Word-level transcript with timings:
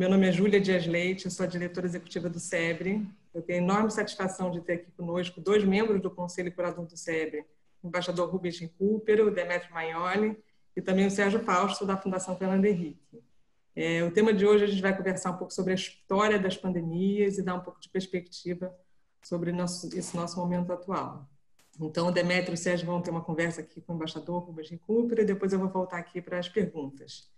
meu 0.00 0.08
nome 0.08 0.26
é 0.26 0.32
Júlia 0.32 0.58
Dias 0.58 0.86
Leite, 0.86 1.30
sou 1.30 1.44
a 1.44 1.46
diretora 1.46 1.84
executiva 1.84 2.26
do 2.26 2.40
SEBRE. 2.40 3.06
Eu 3.34 3.42
tenho 3.42 3.58
enorme 3.58 3.90
satisfação 3.90 4.50
de 4.50 4.62
ter 4.62 4.72
aqui 4.72 4.90
conosco 4.92 5.42
dois 5.42 5.62
membros 5.62 6.00
do 6.00 6.10
Conselho 6.10 6.50
Curador 6.54 6.86
do 6.86 6.96
SEBRE, 6.96 7.44
o 7.82 7.88
embaixador 7.88 8.30
Rubens 8.30 8.58
Cooper, 8.78 9.26
o 9.26 9.30
Demetrio 9.30 9.74
Maioli, 9.74 10.42
e 10.74 10.80
também 10.80 11.06
o 11.06 11.10
Sérgio 11.10 11.40
Fausto, 11.40 11.84
da 11.84 11.98
Fundação 11.98 12.34
Fernando 12.34 12.64
Henrique. 12.64 13.22
É, 13.76 14.02
o 14.02 14.10
tema 14.10 14.32
de 14.32 14.46
hoje 14.46 14.64
a 14.64 14.66
gente 14.68 14.80
vai 14.80 14.96
conversar 14.96 15.32
um 15.32 15.36
pouco 15.36 15.52
sobre 15.52 15.72
a 15.72 15.76
história 15.76 16.38
das 16.38 16.56
pandemias 16.56 17.36
e 17.36 17.42
dar 17.42 17.56
um 17.56 17.60
pouco 17.60 17.78
de 17.78 17.90
perspectiva 17.90 18.74
sobre 19.22 19.52
nosso, 19.52 19.94
esse 19.94 20.16
nosso 20.16 20.38
momento 20.38 20.72
atual. 20.72 21.28
Então, 21.78 22.08
o 22.08 22.10
Demetrio 22.10 22.52
e 22.52 22.54
o 22.54 22.56
Sérgio 22.56 22.86
vão 22.86 23.02
ter 23.02 23.10
uma 23.10 23.20
conversa 23.20 23.60
aqui 23.60 23.82
com 23.82 23.92
o 23.92 23.96
embaixador 23.96 24.44
Rubens 24.44 24.70
Cooper 24.80 25.18
e 25.18 25.24
depois 25.26 25.52
eu 25.52 25.58
vou 25.58 25.68
voltar 25.68 25.98
aqui 25.98 26.22
para 26.22 26.38
as 26.38 26.48
perguntas. 26.48 27.30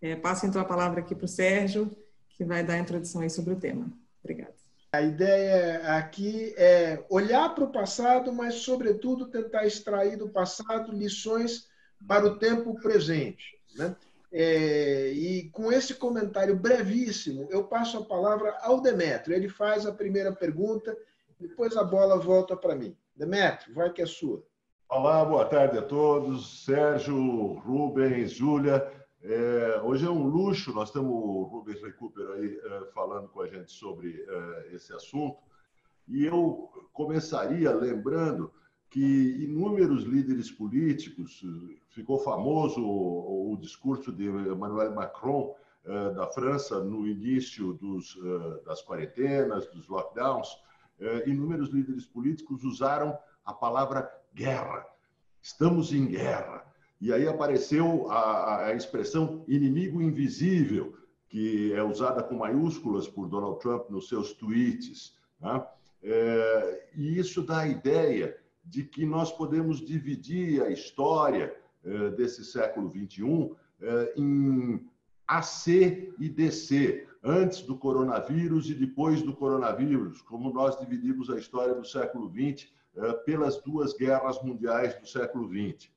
É, 0.00 0.16
passo 0.16 0.46
então 0.46 0.62
a 0.62 0.64
palavra 0.64 1.00
aqui 1.00 1.14
para 1.14 1.26
o 1.26 1.28
Sérgio, 1.28 1.94
que 2.36 2.44
vai 2.44 2.62
dar 2.62 2.74
a 2.74 2.78
introdução 2.78 3.22
aí 3.22 3.30
sobre 3.30 3.54
o 3.54 3.58
tema. 3.58 3.90
Obrigada. 4.22 4.54
A 4.92 5.02
ideia 5.02 5.96
aqui 5.96 6.54
é 6.56 7.04
olhar 7.10 7.54
para 7.54 7.64
o 7.64 7.72
passado, 7.72 8.32
mas, 8.32 8.56
sobretudo, 8.56 9.26
tentar 9.26 9.66
extrair 9.66 10.16
do 10.16 10.28
passado 10.28 10.92
lições 10.92 11.66
para 12.06 12.24
o 12.26 12.38
tempo 12.38 12.74
presente. 12.80 13.58
Né? 13.74 13.94
É, 14.32 15.10
e 15.12 15.50
com 15.50 15.72
esse 15.72 15.94
comentário 15.94 16.56
brevíssimo, 16.56 17.46
eu 17.50 17.64
passo 17.64 17.98
a 17.98 18.04
palavra 18.04 18.56
ao 18.60 18.80
Demetrio. 18.80 19.36
Ele 19.36 19.48
faz 19.48 19.86
a 19.86 19.92
primeira 19.92 20.32
pergunta, 20.32 20.96
depois 21.38 21.76
a 21.76 21.84
bola 21.84 22.18
volta 22.18 22.56
para 22.56 22.74
mim. 22.74 22.96
Demetrio, 23.14 23.74
vai 23.74 23.92
que 23.92 24.02
é 24.02 24.06
sua. 24.06 24.42
Olá, 24.88 25.24
boa 25.24 25.44
tarde 25.46 25.78
a 25.78 25.82
todos. 25.82 26.64
Sérgio, 26.64 27.54
Rubens, 27.58 28.30
Júlia. 28.30 28.90
É, 29.28 29.80
hoje 29.82 30.06
é 30.06 30.10
um 30.10 30.26
luxo, 30.26 30.72
nós 30.72 30.90
temos 30.90 31.10
o 31.10 31.42
Rubens 31.42 31.82
Recupero 31.82 32.32
aí 32.34 32.60
é, 32.62 32.86
falando 32.94 33.28
com 33.28 33.40
a 33.40 33.48
gente 33.48 33.72
sobre 33.72 34.24
é, 34.28 34.74
esse 34.74 34.92
assunto. 34.92 35.38
E 36.08 36.24
eu 36.24 36.70
começaria 36.92 37.74
lembrando 37.74 38.52
que 38.88 39.44
inúmeros 39.44 40.04
líderes 40.04 40.50
políticos, 40.50 41.44
ficou 41.88 42.20
famoso 42.20 42.80
o, 42.80 43.52
o 43.52 43.56
discurso 43.56 44.12
de 44.12 44.26
Emmanuel 44.26 44.94
Macron 44.94 45.56
eh, 45.88 46.10
da 46.14 46.26
França 46.26 46.82
no 46.82 47.06
início 47.06 47.72
dos, 47.74 48.18
eh, 48.20 48.64
das 48.64 48.82
quarentenas, 48.82 49.68
dos 49.68 49.86
lockdowns, 49.86 50.48
eh, 50.98 51.28
inúmeros 51.28 51.68
líderes 51.70 52.04
políticos 52.04 52.64
usaram 52.64 53.16
a 53.44 53.54
palavra 53.54 54.10
guerra. 54.34 54.84
Estamos 55.40 55.92
em 55.92 56.06
guerra. 56.06 56.65
E 57.00 57.12
aí 57.12 57.28
apareceu 57.28 58.10
a, 58.10 58.66
a 58.66 58.74
expressão 58.74 59.44
inimigo 59.46 60.00
invisível, 60.00 60.94
que 61.28 61.72
é 61.72 61.82
usada 61.82 62.22
com 62.22 62.36
maiúsculas 62.36 63.06
por 63.06 63.28
Donald 63.28 63.58
Trump 63.60 63.90
nos 63.90 64.08
seus 64.08 64.32
tweets. 64.32 65.16
Né? 65.40 65.66
É, 66.02 66.88
e 66.94 67.18
isso 67.18 67.42
dá 67.42 67.60
a 67.60 67.68
ideia 67.68 68.36
de 68.64 68.82
que 68.82 69.04
nós 69.06 69.30
podemos 69.32 69.84
dividir 69.84 70.62
a 70.62 70.70
história 70.70 71.54
eh, 71.86 72.10
desse 72.10 72.44
século 72.44 72.90
XXI 72.90 73.54
eh, 73.80 74.12
em 74.16 74.84
AC 75.24 76.12
e 76.18 76.28
DC, 76.28 77.06
antes 77.22 77.62
do 77.62 77.76
coronavírus 77.76 78.68
e 78.68 78.74
depois 78.74 79.22
do 79.22 79.32
coronavírus, 79.32 80.20
como 80.22 80.52
nós 80.52 80.76
dividimos 80.80 81.30
a 81.30 81.38
história 81.38 81.76
do 81.76 81.84
século 81.84 82.28
XX 82.28 82.68
eh, 82.96 83.12
pelas 83.24 83.62
duas 83.62 83.96
guerras 83.96 84.42
mundiais 84.42 84.98
do 84.98 85.06
século 85.06 85.48
XX. 85.48 85.88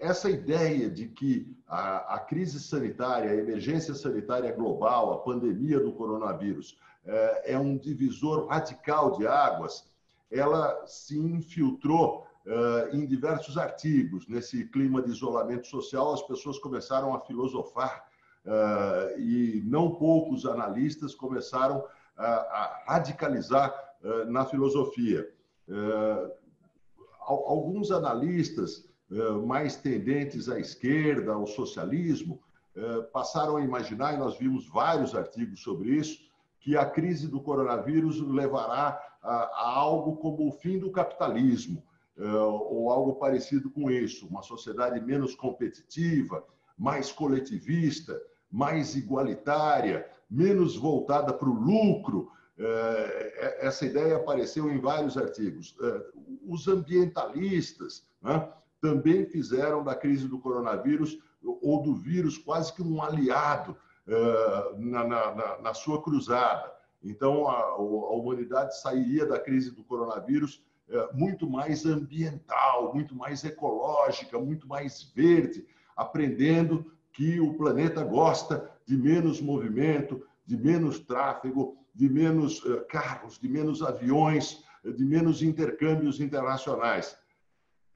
Essa 0.00 0.30
ideia 0.30 0.90
de 0.90 1.08
que 1.08 1.56
a, 1.66 2.14
a 2.16 2.18
crise 2.18 2.60
sanitária, 2.60 3.30
a 3.30 3.36
emergência 3.36 3.94
sanitária 3.94 4.52
global, 4.52 5.12
a 5.12 5.18
pandemia 5.18 5.80
do 5.80 5.92
coronavírus, 5.92 6.78
é 7.44 7.58
um 7.58 7.78
divisor 7.78 8.46
radical 8.46 9.16
de 9.16 9.26
águas 9.26 9.90
ela 10.30 10.86
se 10.86 11.18
infiltrou 11.18 12.26
uh, 12.46 12.96
em 12.96 13.06
diversos 13.06 13.58
artigos. 13.58 14.28
Nesse 14.28 14.64
clima 14.66 15.02
de 15.02 15.10
isolamento 15.10 15.66
social, 15.66 16.14
as 16.14 16.22
pessoas 16.22 16.58
começaram 16.58 17.14
a 17.14 17.20
filosofar 17.20 18.06
uh, 18.46 19.18
e 19.18 19.62
não 19.66 19.94
poucos 19.96 20.46
analistas 20.46 21.14
começaram 21.14 21.84
a, 22.16 22.26
a 22.26 22.84
radicalizar 22.86 23.74
na 24.28 24.46
filosofia. 24.46 25.30
Alguns 27.20 27.90
analistas 27.90 28.88
mais 29.46 29.76
tendentes 29.76 30.48
à 30.48 30.58
esquerda, 30.58 31.32
ao 31.32 31.46
socialismo, 31.46 32.40
passaram 33.12 33.56
a 33.56 33.62
imaginar, 33.62 34.14
e 34.14 34.18
nós 34.18 34.38
vimos 34.38 34.68
vários 34.68 35.14
artigos 35.14 35.62
sobre 35.62 35.90
isso, 35.90 36.18
que 36.60 36.76
a 36.76 36.84
crise 36.84 37.26
do 37.26 37.40
coronavírus 37.40 38.20
levará 38.20 39.00
a, 39.22 39.78
algo 39.78 40.16
como 40.16 40.48
o 40.48 40.52
fim 40.52 40.78
do 40.78 40.90
capitalismo, 40.90 41.82
é, 42.18 42.30
ou 42.32 42.90
algo 42.90 43.14
parecido 43.14 43.70
com 43.70 43.90
isso, 43.90 44.26
uma 44.26 44.42
sociedade 44.42 45.00
menos 45.00 45.34
competitiva, 45.34 46.44
mais 46.76 47.10
coletivista, 47.10 48.20
mais 48.50 48.94
igualitária, 48.94 50.06
menos 50.30 50.76
voltada 50.76 51.32
para 51.32 51.48
o 51.48 51.52
lucro. 51.52 52.30
É, 52.62 53.32
é, 53.62 53.66
essa 53.66 53.86
ideia 53.86 54.16
apareceu 54.16 54.70
em 54.70 54.78
vários 54.78 55.16
artigos. 55.16 55.76
Os 56.46 56.68
ambientalistas 56.68 58.06
né, 58.22 58.48
também 58.80 59.24
fizeram 59.26 59.82
da 59.82 59.94
crise 59.94 60.28
do 60.28 60.38
coronavírus 60.38 61.18
ou 61.42 61.82
do 61.82 61.94
vírus 61.94 62.36
quase 62.36 62.72
que 62.72 62.82
um 62.82 63.02
aliado 63.02 63.74
na, 64.76 65.04
na, 65.06 65.58
na 65.62 65.74
sua 65.74 66.02
cruzada. 66.02 66.70
Então, 67.02 67.48
a, 67.48 67.60
a 67.60 67.76
humanidade 67.76 68.78
sairia 68.78 69.24
da 69.24 69.38
crise 69.38 69.70
do 69.70 69.82
coronavírus 69.82 70.62
é, 70.90 71.08
muito 71.12 71.48
mais 71.48 71.86
ambiental, 71.86 72.92
muito 72.92 73.14
mais 73.14 73.44
ecológica, 73.44 74.38
muito 74.40 74.66
mais 74.66 75.04
verde, 75.14 75.64
aprendendo 75.96 76.92
que 77.12 77.38
o 77.38 77.54
planeta 77.54 78.02
gosta 78.02 78.68
de 78.84 78.96
menos 78.96 79.40
movimento, 79.40 80.26
de 80.44 80.56
menos 80.56 80.98
tráfego, 80.98 81.76
de 81.94 82.08
menos 82.08 82.64
uh, 82.64 82.84
carros, 82.88 83.38
de 83.38 83.48
menos 83.48 83.82
aviões, 83.82 84.62
de 84.84 85.04
menos 85.04 85.42
intercâmbios 85.42 86.20
internacionais. 86.20 87.16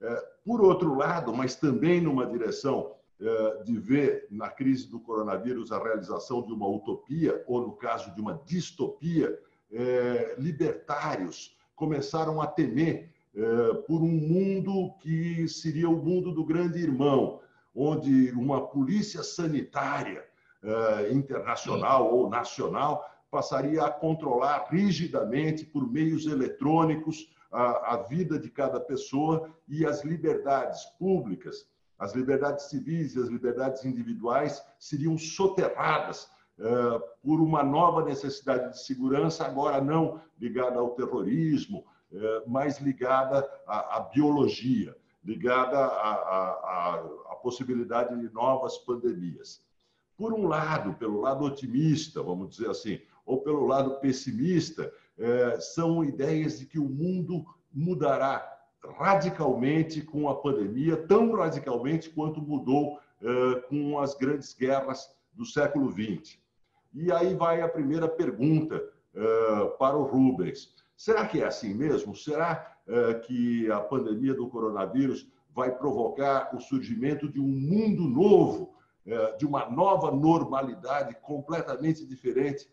Uh, 0.00 0.34
por 0.44 0.60
outro 0.60 0.94
lado, 0.94 1.32
mas 1.32 1.56
também 1.56 2.00
numa 2.00 2.26
direção 2.26 2.94
eh, 3.20 3.62
de 3.64 3.78
ver 3.78 4.26
na 4.28 4.50
crise 4.50 4.90
do 4.90 4.98
coronavírus 4.98 5.70
a 5.70 5.80
realização 5.80 6.42
de 6.42 6.52
uma 6.52 6.68
utopia, 6.68 7.44
ou 7.46 7.60
no 7.60 7.72
caso 7.72 8.12
de 8.12 8.20
uma 8.20 8.42
distopia, 8.44 9.38
eh, 9.72 10.34
libertários 10.36 11.56
começaram 11.76 12.42
a 12.42 12.46
temer 12.48 13.14
eh, 13.34 13.74
por 13.86 14.02
um 14.02 14.10
mundo 14.10 14.92
que 15.00 15.46
seria 15.46 15.88
o 15.88 15.96
mundo 15.96 16.32
do 16.32 16.44
grande 16.44 16.80
irmão, 16.80 17.40
onde 17.74 18.32
uma 18.32 18.66
polícia 18.66 19.22
sanitária 19.22 20.24
internacional 21.12 22.14
ou 22.14 22.30
nacional 22.30 23.04
passaria 23.34 23.82
a 23.82 23.90
controlar 23.90 24.68
rigidamente 24.70 25.66
por 25.66 25.90
meios 25.90 26.26
eletrônicos 26.26 27.28
a, 27.50 27.94
a 27.94 27.96
vida 27.96 28.38
de 28.38 28.48
cada 28.48 28.78
pessoa 28.78 29.50
e 29.68 29.84
as 29.84 30.04
liberdades 30.04 30.84
públicas 30.98 31.66
as 31.98 32.12
liberdades 32.12 32.66
civis 32.66 33.14
e 33.14 33.20
as 33.20 33.28
liberdades 33.28 33.84
individuais 33.84 34.62
seriam 34.78 35.16
soterradas 35.16 36.28
uh, 36.58 37.00
por 37.22 37.40
uma 37.40 37.62
nova 37.62 38.04
necessidade 38.04 38.72
de 38.72 38.84
segurança, 38.84 39.44
agora 39.44 39.80
não 39.80 40.20
ligada 40.38 40.78
ao 40.78 40.90
terrorismo, 40.90 41.84
uh, 42.12 42.42
mas 42.46 42.78
ligada 42.80 43.48
à, 43.66 43.98
à 43.98 44.00
biologia, 44.00 44.96
ligada 45.24 45.78
à, 45.78 46.10
à, 46.12 46.94
à 47.30 47.36
possibilidade 47.36 48.18
de 48.20 48.32
novas 48.34 48.76
pandemias. 48.78 49.64
Por 50.16 50.32
um 50.32 50.46
lado, 50.46 50.94
pelo 50.94 51.20
lado 51.20 51.44
otimista, 51.44 52.22
vamos 52.22 52.50
dizer 52.50 52.70
assim, 52.70 53.00
ou 53.24 53.40
pelo 53.40 53.66
lado 53.66 54.00
pessimista, 54.00 54.92
eh, 55.18 55.58
são 55.60 56.04
ideias 56.04 56.58
de 56.58 56.66
que 56.66 56.78
o 56.78 56.88
mundo 56.88 57.44
mudará 57.72 58.54
radicalmente 58.98 60.02
com 60.02 60.28
a 60.28 60.34
pandemia, 60.34 60.96
tão 60.96 61.32
radicalmente 61.32 62.10
quanto 62.10 62.40
mudou 62.40 62.98
uh, 63.22 63.68
com 63.68 63.98
as 63.98 64.14
grandes 64.14 64.54
guerras 64.54 65.08
do 65.32 65.44
século 65.44 65.90
XX. 65.90 66.38
E 66.92 67.10
aí 67.10 67.34
vai 67.34 67.60
a 67.60 67.68
primeira 67.68 68.08
pergunta 68.08 68.76
uh, 69.14 69.76
para 69.78 69.96
o 69.96 70.04
Rubens. 70.04 70.74
Será 70.96 71.26
que 71.26 71.40
é 71.40 71.46
assim 71.46 71.74
mesmo? 71.74 72.14
Será 72.14 72.76
uh, 72.86 73.20
que 73.20 73.70
a 73.70 73.80
pandemia 73.80 74.34
do 74.34 74.48
coronavírus 74.48 75.26
vai 75.54 75.70
provocar 75.70 76.54
o 76.54 76.60
surgimento 76.60 77.28
de 77.28 77.40
um 77.40 77.46
mundo 77.46 78.02
novo, 78.08 78.74
de 79.38 79.46
uma 79.46 79.70
nova 79.70 80.10
normalidade 80.10 81.14
completamente 81.22 82.04
diferente 82.06 82.66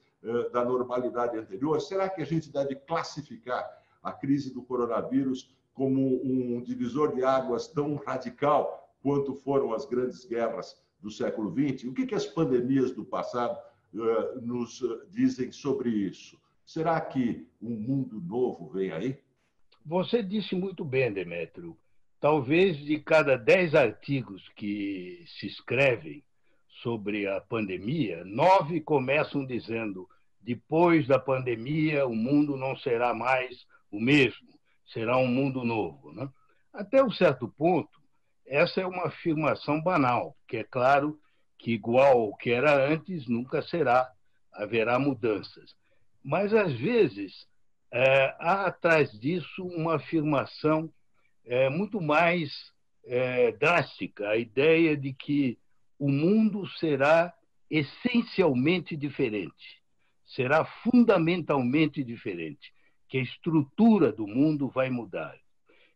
da 0.51 0.63
normalidade 0.63 1.38
anterior? 1.38 1.81
Será 1.81 2.09
que 2.09 2.21
a 2.21 2.25
gente 2.25 2.51
deve 2.51 2.75
classificar 2.75 3.68
a 4.03 4.12
crise 4.12 4.53
do 4.53 4.62
coronavírus 4.62 5.53
como 5.73 6.21
um 6.23 6.62
divisor 6.62 7.15
de 7.15 7.23
águas 7.23 7.68
tão 7.68 7.95
radical 7.95 8.89
quanto 9.01 9.33
foram 9.33 9.73
as 9.73 9.85
grandes 9.85 10.25
guerras 10.25 10.79
do 11.00 11.09
século 11.09 11.51
XX? 11.51 11.89
O 11.89 11.94
que, 11.94 12.06
que 12.06 12.15
as 12.15 12.25
pandemias 12.25 12.91
do 12.91 13.03
passado 13.03 13.57
uh, 13.94 14.41
nos 14.41 14.81
dizem 15.09 15.51
sobre 15.51 15.89
isso? 15.89 16.39
Será 16.65 17.01
que 17.01 17.47
um 17.62 17.71
mundo 17.71 18.21
novo 18.21 18.69
vem 18.69 18.91
aí? 18.91 19.18
Você 19.85 20.21
disse 20.21 20.56
muito 20.56 20.85
bem, 20.85 21.12
Demétrio. 21.12 21.75
Talvez 22.19 22.77
de 22.77 23.00
cada 23.00 23.35
dez 23.35 23.73
artigos 23.73 24.47
que 24.56 25.23
se 25.25 25.47
escrevem 25.47 26.23
sobre 26.81 27.28
a 27.28 27.39
pandemia, 27.39 28.24
nove 28.25 28.81
começam 28.81 29.45
dizendo: 29.45 30.07
depois 30.39 31.07
da 31.07 31.19
pandemia, 31.19 32.06
o 32.06 32.16
mundo 32.16 32.57
não 32.57 32.75
será 32.78 33.13
mais 33.13 33.66
o 33.92 34.00
mesmo, 34.00 34.48
será 34.92 35.18
um 35.18 35.28
mundo 35.28 35.63
novo. 35.63 36.12
Né? 36.13 36.28
Até 36.74 37.04
um 37.04 37.12
certo 37.12 37.48
ponto, 37.48 38.01
essa 38.45 38.81
é 38.81 38.86
uma 38.86 39.06
afirmação 39.06 39.81
banal, 39.81 40.36
que 40.48 40.57
é 40.57 40.63
claro 40.63 41.19
que 41.57 41.72
igual 41.72 42.19
ao 42.19 42.36
que 42.36 42.51
era 42.51 42.88
antes 42.88 43.28
nunca 43.28 43.62
será, 43.62 44.12
haverá 44.51 44.98
mudanças. 44.98 45.75
Mas, 46.24 46.54
às 46.54 46.74
vezes, 46.74 47.48
é, 47.92 48.36
há 48.39 48.66
atrás 48.66 49.12
disso 49.12 49.63
uma 49.63 49.95
afirmação 49.95 50.92
é, 51.45 51.69
muito 51.69 52.01
mais 52.01 52.51
é, 53.06 53.51
drástica, 53.51 54.30
a 54.30 54.38
ideia 54.38 54.98
de 54.98 55.13
que 55.13 55.57
o 56.01 56.09
mundo 56.09 56.68
será 56.80 57.31
essencialmente 57.69 58.98
diferente, 58.98 59.80
será 60.25 60.65
fundamentalmente 60.65 62.03
diferente, 62.03 62.74
que 63.07 63.19
a 63.19 63.21
estrutura 63.21 64.12
do 64.12 64.25
mundo 64.25 64.68
vai 64.68 64.89
mudar. 64.89 65.38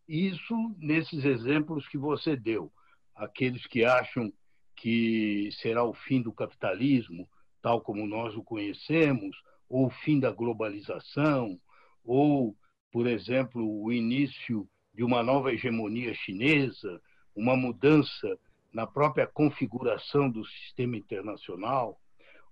Isso 0.08 0.54
nesses 0.78 1.24
exemplos 1.24 1.88
que 1.88 1.98
você 1.98 2.36
deu, 2.36 2.70
aqueles 3.16 3.66
que 3.66 3.84
acham 3.84 4.32
que 4.76 5.50
será 5.60 5.82
o 5.82 5.92
fim 5.92 6.22
do 6.22 6.32
capitalismo, 6.32 7.28
tal 7.60 7.80
como 7.80 8.06
nós 8.06 8.36
o 8.36 8.44
conhecemos, 8.44 9.36
ou 9.68 9.86
o 9.86 9.90
fim 10.04 10.20
da 10.20 10.30
globalização, 10.30 11.58
ou, 12.04 12.56
por 12.92 13.08
exemplo, 13.08 13.82
o 13.82 13.92
início 13.92 14.68
de 14.94 15.02
uma 15.02 15.20
nova 15.20 15.52
hegemonia 15.52 16.14
chinesa, 16.14 17.02
uma 17.34 17.56
mudança 17.56 18.38
na 18.76 18.86
própria 18.86 19.26
configuração 19.26 20.28
do 20.28 20.44
sistema 20.44 20.98
internacional. 20.98 21.98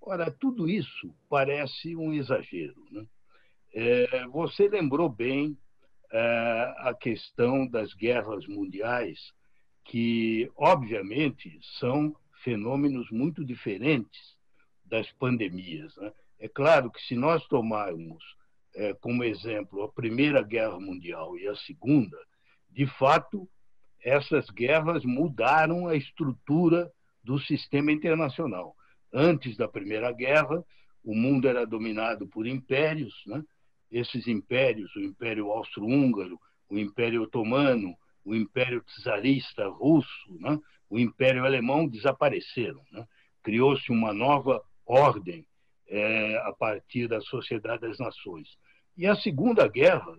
Ora, 0.01 0.31
tudo 0.31 0.67
isso 0.67 1.15
parece 1.29 1.95
um 1.95 2.15
exagero. 2.15 2.83
Né? 2.91 3.07
É, 3.75 4.27
você 4.29 4.67
lembrou 4.67 5.07
bem 5.07 5.55
é, 6.11 6.75
a 6.79 6.95
questão 6.99 7.67
das 7.67 7.93
guerras 7.93 8.47
mundiais, 8.47 9.35
que, 9.85 10.51
obviamente, 10.57 11.61
são 11.79 12.17
fenômenos 12.43 13.11
muito 13.11 13.45
diferentes 13.45 14.35
das 14.83 15.13
pandemias. 15.13 15.95
Né? 15.97 16.11
É 16.39 16.49
claro 16.49 16.91
que, 16.91 17.03
se 17.03 17.15
nós 17.15 17.47
tomarmos 17.49 18.25
é, 18.75 18.95
como 18.95 19.23
exemplo 19.23 19.83
a 19.83 19.93
Primeira 19.93 20.43
Guerra 20.43 20.81
Mundial 20.81 21.37
e 21.37 21.47
a 21.47 21.55
Segunda, 21.55 22.17
de 22.71 22.87
fato, 22.87 23.47
essas 24.05 24.51
guerras 24.51 25.03
mudaram 25.05 25.89
a 25.89 25.97
estrutura 25.97 26.93
do 27.23 27.39
sistema 27.39 27.91
internacional. 27.91 28.77
Antes 29.11 29.57
da 29.57 29.67
Primeira 29.67 30.13
Guerra, 30.13 30.63
o 31.03 31.15
mundo 31.15 31.49
era 31.49 31.67
dominado 31.67 32.29
por 32.29 32.47
impérios, 32.47 33.15
né? 33.27 33.43
esses 33.91 34.27
impérios, 34.27 34.95
o 34.95 35.01
Império 35.01 35.51
Austro-Húngaro, 35.51 36.39
o 36.69 36.79
Império 36.79 37.23
Otomano, 37.23 37.97
o 38.25 38.35
Império 38.35 38.85
Czarista 39.03 39.67
russo, 39.69 40.39
né? 40.39 40.59
o 40.91 40.99
Império 40.99 41.45
Alemão 41.45 41.89
desapareceram. 41.89 42.83
Né? 42.93 43.07
Criou-se 43.43 43.91
uma 43.91 44.13
nova 44.13 44.63
ordem 44.85 45.47
é, 45.89 46.37
a 46.45 46.53
partir 46.53 47.09
da 47.09 47.21
Sociedade 47.23 47.83
das 47.83 47.99
Nações. 47.99 48.49
E 48.97 49.07
a 49.07 49.15
Segunda 49.17 49.67
Guerra 49.67 50.15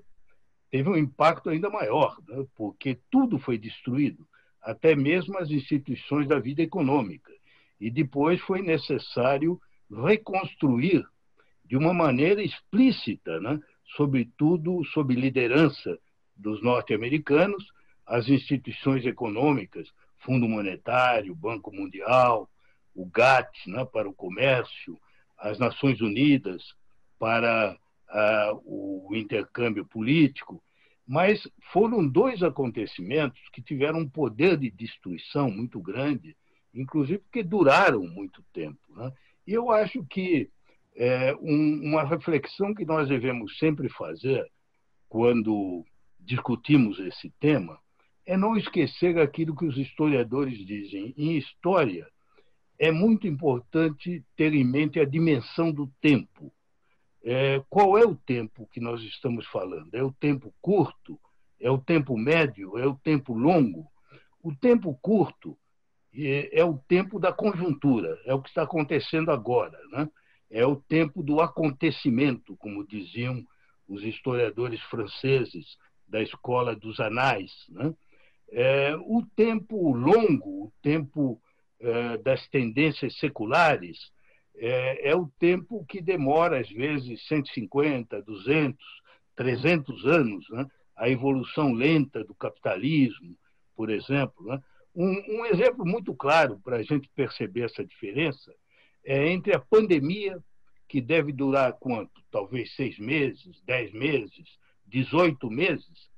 teve 0.76 0.90
um 0.90 0.98
impacto 0.98 1.50
ainda 1.50 1.70
maior, 1.70 2.18
né? 2.28 2.46
porque 2.54 3.00
tudo 3.10 3.40
foi 3.40 3.58
destruído, 3.58 4.28
até 4.62 4.94
mesmo 4.94 5.38
as 5.38 5.50
instituições 5.50 6.28
da 6.28 6.38
vida 6.38 6.62
econômica. 6.62 7.32
E 7.80 7.90
depois 7.90 8.42
foi 8.42 8.62
necessário 8.62 9.58
reconstruir 9.90 11.02
de 11.64 11.78
uma 11.78 11.94
maneira 11.94 12.44
explícita, 12.44 13.40
né? 13.40 13.58
sobretudo 13.96 14.84
sob 14.88 15.16
liderança 15.16 15.98
dos 16.36 16.62
norte-americanos, 16.62 17.66
as 18.06 18.28
instituições 18.28 19.06
econômicas, 19.06 19.88
Fundo 20.26 20.46
Monetário, 20.46 21.34
Banco 21.34 21.74
Mundial, 21.74 22.50
o 22.94 23.06
GATT 23.06 23.70
né, 23.70 23.86
para 23.86 24.10
o 24.10 24.14
comércio, 24.14 25.00
as 25.40 25.58
Nações 25.58 26.02
Unidas 26.02 26.62
para 27.18 27.78
uh, 28.10 28.62
o 28.66 29.16
intercâmbio 29.16 29.86
político, 29.86 30.62
mas 31.08 31.48
foram 31.72 32.08
dois 32.08 32.42
acontecimentos 32.42 33.40
que 33.54 33.62
tiveram 33.62 34.00
um 34.00 34.10
poder 34.10 34.58
de 34.58 34.72
destruição 34.72 35.52
muito 35.52 35.80
grande, 35.80 36.36
inclusive 36.74 37.20
porque 37.20 37.44
duraram 37.44 38.08
muito 38.08 38.44
tempo. 38.52 38.80
Né? 38.96 39.12
E 39.46 39.54
eu 39.54 39.70
acho 39.72 40.04
que 40.06 40.50
é, 40.96 41.36
um, 41.36 41.82
uma 41.84 42.04
reflexão 42.04 42.74
que 42.74 42.86
nós 42.86 43.08
devemos 43.08 43.58
sempre 43.58 43.90
fazer 43.90 44.50
quando 45.08 45.86
discutimos 46.20 47.00
esse 47.00 47.30
tema 47.40 47.80
é 48.26 48.36
não 48.36 48.58
esquecer 48.58 49.20
aquilo 49.20 49.56
que 49.56 49.66
os 49.66 49.78
historiadores 49.78 50.58
dizem. 50.66 51.14
Em 51.16 51.38
história, 51.38 52.08
é 52.80 52.92
muito 52.92 53.28
importante 53.28 54.24
ter 54.36 54.54
em 54.54 54.64
mente 54.64 55.00
a 55.00 55.06
dimensão 55.06 55.72
do 55.72 55.88
tempo. 56.02 56.52
É, 57.26 57.62
qual 57.70 57.98
é 57.98 58.06
o 58.06 58.16
tempo 58.16 58.68
que 58.72 58.80
nós 58.80 59.02
estamos 59.02 59.46
falando? 59.48 59.94
É 59.94 60.04
o 60.04 60.12
tempo 60.12 60.54
curto? 60.62 61.20
É 61.60 61.70
o 61.72 61.78
tempo 61.78 62.16
médio? 62.16 62.78
É 62.78 62.86
o 62.86 62.96
tempo 62.96 63.34
longo? 63.34 63.88
O 64.44 64.56
tempo 64.56 64.98
curto 65.02 65.58
é, 66.14 66.60
é 66.60 66.64
o 66.64 66.78
tempo 66.78 67.20
da 67.20 67.34
conjuntura, 67.34 68.18
é 68.26 68.34
o 68.34 68.42
que 68.42 68.50
está 68.50 68.62
acontecendo 68.62 69.32
agora. 69.32 69.78
Né? 69.92 70.08
é 70.50 70.66
o 70.66 70.76
tempo 70.76 71.24
do 71.24 71.42
acontecimento, 71.42 72.56
como 72.58 72.88
diziam 72.88 73.46
os 73.88 74.04
historiadores 74.04 74.82
franceses 74.84 75.78
da 76.08 76.22
escola 76.22 76.76
dos 76.76 77.00
anais. 77.00 77.52
Né? 77.70 77.94
É, 78.52 78.96
o 78.96 79.24
tempo 79.36 79.94
longo, 79.94 80.66
o 80.66 80.74
tempo 80.82 81.42
é, 81.80 82.18
das 82.18 82.48
tendências 82.48 83.18
seculares, 83.18 84.12
é, 84.58 85.10
é, 85.10 85.16
o 85.16 85.28
tempo 85.40 85.86
que 85.86 86.02
demora, 86.02 86.60
às 86.60 86.70
vezes, 86.70 87.28
150, 87.28 88.22
200, 88.22 88.78
300 89.36 90.06
anos, 90.06 90.50
né? 90.50 90.66
a 90.96 91.10
evolução 91.10 91.74
lenta 91.74 92.24
do 92.24 92.34
capitalismo, 92.34 93.36
por 93.76 93.90
exemplo. 93.90 94.46
Né? 94.46 94.62
Um, 94.96 95.40
um 95.40 95.46
exemplo 95.46 95.86
muito 95.86 96.14
claro 96.14 96.60
para 96.64 96.78
a 96.78 96.84
gente 96.84 97.10
perceber 97.14 97.66
essa 97.66 97.84
diferença 97.84 98.54
é 99.04 99.30
entre 99.30 99.54
a 99.54 99.60
pandemia, 99.60 100.42
que 100.88 101.02
deve 101.02 101.32
durar 101.32 101.74
quanto? 101.74 102.22
Talvez 102.32 102.76
seis 102.76 102.98
meses, 103.00 103.62
dez 103.66 103.92
meses, 103.92 104.58
18 104.88 105.50
meses, 105.50 106.10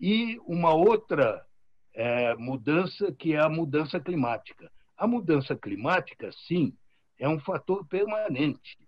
e 0.00 0.38
uma 0.44 0.74
outra 0.74 1.44
é, 1.94 2.34
mudança 2.34 3.12
que 3.12 3.32
é 3.32 3.40
a 3.40 3.48
mudança 3.48 3.98
climática. 4.00 4.70
A 4.96 5.06
mudança 5.06 5.56
climática, 5.56 6.30
sim, 6.46 6.72
é 7.18 7.28
um 7.28 7.40
fator 7.40 7.86
permanente. 7.86 8.78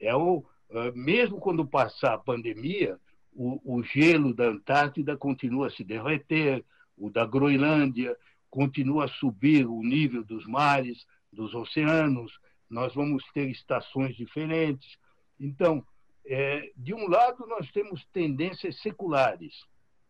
É 0.00 0.14
o, 0.14 0.44
é, 0.70 0.92
mesmo 0.92 1.38
quando 1.38 1.66
passar 1.66 2.14
a 2.14 2.18
pandemia, 2.18 2.98
o, 3.32 3.78
o 3.78 3.82
gelo 3.82 4.34
da 4.34 4.46
Antártida 4.46 5.16
continua 5.16 5.66
a 5.66 5.70
se 5.70 5.84
derreter, 5.84 6.64
o 6.96 7.10
da 7.10 7.26
Groenlândia 7.26 8.16
continua 8.48 9.04
a 9.04 9.08
subir 9.08 9.66
o 9.66 9.82
nível 9.82 10.24
dos 10.24 10.46
mares, 10.46 11.06
dos 11.32 11.54
oceanos, 11.54 12.32
nós 12.68 12.94
vamos 12.94 13.24
ter 13.32 13.48
estações 13.48 14.16
diferentes. 14.16 14.96
Então, 15.38 15.84
é, 16.26 16.70
de 16.76 16.94
um 16.94 17.08
lado, 17.08 17.46
nós 17.46 17.70
temos 17.72 18.04
tendências 18.12 18.80
seculares, 18.80 19.64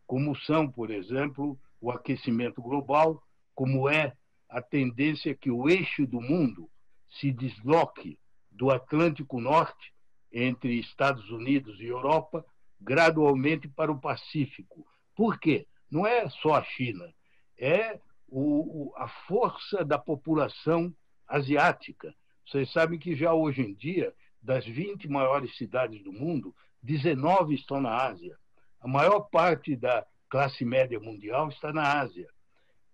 como 0.06 0.36
são, 0.36 0.68
por 0.70 0.90
exemplo, 0.90 1.58
o 1.80 1.90
aquecimento 1.90 2.60
global, 2.60 3.22
como 3.54 3.88
é 3.88 4.14
a 4.48 4.60
tendência 4.60 5.34
que 5.34 5.50
o 5.50 5.68
eixo 5.68 6.06
do 6.06 6.20
mundo 6.20 6.68
se 7.10 7.32
desloque 7.32 8.18
do 8.50 8.70
Atlântico 8.70 9.40
Norte, 9.40 9.92
entre 10.32 10.78
Estados 10.78 11.28
Unidos 11.30 11.80
e 11.80 11.86
Europa, 11.86 12.44
gradualmente 12.80 13.68
para 13.68 13.90
o 13.90 14.00
Pacífico. 14.00 14.86
Por 15.14 15.38
quê? 15.38 15.66
Não 15.90 16.06
é 16.06 16.28
só 16.30 16.54
a 16.54 16.62
China, 16.62 17.12
é 17.58 18.00
o, 18.28 18.92
a 18.96 19.08
força 19.08 19.84
da 19.84 19.98
população 19.98 20.94
asiática 21.26 22.14
vocês 22.50 22.72
sabem 22.72 22.98
que 22.98 23.14
já 23.14 23.32
hoje 23.32 23.62
em 23.62 23.72
dia, 23.72 24.12
das 24.42 24.66
20 24.66 25.08
maiores 25.08 25.56
cidades 25.56 26.02
do 26.02 26.12
mundo, 26.12 26.52
19 26.82 27.54
estão 27.54 27.80
na 27.80 27.94
Ásia. 27.94 28.36
A 28.80 28.88
maior 28.88 29.20
parte 29.20 29.76
da 29.76 30.04
classe 30.28 30.64
média 30.64 30.98
mundial 30.98 31.48
está 31.48 31.72
na 31.72 32.00
Ásia. 32.00 32.28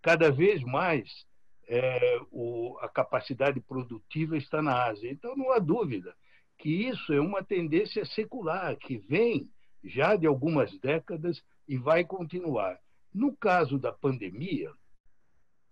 Cada 0.02 0.30
vez 0.30 0.62
mais 0.62 1.24
é, 1.66 2.20
o, 2.30 2.76
a 2.80 2.88
capacidade 2.88 3.60
produtiva 3.60 4.36
está 4.36 4.62
na 4.62 4.84
Ásia. 4.84 5.10
Então, 5.10 5.36
não 5.36 5.52
há 5.52 5.58
dúvida 5.58 6.14
que 6.58 6.70
isso 6.88 7.12
é 7.12 7.20
uma 7.20 7.44
tendência 7.44 8.04
secular, 8.04 8.76
que 8.76 8.98
vem 8.98 9.50
já 9.84 10.16
de 10.16 10.26
algumas 10.26 10.76
décadas 10.78 11.42
e 11.68 11.76
vai 11.76 12.04
continuar. 12.04 12.78
No 13.12 13.36
caso 13.36 13.78
da 13.78 13.92
pandemia, 13.92 14.70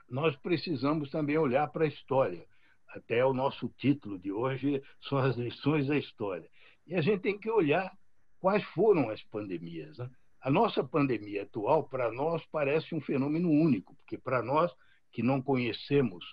nós 0.09 0.37
precisamos 0.37 1.11
também 1.11 1.39
olhar 1.39 1.69
para 1.69 1.85
a 1.85 1.89
história. 1.89 2.45
Até 2.89 3.25
o 3.25 3.33
nosso 3.33 3.69
título 3.77 4.19
de 4.19 4.31
hoje 4.31 4.83
são 5.09 5.19
as 5.19 5.37
lições 5.37 5.87
da 5.87 5.97
história. 5.97 6.49
E 6.87 6.95
a 6.95 7.01
gente 7.01 7.23
tem 7.23 7.39
que 7.39 7.51
olhar 7.51 7.93
quais 8.41 8.63
foram 8.71 9.11
as 9.11 9.23
pandemias. 9.25 9.97
Né? 9.99 10.09
A 10.41 10.51
nossa 10.51 10.85
pandemia 10.85 11.43
atual, 11.43 11.85
para 11.85 12.13
nós, 12.13 12.45
parece 12.53 12.95
um 12.95 13.01
fenômeno 13.01 13.51
único, 13.51 13.97
porque 13.97 14.19
para 14.19 14.43
nós 14.43 14.71
que 15.15 15.23
não 15.23 15.41
conhecemos 15.41 16.25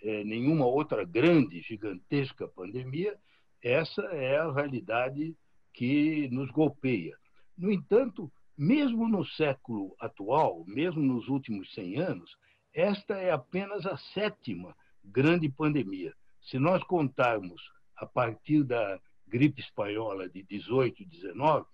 é, 0.00 0.22
nenhuma 0.22 0.64
outra 0.64 1.04
grande, 1.04 1.60
gigantesca 1.60 2.46
pandemia, 2.46 3.18
essa 3.60 4.00
é 4.12 4.38
a 4.38 4.52
realidade 4.52 5.36
que 5.74 6.28
nos 6.30 6.48
golpeia. 6.52 7.16
No 7.56 7.70
entanto, 7.70 8.30
mesmo 8.56 9.08
no 9.08 9.24
século 9.24 9.92
atual, 9.98 10.64
mesmo 10.68 11.02
nos 11.02 11.26
últimos 11.26 11.74
100 11.74 11.96
anos, 11.96 12.36
esta 12.72 13.14
é 13.14 13.32
apenas 13.32 13.84
a 13.86 13.96
sétima 13.96 14.72
grande 15.04 15.48
pandemia. 15.48 16.14
Se 16.40 16.60
nós 16.60 16.80
contarmos 16.84 17.60
a 17.96 18.06
partir 18.06 18.62
da 18.62 19.00
gripe 19.26 19.60
espanhola 19.60 20.28
de 20.28 20.44
18 20.44 21.02
e 21.02 21.06
19, 21.06 21.66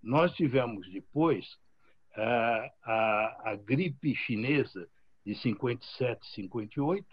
nós 0.00 0.32
tivemos 0.34 0.88
depois 0.88 1.58
a, 2.14 2.70
a, 2.84 3.50
a 3.50 3.56
gripe 3.56 4.14
chinesa 4.14 4.88
de 5.24 5.34
57 5.34 6.20
e 6.22 6.34
58, 6.34 7.06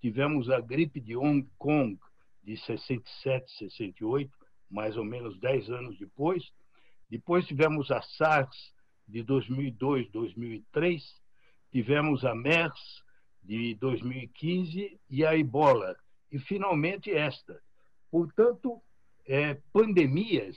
tivemos 0.00 0.50
a 0.50 0.60
gripe 0.60 1.00
de 1.00 1.16
Hong 1.16 1.48
Kong 1.58 1.98
de 2.42 2.56
67 2.56 3.46
e 3.46 3.58
68, 3.58 4.30
mais 4.70 4.96
ou 4.96 5.04
menos 5.04 5.38
10 5.38 5.70
anos 5.70 5.98
depois. 5.98 6.52
Depois 7.10 7.46
tivemos 7.46 7.90
a 7.90 8.02
SARS 8.02 8.72
de 9.06 9.22
2002, 9.22 10.10
2003, 10.10 11.02
tivemos 11.70 12.24
a 12.24 12.34
MERS 12.34 13.04
de 13.42 13.74
2015 13.76 15.00
e 15.08 15.24
a 15.24 15.36
Ebola. 15.36 15.96
E, 16.30 16.38
finalmente, 16.38 17.10
esta. 17.10 17.60
Portanto, 18.10 18.82
é, 19.26 19.54
pandemias 19.72 20.56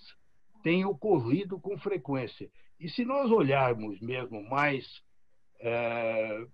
têm 0.64 0.86
ocorrido 0.86 1.60
com 1.60 1.78
frequência. 1.78 2.50
E 2.80 2.90
se 2.90 3.06
nós 3.06 3.32
olharmos 3.32 4.00
mesmo 4.00 4.42
mais 4.50 5.02
é, 5.60 6.46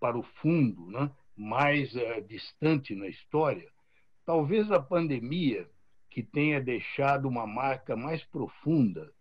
para 0.00 0.18
o 0.18 0.22
fundo, 0.22 0.90
né, 0.90 1.10
mais 1.36 1.94
é, 1.94 2.20
distante 2.20 2.94
na 2.94 3.06
história, 3.06 3.70
talvez 4.24 4.70
a 4.70 4.80
pandemia 4.80 5.68
que 6.10 6.22
tenha 6.22 6.60
deixado 6.60 7.28
uma 7.28 7.46
marca 7.46 7.96
mais 7.96 8.22
profunda 8.24 9.12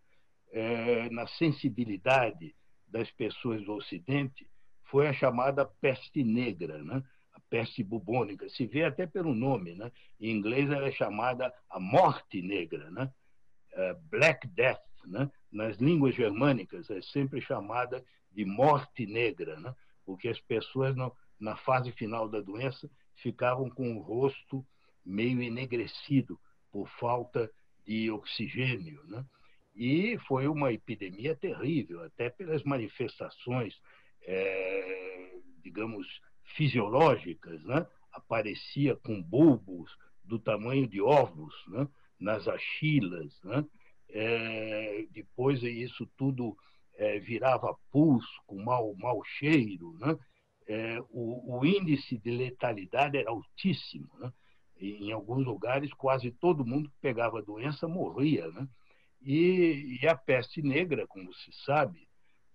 é, 0.51 1.09
na 1.09 1.27
sensibilidade 1.27 2.55
das 2.87 3.11
pessoas 3.11 3.63
do 3.63 3.73
Ocidente 3.73 4.49
foi 4.83 5.07
a 5.07 5.13
chamada 5.13 5.65
peste 5.65 6.23
negra, 6.23 6.83
né? 6.83 7.03
a 7.33 7.39
peste 7.49 7.83
bubônica. 7.83 8.49
Se 8.49 8.65
vê 8.65 8.83
até 8.83 9.05
pelo 9.05 9.35
nome. 9.35 9.75
Né? 9.75 9.91
Em 10.19 10.31
inglês 10.31 10.69
ela 10.69 10.87
é 10.87 10.91
chamada 10.91 11.53
a 11.69 11.79
morte 11.79 12.41
negra, 12.41 12.89
né? 12.89 13.11
Uh, 13.73 14.01
Black 14.09 14.47
Death. 14.47 14.81
Né? 15.05 15.29
Nas 15.51 15.77
línguas 15.77 16.15
germânicas 16.15 16.89
é 16.89 17.01
sempre 17.01 17.41
chamada 17.41 18.03
de 18.31 18.45
morte 18.45 19.05
negra, 19.05 19.59
né? 19.59 19.73
Porque 20.07 20.29
as 20.29 20.39
pessoas, 20.39 20.95
na 21.37 21.57
fase 21.57 21.91
final 21.91 22.29
da 22.29 22.39
doença, 22.39 22.89
ficavam 23.17 23.69
com 23.69 23.97
o 23.97 24.01
rosto 24.01 24.65
meio 25.05 25.41
enegrecido 25.41 26.39
por 26.71 26.87
falta 26.97 27.51
de 27.85 28.09
oxigênio. 28.09 29.03
Né? 29.03 29.25
E 29.75 30.17
foi 30.19 30.47
uma 30.47 30.71
epidemia 30.71 31.35
terrível, 31.35 32.01
até 32.03 32.29
pelas 32.29 32.63
manifestações, 32.63 33.75
é, 34.23 35.39
digamos, 35.61 36.07
fisiológicas. 36.55 37.61
Né? 37.65 37.85
Aparecia 38.13 38.95
com 38.95 39.21
bulbos 39.21 39.91
do 40.23 40.39
tamanho 40.39 40.87
de 40.87 41.01
ovos 41.01 41.53
né? 41.67 41.85
nas 42.17 42.47
axilas. 42.47 43.37
Né? 43.43 43.65
É, 44.07 45.05
depois 45.11 45.61
isso 45.63 46.05
tudo 46.15 46.57
é, 46.97 47.19
virava 47.19 47.77
pus 47.91 48.25
com 48.45 48.61
mau, 48.61 48.93
mau 48.95 49.23
cheiro. 49.23 49.95
Né? 49.99 50.17
É, 50.67 50.99
o, 51.11 51.59
o, 51.59 51.65
índice 51.65 52.17
de 52.17 52.31
letalidade 52.31 53.17
era 53.17 53.29
altíssimo. 53.29 54.09
Né? 54.19 54.33
Em 54.79 55.11
alguns 55.11 55.45
lugares, 55.45 55.93
quase 55.93 56.31
todo 56.31 56.65
mundo 56.65 56.89
que 56.89 56.97
pegava 56.99 57.39
a 57.39 57.43
doença 57.43 57.87
morria. 57.87 58.47
Né? 58.49 58.67
E, 59.21 59.99
e 60.01 60.07
a 60.07 60.15
peste 60.15 60.61
negra, 60.61 61.05
como 61.07 61.33
se 61.33 61.51
sabe, 61.63 62.07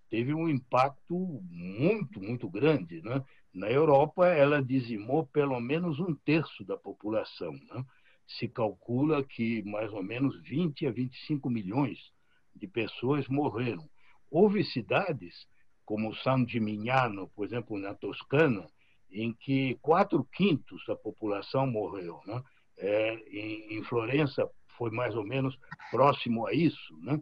teve 0.09 0.33
um 0.33 0.49
impacto 0.49 1.41
muito, 1.49 2.21
muito 2.21 2.49
grande. 2.49 3.01
Né? 3.01 3.23
Na 3.53 3.71
Europa, 3.71 4.27
ela 4.27 4.61
dizimou 4.61 5.25
pelo 5.25 5.59
menos 5.59 5.99
um 5.99 6.13
terço 6.13 6.65
da 6.65 6.77
população. 6.77 7.53
Né? 7.53 7.85
Se 8.27 8.47
calcula 8.47 9.23
que 9.23 9.63
mais 9.63 9.91
ou 9.93 10.03
menos 10.03 10.39
20 10.41 10.85
a 10.85 10.91
25 10.91 11.49
milhões 11.49 12.11
de 12.53 12.67
pessoas 12.67 13.27
morreram. 13.27 13.89
Houve 14.35 14.63
cidades, 14.63 15.45
como 15.85 16.15
San 16.15 16.47
Gimignano, 16.47 17.29
por 17.35 17.45
exemplo, 17.45 17.77
na 17.77 17.93
Toscana, 17.93 18.67
em 19.11 19.31
que 19.31 19.77
quatro 19.79 20.23
quintos 20.23 20.83
da 20.87 20.95
população 20.95 21.67
morreu. 21.67 22.19
Né? 22.25 22.43
É, 22.79 23.13
em, 23.29 23.77
em 23.77 23.83
Florença, 23.83 24.49
foi 24.75 24.89
mais 24.89 25.15
ou 25.15 25.23
menos 25.23 25.55
próximo 25.91 26.47
a 26.47 26.53
isso. 26.53 26.97
Né? 27.03 27.21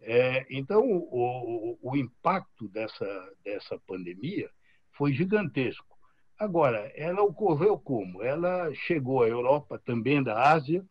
É, 0.00 0.46
então, 0.48 0.80
o, 0.80 1.76
o, 1.76 1.78
o, 1.82 1.94
impacto 1.94 2.68
dessa, 2.68 3.32
dessa 3.44 3.78
pandemia 3.86 4.48
foi 4.92 5.12
gigantesco. 5.12 5.94
Agora, 6.38 6.90
ela 6.94 7.22
ocorreu 7.22 7.78
como? 7.78 8.22
Ela 8.22 8.72
chegou 8.72 9.22
à 9.22 9.28
Europa, 9.28 9.78
também 9.84 10.22
da 10.22 10.50
Ásia, 10.52 10.82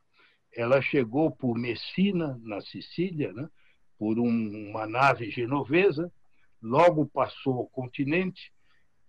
ela 0.55 0.79
chegou 0.79 1.31
por 1.31 1.57
Messina, 1.57 2.39
na 2.43 2.61
Sicília, 2.61 3.33
né? 3.33 3.49
Por 3.97 4.19
um, 4.19 4.69
uma 4.69 4.85
nave 4.85 5.29
genovesa, 5.29 6.11
logo 6.61 7.05
passou 7.07 7.61
o 7.61 7.67
continente. 7.67 8.51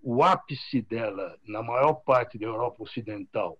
O 0.02 0.22
ápice 0.22 0.82
dela, 0.82 1.36
na 1.46 1.62
maior 1.62 1.94
parte 1.94 2.38
da 2.38 2.46
Europa 2.46 2.82
Ocidental, 2.82 3.58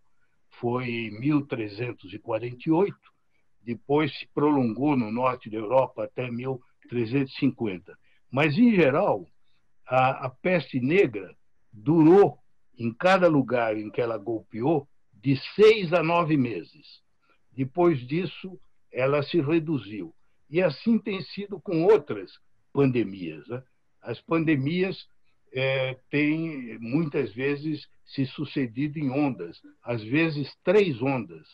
foi 0.60 0.88
em 0.88 1.18
1348, 1.18 2.96
depois 3.62 4.16
se 4.16 4.26
prolongou 4.28 4.96
no 4.96 5.10
norte 5.10 5.50
da 5.50 5.56
Europa 5.56 6.04
até 6.04 6.30
1350. 6.30 7.98
Mas, 8.30 8.56
em 8.56 8.74
geral, 8.74 9.26
a, 9.86 10.26
a 10.26 10.30
peste 10.30 10.80
negra 10.80 11.34
durou, 11.72 12.38
em 12.78 12.92
cada 12.92 13.28
lugar 13.28 13.76
em 13.76 13.90
que 13.90 14.00
ela 14.00 14.18
golpeou, 14.18 14.88
de 15.12 15.36
seis 15.54 15.92
a 15.92 16.02
nove 16.02 16.36
meses. 16.36 17.02
Depois 17.52 17.98
disso, 18.06 18.58
ela 18.92 19.22
se 19.22 19.40
reduziu. 19.40 20.14
E 20.48 20.62
assim 20.62 20.98
tem 20.98 21.20
sido 21.22 21.60
com 21.60 21.84
outras 21.84 22.30
pandemias. 22.72 23.46
Né? 23.48 23.62
As 24.02 24.20
pandemias 24.20 25.08
é, 25.52 25.94
têm, 26.10 26.78
muitas 26.78 27.32
vezes, 27.34 27.88
se 28.04 28.26
sucedido 28.26 28.98
em 28.98 29.10
ondas, 29.10 29.60
às 29.82 30.02
vezes 30.02 30.54
três 30.62 31.00
ondas 31.02 31.46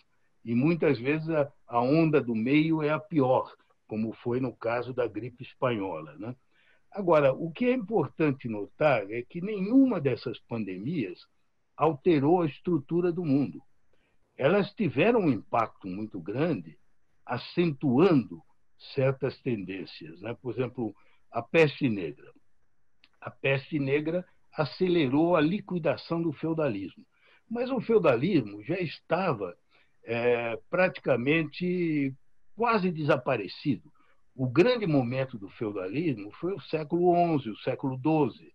e 0.45 0.55
muitas 0.55 0.99
vezes 0.99 1.29
a, 1.31 1.51
a 1.67 1.81
onda 1.81 2.21
do 2.21 2.35
meio 2.35 2.83
é 2.83 2.91
a 2.91 2.99
pior, 2.99 3.55
como 3.87 4.13
foi 4.13 4.41
no 4.41 4.55
caso 4.55 4.93
da 4.93 5.07
gripe 5.07 5.43
espanhola. 5.43 6.17
Né? 6.19 6.35
Agora, 6.91 7.33
o 7.33 7.51
que 7.51 7.67
é 7.67 7.73
importante 7.73 8.49
notar 8.49 9.11
é 9.11 9.23
que 9.23 9.41
nenhuma 9.41 10.01
dessas 10.01 10.39
pandemias 10.41 11.19
alterou 11.77 12.43
a 12.43 12.47
estrutura 12.47 13.13
do 13.13 13.25
mundo. 13.25 13.63
Elas 14.37 14.73
tiveram 14.75 15.21
um 15.21 15.31
impacto 15.31 15.87
muito 15.87 16.21
grande, 16.21 16.79
acentuando 17.25 18.43
certas 18.95 19.39
tendências. 19.41 20.21
Né? 20.21 20.35
Por 20.41 20.53
exemplo, 20.53 20.95
a 21.31 21.43
peste 21.43 21.89
negra. 21.89 22.33
A 23.21 23.31
peste 23.31 23.79
negra 23.79 24.27
acelerou 24.53 25.37
a 25.37 25.41
liquidação 25.41 26.21
do 26.21 26.33
feudalismo. 26.33 27.05
Mas 27.49 27.71
o 27.71 27.81
feudalismo 27.81 28.63
já 28.63 28.79
estava 28.79 29.57
é, 30.05 30.59
praticamente 30.69 32.15
quase 32.55 32.91
desaparecido. 32.91 33.91
O 34.35 34.49
grande 34.49 34.87
momento 34.87 35.39
do 35.39 35.49
feudalismo 35.51 36.31
foi 36.33 36.55
o 36.55 36.61
século 36.61 37.39
XI, 37.39 37.51
o 37.51 37.57
século 37.59 37.97
XII. 37.97 38.53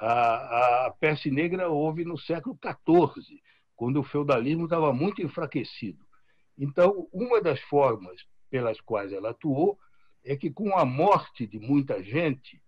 A, 0.00 0.86
a 0.86 0.90
peste 0.92 1.30
negra 1.30 1.68
houve 1.68 2.04
no 2.04 2.18
século 2.18 2.58
XIV, 2.62 3.40
quando 3.76 4.00
o 4.00 4.04
feudalismo 4.04 4.64
estava 4.64 4.92
muito 4.92 5.22
enfraquecido. 5.22 6.04
Então, 6.56 7.08
uma 7.12 7.40
das 7.40 7.60
formas 7.62 8.20
pelas 8.50 8.80
quais 8.80 9.12
ela 9.12 9.30
atuou 9.30 9.78
é 10.24 10.36
que, 10.36 10.50
com 10.50 10.76
a 10.76 10.84
morte 10.84 11.46
de 11.46 11.58
muita 11.58 12.02
gente, 12.02 12.60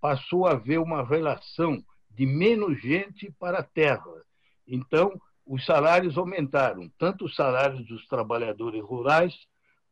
passou 0.00 0.46
a 0.46 0.52
haver 0.52 0.78
uma 0.78 1.04
relação 1.04 1.84
de 2.10 2.26
menos 2.26 2.80
gente 2.80 3.30
para 3.38 3.58
a 3.58 3.62
terra. 3.62 4.22
Então, 4.66 5.20
os 5.46 5.64
salários 5.66 6.16
aumentaram, 6.16 6.90
tanto 6.98 7.26
os 7.26 7.34
salários 7.34 7.86
dos 7.86 8.06
trabalhadores 8.06 8.82
rurais, 8.82 9.34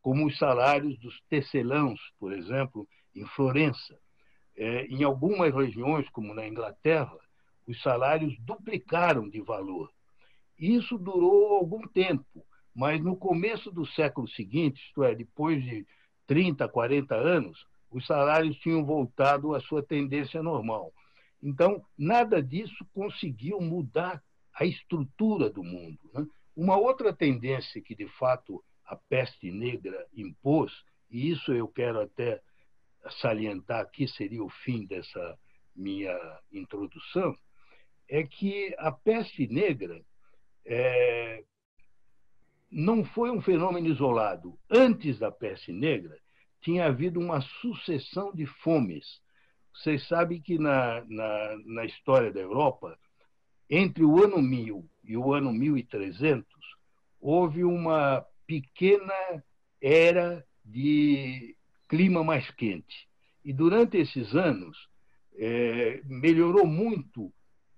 como 0.00 0.26
os 0.26 0.38
salários 0.38 0.98
dos 0.98 1.20
tecelãos, 1.28 2.00
por 2.18 2.32
exemplo, 2.32 2.88
em 3.14 3.26
Florença. 3.26 3.98
É, 4.56 4.86
em 4.86 5.02
algumas 5.02 5.54
regiões, 5.54 6.08
como 6.10 6.34
na 6.34 6.46
Inglaterra, 6.46 7.16
os 7.66 7.80
salários 7.82 8.36
duplicaram 8.40 9.28
de 9.28 9.40
valor. 9.40 9.90
Isso 10.58 10.98
durou 10.98 11.54
algum 11.54 11.86
tempo, 11.88 12.44
mas 12.74 13.02
no 13.02 13.16
começo 13.16 13.70
do 13.70 13.86
século 13.86 14.28
seguinte, 14.28 14.82
isto 14.86 15.04
é, 15.04 15.14
depois 15.14 15.62
de 15.62 15.86
30, 16.26 16.68
40 16.68 17.14
anos, 17.14 17.66
os 17.90 18.06
salários 18.06 18.56
tinham 18.58 18.84
voltado 18.84 19.54
à 19.54 19.60
sua 19.60 19.82
tendência 19.82 20.42
normal. 20.42 20.92
Então, 21.42 21.84
nada 21.98 22.42
disso 22.42 22.86
conseguiu 22.94 23.60
mudar 23.60 24.22
a 24.54 24.64
estrutura 24.64 25.50
do 25.50 25.62
mundo. 25.62 25.98
Né? 26.14 26.26
Uma 26.56 26.76
outra 26.76 27.12
tendência 27.12 27.82
que, 27.82 27.94
de 27.94 28.06
fato, 28.18 28.62
a 28.84 28.96
peste 28.96 29.50
negra 29.50 30.06
impôs, 30.14 30.72
e 31.10 31.30
isso 31.30 31.52
eu 31.52 31.68
quero 31.68 32.00
até 32.00 32.40
salientar 33.20 33.80
aqui, 33.80 34.06
seria 34.06 34.42
o 34.42 34.48
fim 34.48 34.86
dessa 34.86 35.38
minha 35.74 36.16
introdução, 36.52 37.36
é 38.08 38.22
que 38.22 38.74
a 38.78 38.92
peste 38.92 39.46
negra 39.48 40.00
é, 40.64 41.42
não 42.72 43.04
foi 43.04 43.30
um 43.30 43.42
fenômeno 43.42 43.88
isolado. 43.88 44.58
Antes 44.70 45.18
da 45.18 45.30
peste 45.30 45.70
negra, 45.72 46.18
tinha 46.62 46.86
havido 46.86 47.20
uma 47.20 47.40
sucessão 47.60 48.32
de 48.34 48.46
fomes. 48.46 49.20
Vocês 49.74 50.08
sabem 50.08 50.40
que 50.40 50.58
na, 50.58 51.04
na, 51.06 51.56
na 51.66 51.84
história 51.84 52.32
da 52.32 52.40
Europa, 52.40 52.98
entre 53.68 54.02
o 54.04 54.24
ano 54.24 54.40
1000 54.40 54.88
e 55.04 55.16
o 55.16 55.34
ano 55.34 55.52
1300, 55.52 56.46
houve 57.20 57.62
uma 57.62 58.24
pequena 58.46 59.44
era 59.80 60.44
de 60.64 61.56
clima 61.88 62.24
mais 62.24 62.50
quente. 62.52 63.08
E 63.44 63.52
durante 63.52 63.98
esses 63.98 64.34
anos, 64.34 64.88
é, 65.36 66.00
melhorou 66.04 66.66
muito 66.66 67.32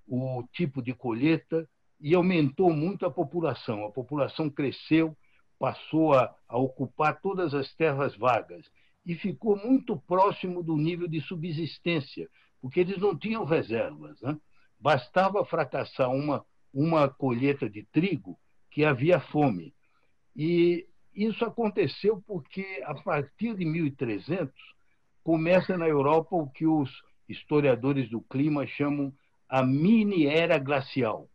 o 0.06 0.44
tipo 0.52 0.82
de 0.82 0.94
colheita 0.94 1.68
e 2.00 2.14
aumentou 2.14 2.72
muito 2.72 3.06
a 3.06 3.10
população. 3.10 3.84
A 3.84 3.90
população 3.90 4.50
cresceu, 4.50 5.16
passou 5.58 6.14
a, 6.14 6.34
a 6.48 6.58
ocupar 6.58 7.20
todas 7.20 7.54
as 7.54 7.72
terras 7.74 8.16
vagas 8.16 8.66
e 9.06 9.14
ficou 9.14 9.56
muito 9.56 9.96
próximo 9.96 10.62
do 10.62 10.76
nível 10.76 11.06
de 11.06 11.20
subsistência, 11.20 12.28
porque 12.60 12.80
eles 12.80 12.98
não 12.98 13.16
tinham 13.16 13.44
reservas. 13.44 14.20
Né? 14.20 14.36
Bastava 14.78 15.44
fracassar 15.44 16.10
uma, 16.10 16.44
uma 16.72 17.08
colheita 17.08 17.68
de 17.68 17.84
trigo 17.84 18.38
que 18.70 18.84
havia 18.84 19.20
fome. 19.20 19.74
E 20.34 20.86
isso 21.14 21.44
aconteceu 21.44 22.22
porque, 22.26 22.82
a 22.84 22.94
partir 22.94 23.54
de 23.56 23.64
1300, 23.64 24.52
começa 25.22 25.76
na 25.76 25.88
Europa 25.88 26.34
o 26.34 26.50
que 26.50 26.66
os 26.66 26.90
historiadores 27.28 28.10
do 28.10 28.20
clima 28.20 28.66
chamam 28.66 29.12
a 29.48 29.62
mini 29.62 30.26
era 30.26 30.58
glacial. 30.58 31.28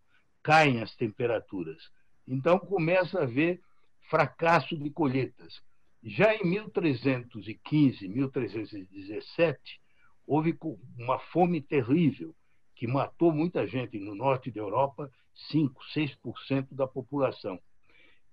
Caem 0.43 0.81
as 0.81 0.95
temperaturas. 0.95 1.81
Então 2.27 2.59
começa 2.59 3.19
a 3.19 3.23
haver 3.23 3.61
fracasso 4.09 4.77
de 4.77 4.89
colheitas. 4.89 5.61
Já 6.03 6.33
em 6.33 6.43
1315, 6.43 8.07
1317, 8.07 9.81
houve 10.25 10.57
uma 10.97 11.19
fome 11.19 11.61
terrível 11.61 12.35
que 12.75 12.87
matou 12.87 13.33
muita 13.33 13.67
gente 13.67 13.99
no 13.99 14.15
norte 14.15 14.49
da 14.49 14.61
Europa, 14.61 15.11
5, 15.51 15.81
6% 15.93 16.67
da 16.71 16.87
população. 16.87 17.59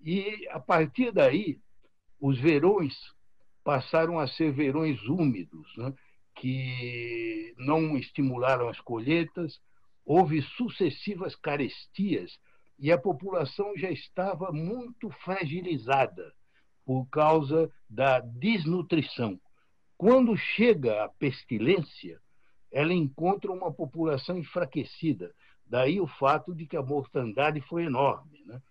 E 0.01 0.47
a 0.51 0.61
partir 0.61 1.11
daí, 1.11 1.59
os 2.21 2.39
verões 2.39 2.95
passaram 3.65 4.19
a 4.21 4.29
ser 4.29 4.53
verões 4.53 5.03
úmidos, 5.09 5.77
né? 5.77 5.93
que 6.37 7.55
não 7.59 7.97
estimularam 7.97 8.69
as 8.69 8.81
colheitas, 8.81 9.59
houve 10.07 10.41
sucessivas 10.41 11.35
carestias 11.35 12.39
e 12.79 12.93
a 12.93 12.99
população 12.99 13.77
já 13.77 13.91
estava 13.91 14.53
muito 14.53 15.11
fragilizada 15.25 16.33
por 16.85 17.07
causa 17.07 17.69
da 17.91 18.21
desnutrição. 18.21 19.41
Quando 19.99 20.37
chega 20.37 21.05
a 21.05 21.09
pestilência, 21.09 22.21
ela 22.71 22.93
encontra 22.93 23.51
uma 23.51 23.73
população 23.73 24.39
enfraquecida. 24.39 25.35
Daí 25.67 26.01
o 26.01 26.07
fato 26.07 26.55
de 26.55 26.67
que 26.67 26.77
a 26.77 26.83
mortandade 26.83 27.61
foi 27.63 27.85
enorme. 27.85 28.45
Né? 28.47 28.63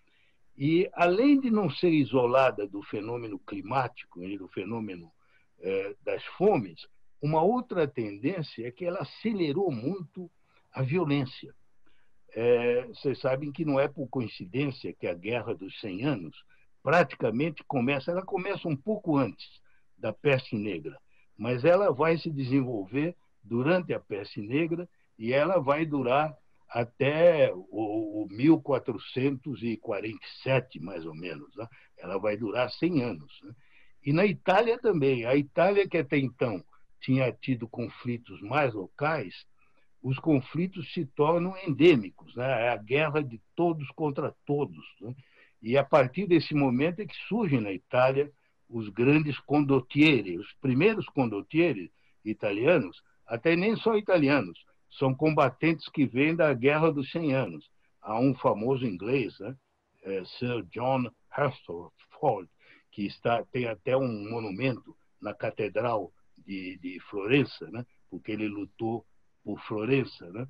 E, 0.57 0.89
além 0.93 1.39
de 1.41 1.51
não 1.51 1.69
ser 1.69 1.89
isolada 1.89 2.65
do 2.65 2.81
fenômeno 2.83 3.37
climático 3.39 4.23
e 4.23 4.37
do 4.37 4.47
fenômeno 4.47 5.11
eh, 5.59 5.95
das 6.03 6.23
fomes, 6.37 6.87
uma 7.21 7.41
outra 7.41 7.87
tendência 7.87 8.67
é 8.67 8.71
que 8.71 8.85
ela 8.85 8.99
acelerou 8.99 9.71
muito 9.71 10.31
a 10.75 10.83
violência. 10.83 11.55
É, 12.33 12.85
vocês 12.87 13.21
sabem 13.21 13.51
que 13.51 13.63
não 13.63 13.79
é 13.79 13.87
por 13.87 14.09
coincidência 14.09 14.91
que 14.93 15.07
a 15.07 15.13
Guerra 15.13 15.55
dos 15.55 15.79
100 15.79 16.03
Anos 16.03 16.35
praticamente 16.83 17.63
começa, 17.63 18.11
ela 18.11 18.21
começa 18.21 18.67
um 18.67 18.75
pouco 18.75 19.15
antes 19.17 19.61
da 19.97 20.11
peste 20.11 20.57
negra, 20.57 20.99
mas 21.37 21.63
ela 21.63 21.93
vai 21.93 22.17
se 22.17 22.29
desenvolver 22.29 23.15
durante 23.41 23.93
a 23.93 24.01
peste 24.01 24.41
negra 24.41 24.89
e 25.17 25.31
ela 25.31 25.59
vai 25.59 25.85
durar 25.85 26.37
até 26.67 27.53
o, 27.53 28.23
o 28.23 28.27
1447, 28.29 30.81
mais 30.81 31.05
ou 31.05 31.15
menos. 31.15 31.55
Né? 31.55 31.65
Ela 31.97 32.19
vai 32.19 32.35
durar 32.35 32.69
100 32.69 33.01
anos. 33.01 33.31
Né? 33.43 33.55
E 34.03 34.11
na 34.11 34.25
Itália 34.25 34.77
também. 34.77 35.23
A 35.25 35.37
Itália, 35.37 35.87
que 35.87 35.97
até 35.97 36.17
então 36.17 36.61
tinha 36.99 37.31
tido 37.31 37.65
conflitos 37.67 38.41
mais 38.41 38.73
locais, 38.73 39.45
os 40.05 40.19
conflitos 40.19 40.93
se 40.93 41.03
tornam 41.03 41.57
endêmicos, 41.65 42.35
né? 42.35 42.67
é 42.67 42.69
a 42.69 42.77
guerra 42.77 43.23
de 43.23 43.41
todos 43.55 43.89
contra 43.89 44.35
todos. 44.45 44.85
Né? 45.01 45.15
E 45.63 45.75
a 45.75 45.83
partir 45.83 46.27
desse 46.27 46.53
momento 46.53 46.99
é 46.99 47.07
que 47.07 47.15
surgem 47.27 47.59
na 47.59 47.71
Itália 47.71 48.31
os 48.69 48.87
grandes 48.89 49.39
condottieri, 49.39 50.37
os 50.37 50.53
primeiros 50.61 51.07
condottieri 51.07 51.91
italianos, 52.23 53.01
até 53.25 53.55
nem 53.55 53.75
só 53.77 53.97
italianos, 53.97 54.63
são 54.91 55.11
combatentes 55.15 55.89
que 55.89 56.05
vêm 56.05 56.35
da 56.35 56.53
Guerra 56.53 56.91
dos 56.91 57.09
100 57.09 57.33
Anos. 57.33 57.67
Há 57.99 58.19
um 58.19 58.35
famoso 58.35 58.85
inglês, 58.85 59.39
né? 59.39 59.55
é 60.03 60.23
Sir 60.23 60.63
John 60.69 61.09
Harsford, 61.29 62.47
que 62.91 63.07
está, 63.07 63.43
tem 63.45 63.65
até 63.65 63.97
um 63.97 64.29
monumento 64.29 64.95
na 65.19 65.33
Catedral 65.33 66.13
de, 66.37 66.77
de 66.77 66.99
Florença, 67.09 67.71
né? 67.71 67.83
porque 68.07 68.31
ele 68.31 68.47
lutou 68.47 69.03
por 69.45 69.61
Florença, 69.61 70.29
né? 70.31 70.47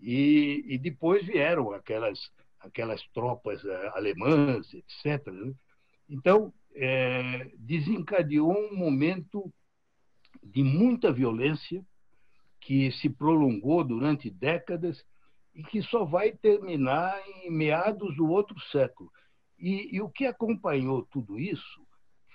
E, 0.00 0.64
e 0.66 0.76
depois 0.76 1.24
vieram 1.24 1.70
aquelas 1.70 2.18
aquelas 2.58 3.02
tropas 3.08 3.64
eh, 3.64 3.90
alemãs, 3.94 4.72
etc. 4.72 5.26
Né? 5.32 5.52
Então 6.08 6.52
é, 6.74 7.50
desencadeou 7.58 8.52
um 8.52 8.76
momento 8.76 9.52
de 10.42 10.62
muita 10.62 11.12
violência 11.12 11.84
que 12.60 12.92
se 12.92 13.08
prolongou 13.08 13.82
durante 13.82 14.30
décadas 14.30 15.04
e 15.54 15.62
que 15.62 15.82
só 15.82 16.04
vai 16.04 16.32
terminar 16.32 17.20
em 17.44 17.50
meados 17.50 18.16
do 18.16 18.28
outro 18.28 18.58
século. 18.70 19.10
E, 19.58 19.96
e, 19.96 20.00
o 20.00 20.08
que 20.08 20.24
acompanhou 20.24 21.02
tudo 21.10 21.38
isso 21.38 21.86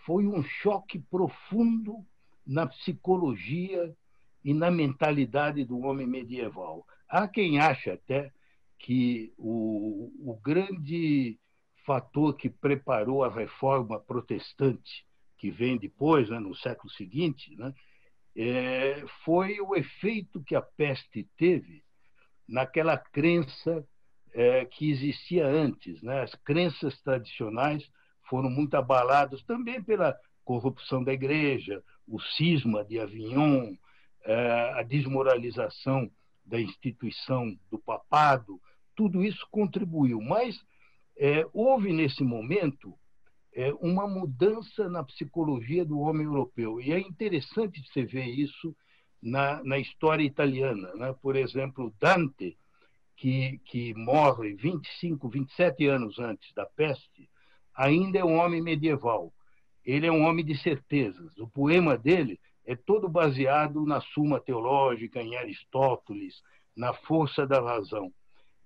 foi 0.06 0.28
um 0.28 0.44
choque 0.44 1.00
profundo 1.00 2.06
na 2.46 2.68
psicologia 2.68 3.94
e 4.44 4.54
na 4.54 4.72
mentalidade 4.72 5.64
do 5.66 5.80
homem 5.80 6.08
medieval. 6.08 6.86
Há 7.10 7.28
quem 7.28 7.60
acha 7.60 7.94
até 7.94 8.32
que 8.80 9.34
o, 9.38 10.12
o 10.20 10.40
grande 10.42 11.38
fator 11.86 12.36
que 12.36 12.50
preparou 12.50 13.24
a 13.24 13.30
reforma 13.30 14.00
protestante, 14.00 15.06
que 15.38 15.50
vem 15.50 15.78
depois, 15.78 16.30
né, 16.30 16.40
no 16.40 16.56
século 16.56 16.92
seguinte, 16.92 17.56
né, 17.56 17.74
é, 18.36 19.04
foi 19.24 19.60
o 19.62 19.76
efeito 19.76 20.44
que 20.44 20.56
a 20.56 20.62
peste 20.62 21.28
teve 21.38 21.84
naquela 22.48 22.98
crença 22.98 23.86
é, 24.34 24.66
que 24.66 24.92
existia 24.92 25.48
antes. 25.48 26.02
Né? 26.04 26.22
As 26.22 26.36
crenças 26.36 27.00
tradicionais 27.02 27.90
foram 28.30 28.50
muito 28.50 28.76
abaladas 28.76 29.42
também 29.44 29.82
pela 29.82 30.16
corrupção 30.46 31.04
da 31.04 31.12
igreja, 31.12 31.84
o 32.08 32.22
cisma 32.22 32.86
de 32.86 33.00
Avignon, 33.00 33.74
a 34.34 34.84
desmoralização 34.84 36.12
da 36.46 36.60
instituição 36.60 37.58
do 37.70 37.78
papado, 37.78 38.60
tudo 38.96 39.24
isso 39.24 39.48
contribuiu. 39.52 40.22
Mas 40.22 40.60
é, 41.18 41.46
houve 41.54 41.92
nesse 41.92 42.24
momento 42.24 42.98
é, 43.54 43.74
uma 43.76 44.08
mudança 44.08 44.90
na 44.90 45.04
psicologia 45.04 45.84
do 45.84 46.00
homem 46.00 46.26
europeu. 46.26 46.80
E 46.80 46.92
é 46.92 47.00
interessante 47.00 47.82
você 47.82 48.04
ver 48.04 48.26
isso 48.26 48.76
na, 49.22 49.64
na 49.64 49.78
história 49.78 50.24
italiana. 50.24 50.94
Né? 50.96 51.14
Por 51.22 51.36
exemplo, 51.36 51.94
Dante, 52.00 52.58
que, 53.16 53.60
que 53.66 53.94
morre 53.96 54.54
25, 54.54 55.28
27 55.28 55.88
anos 55.88 56.20
antes 56.20 56.54
da 56.54 56.66
peste, 56.66 57.30
ainda 57.74 58.20
é 58.20 58.24
um 58.24 58.38
homem 58.38 58.62
medieval. 58.62 59.34
Ele 59.84 60.06
é 60.06 60.12
um 60.12 60.24
homem 60.24 60.46
de 60.46 60.56
certezas. 60.58 61.38
O 61.38 61.48
poema 61.48 61.98
dele 61.98 62.40
é 62.68 62.76
todo 62.76 63.10
baseado 63.10 63.84
na 63.86 64.00
Suma 64.02 64.40
Teológica, 64.40 65.22
em 65.22 65.36
Aristóteles, 65.36 66.44
na 66.76 66.94
força 66.94 67.48
da 67.48 67.60
razão. 67.60 68.14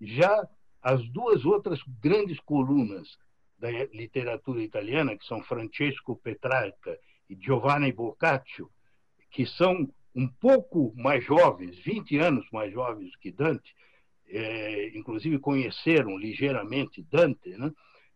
Já 0.02 0.46
as 0.82 1.08
duas 1.10 1.46
outras 1.46 1.80
grandes 2.02 2.40
colunas 2.40 3.18
da 3.58 3.70
literatura 3.70 4.62
italiana, 4.62 5.16
que 5.16 5.26
são 5.26 5.44
Francesco 5.44 6.16
Petrarca 6.18 6.98
e 7.30 7.38
Giovanni 7.40 7.94
Boccaccio, 7.94 8.70
que 9.30 9.46
são 9.46 9.88
um 10.14 10.28
pouco 10.28 10.92
mais 10.98 11.24
jovens, 11.24 11.78
20 11.78 12.18
anos 12.18 12.46
mais 12.52 12.74
jovens 12.74 13.16
que 13.18 13.32
Dante, 13.32 13.74
é, 14.28 14.98
inclusive 14.98 15.38
conheceram 15.40 16.18
ligeiramente 16.18 17.04
Dante, 17.04 17.50
né? 17.52 17.72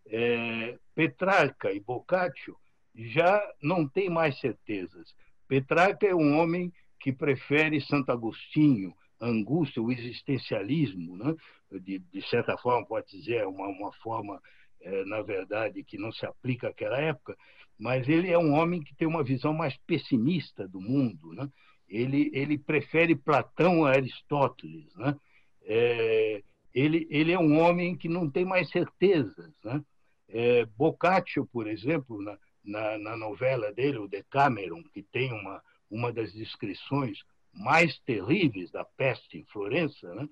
é, 0.08 0.78
Petrarca 0.94 1.72
e 1.72 1.80
Boccaccio 1.80 2.58
já 2.96 3.42
não 3.62 3.88
têm 3.88 4.10
mais 4.10 4.40
certezas. 4.40 5.14
Petrarca 5.48 6.08
é 6.08 6.16
um 6.16 6.38
homem 6.38 6.72
que 7.00 7.14
prefere 7.14 7.80
Santo 7.82 8.12
Agostinho, 8.12 8.94
angústia, 9.20 9.82
o 9.82 9.92
existencialismo, 9.92 11.18
né? 11.18 11.36
de, 11.80 12.00
de 12.00 12.22
certa 12.30 12.58
forma, 12.58 12.86
pode 12.86 13.08
dizer, 13.12 13.46
uma, 13.48 13.68
uma 13.68 13.92
forma, 13.94 14.42
é, 14.82 15.06
na 15.06 15.22
verdade, 15.22 15.84
que 15.84 15.98
não 15.98 16.12
se 16.12 16.26
aplica 16.26 16.70
àquela 16.70 17.00
época, 17.00 17.36
mas 17.78 18.08
ele 18.08 18.30
é 18.30 18.38
um 18.38 18.54
homem 18.54 18.82
que 18.82 18.96
tem 18.96 19.08
uma 19.08 19.24
visão 19.24 19.54
mais 19.54 19.76
pessimista 19.86 20.68
do 20.68 20.80
mundo. 20.80 21.34
Né? 21.34 21.50
Ele, 21.88 22.32
ele 22.34 22.58
prefere 22.58 23.16
Platão 23.16 23.86
a 23.86 23.92
Aristóteles. 23.92 24.94
Né? 24.96 25.16
É, 25.64 26.44
ele, 26.74 27.08
ele 27.10 27.32
é 27.32 27.40
um 27.40 27.60
homem 27.60 27.96
que 27.96 28.08
não 28.08 28.30
tem 28.30 28.46
mais 28.46 28.70
certezas. 28.70 29.54
Né? 29.64 29.82
É, 30.30 30.66
Boccaccio, 30.78 31.46
por 31.52 31.68
exemplo, 31.68 32.22
na, 32.22 32.38
na, 32.66 32.98
na, 32.98 33.16
novela 33.16 33.72
dele, 33.72 33.98
o 33.98 34.08
Decameron, 34.08 34.84
que 34.94 35.04
tem 35.04 35.32
uma, 35.32 35.62
uma 35.90 36.12
das 36.12 36.34
descrições 36.34 37.20
mais 37.54 37.98
terríveis 38.00 38.72
da 38.72 38.84
peste 38.84 39.38
em 39.38 39.46
Florença, 39.46 40.14
né? 40.14 40.28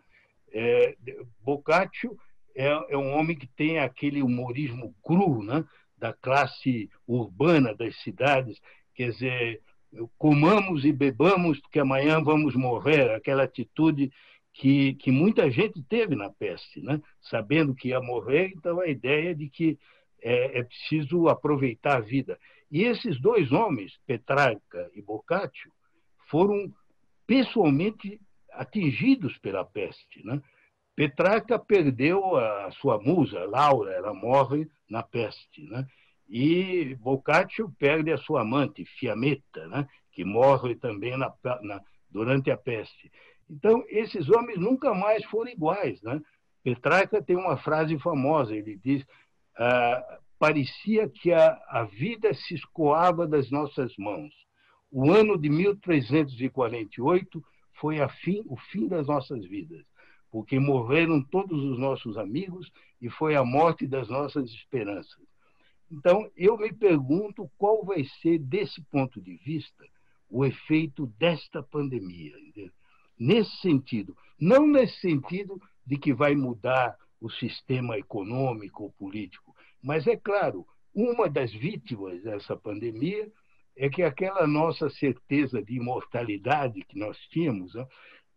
é, 0.54 0.96
Boccaccio 1.42 2.18
é, 2.56 2.68
é, 2.68 2.98
um 2.98 3.14
homem 3.18 3.36
que 3.36 3.48
tem 3.48 3.80
aquele 3.80 4.22
humorismo 4.22 4.94
cru 5.04 5.44
né? 5.44 5.66
da 5.98 6.14
classe 6.14 6.90
urbana 7.08 7.74
das 7.74 7.96
cidades, 8.02 8.60
quer 8.94 9.12
dizer, 9.12 9.62
comamos 10.18 10.86
e 10.86 10.92
bebamos 10.92 11.60
porque 11.60 11.80
amanhã 11.80 12.22
vamos 12.22 12.56
morrer, 12.56 13.12
aquela 13.12 13.44
atitude 13.44 14.12
que, 14.54 14.94
que 14.96 15.12
muita 15.12 15.50
gente 15.50 15.82
teve 15.84 16.16
na 16.16 16.30
peste, 16.30 16.82
né? 16.82 17.02
sabendo 17.22 17.74
que 17.74 17.90
ia 17.90 18.00
morrer, 18.00 18.54
então 18.56 18.80
a 18.80 18.88
ideia 18.88 19.34
de 19.34 19.50
que 19.50 19.80
é, 20.24 20.60
é 20.60 20.64
preciso 20.64 21.28
aproveitar 21.28 21.98
a 21.98 22.02
vida. 22.02 22.40
E 22.72 22.84
esses 22.84 23.20
dois 23.22 23.52
homens, 23.52 24.00
Petrarca 24.08 24.90
e 24.96 25.02
Boccaccio, 25.02 25.72
foram 26.28 26.74
pessoalmente 27.28 28.20
atingidos 28.52 29.38
pela 29.38 29.66
peste. 29.66 30.26
Né? 30.26 30.42
Petrarca 30.96 31.60
perdeu 31.60 32.36
a 32.38 32.72
sua 32.72 33.00
musa, 33.00 33.46
Laura, 33.46 33.92
ela 33.92 34.14
morre 34.14 34.68
na 34.90 35.04
peste. 35.04 35.64
Né? 35.70 35.86
E 36.30 36.96
Boccaccio 36.96 37.72
perde 37.78 38.12
a 38.12 38.18
sua 38.18 38.42
amante, 38.42 38.86
Fiametta, 38.86 39.68
né? 39.68 39.88
que 40.12 40.24
morre 40.24 40.76
também 40.76 41.18
na, 41.18 41.34
na, 41.62 41.82
durante 42.10 42.50
a 42.50 42.58
peste. 42.58 43.12
Então, 43.50 43.84
esses 43.88 44.30
homens 44.30 44.58
nunca 44.58 44.94
mais 44.94 45.24
foram 45.26 45.52
iguais. 45.52 46.02
Né? 46.02 46.22
Petrarca 46.64 47.22
tem 47.22 47.36
uma 47.36 47.58
frase 47.58 48.00
famosa, 48.00 48.56
ele 48.56 48.78
diz, 48.78 49.06
ah, 49.58 50.20
parecia 50.40 51.08
que 51.10 51.32
a, 51.32 51.60
a 51.68 51.84
vida 51.86 52.34
se 52.34 52.56
escoava 52.56 53.28
das 53.28 53.50
nossas 53.50 53.96
mãos. 53.98 54.34
O 54.92 55.12
ano 55.12 55.38
de 55.38 55.50
1348 55.50 57.44
foi 57.80 57.98
fim, 58.22 58.44
o 58.46 58.58
fim 58.58 58.88
das 58.88 59.08
nossas 59.08 59.46
vidas, 59.46 59.84
porque 60.32 60.60
morreram 60.60 61.24
todos 61.24 61.64
os 61.64 61.80
nossos 61.80 62.18
amigos 62.18 62.72
e 63.02 63.10
foi 63.10 63.36
a 63.36 63.44
morte 63.44 63.88
das 63.88 64.08
nossas 64.10 64.50
esperanças. 64.52 65.22
Então, 65.92 66.30
eu 66.36 66.58
me 66.58 66.74
pergunto 66.74 67.50
qual 67.58 67.86
vai 67.86 68.04
ser, 68.22 68.40
desse 68.40 68.82
ponto 68.84 69.22
de 69.22 69.36
vista, 69.38 69.84
o 70.30 70.44
efeito 70.44 71.06
desta 71.20 71.62
pandemia. 71.62 72.34
Entendeu? 72.40 72.72
Nesse 73.18 73.56
sentido, 73.58 74.18
não 74.40 74.66
nesse 74.66 75.00
sentido 75.00 75.62
de 75.86 75.98
que 75.98 76.14
vai 76.14 76.36
mudar 76.36 76.98
o 77.24 77.30
sistema 77.30 77.98
econômico 77.98 78.84
ou 78.84 78.92
político, 78.92 79.56
mas 79.82 80.06
é 80.08 80.18
claro, 80.18 80.68
uma 80.94 81.30
das 81.30 81.54
vítimas 81.54 82.22
dessa 82.22 82.56
pandemia 82.56 83.32
é 83.78 83.90
que 83.90 84.04
aquela 84.04 84.46
nossa 84.46 84.90
certeza 84.90 85.64
de 85.64 85.76
imortalidade 85.76 86.84
que 86.84 87.00
nós 87.00 87.18
tínhamos, 87.30 87.74
né? 87.76 87.88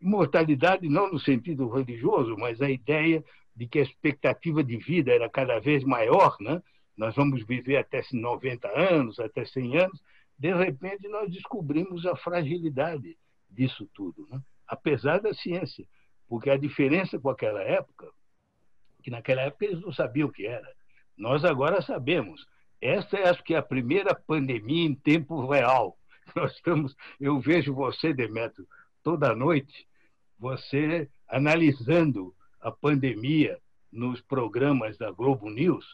imortalidade 0.00 0.88
não 0.88 1.10
no 1.10 1.18
sentido 1.18 1.68
religioso, 1.68 2.36
mas 2.38 2.62
a 2.62 2.70
ideia 2.70 3.24
de 3.56 3.66
que 3.66 3.80
a 3.80 3.82
expectativa 3.82 4.62
de 4.62 4.76
vida 4.76 5.12
era 5.12 5.28
cada 5.28 5.58
vez 5.58 5.82
maior, 5.82 6.36
né? 6.40 6.62
nós 6.96 7.14
vamos 7.16 7.44
viver 7.44 7.78
até 7.78 8.00
90 8.12 8.68
anos, 8.68 9.18
até 9.18 9.44
100 9.44 9.78
anos, 9.78 10.00
de 10.38 10.54
repente 10.54 11.08
nós 11.08 11.28
descobrimos 11.28 12.06
a 12.06 12.14
fragilidade 12.14 13.18
disso 13.50 13.88
tudo, 13.92 14.28
né? 14.30 14.40
apesar 14.68 15.20
da 15.20 15.34
ciência, 15.34 15.84
porque 16.28 16.50
a 16.50 16.56
diferença 16.56 17.18
com 17.18 17.28
aquela 17.28 17.62
época, 17.62 18.08
que 19.06 19.10
naquela 19.12 19.42
época 19.42 19.66
eles 19.66 19.80
não 19.80 19.92
sabiam 19.92 20.26
o 20.26 20.32
que 20.32 20.44
era, 20.44 20.68
nós 21.16 21.44
agora 21.44 21.80
sabemos. 21.80 22.44
Esta 22.80 23.16
é 23.16 23.28
acho 23.28 23.40
que 23.44 23.54
é 23.54 23.56
a 23.56 23.62
primeira 23.62 24.12
pandemia 24.16 24.84
em 24.84 24.96
tempo 24.96 25.46
real. 25.46 25.96
Nós 26.34 26.52
estamos, 26.52 26.92
eu 27.20 27.38
vejo 27.38 27.72
você, 27.72 28.12
Demetrio, 28.12 28.66
toda 29.04 29.32
noite, 29.32 29.86
você 30.36 31.08
analisando 31.28 32.34
a 32.60 32.72
pandemia 32.72 33.56
nos 33.92 34.20
programas 34.20 34.98
da 34.98 35.12
Globo 35.12 35.48
News. 35.50 35.86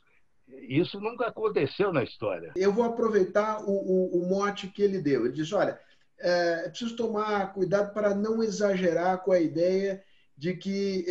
Isso 0.49 0.99
nunca 0.99 1.27
aconteceu 1.27 1.93
na 1.93 2.03
história. 2.03 2.53
Eu 2.57 2.73
vou 2.73 2.85
aproveitar 2.85 3.63
o, 3.63 3.73
o, 3.73 4.23
o 4.23 4.27
mote 4.27 4.69
que 4.69 4.81
ele 4.81 5.03
deu. 5.03 5.27
Ele 5.27 5.35
diz: 5.35 5.53
olha, 5.53 5.79
é, 6.19 6.65
é 6.65 6.69
preciso 6.71 6.97
tomar 6.97 7.53
cuidado 7.53 7.93
para 7.93 8.15
não 8.15 8.43
exagerar 8.43 9.19
com 9.19 9.33
a 9.33 9.39
ideia 9.39 10.03
de 10.43 10.57
que 10.57 11.07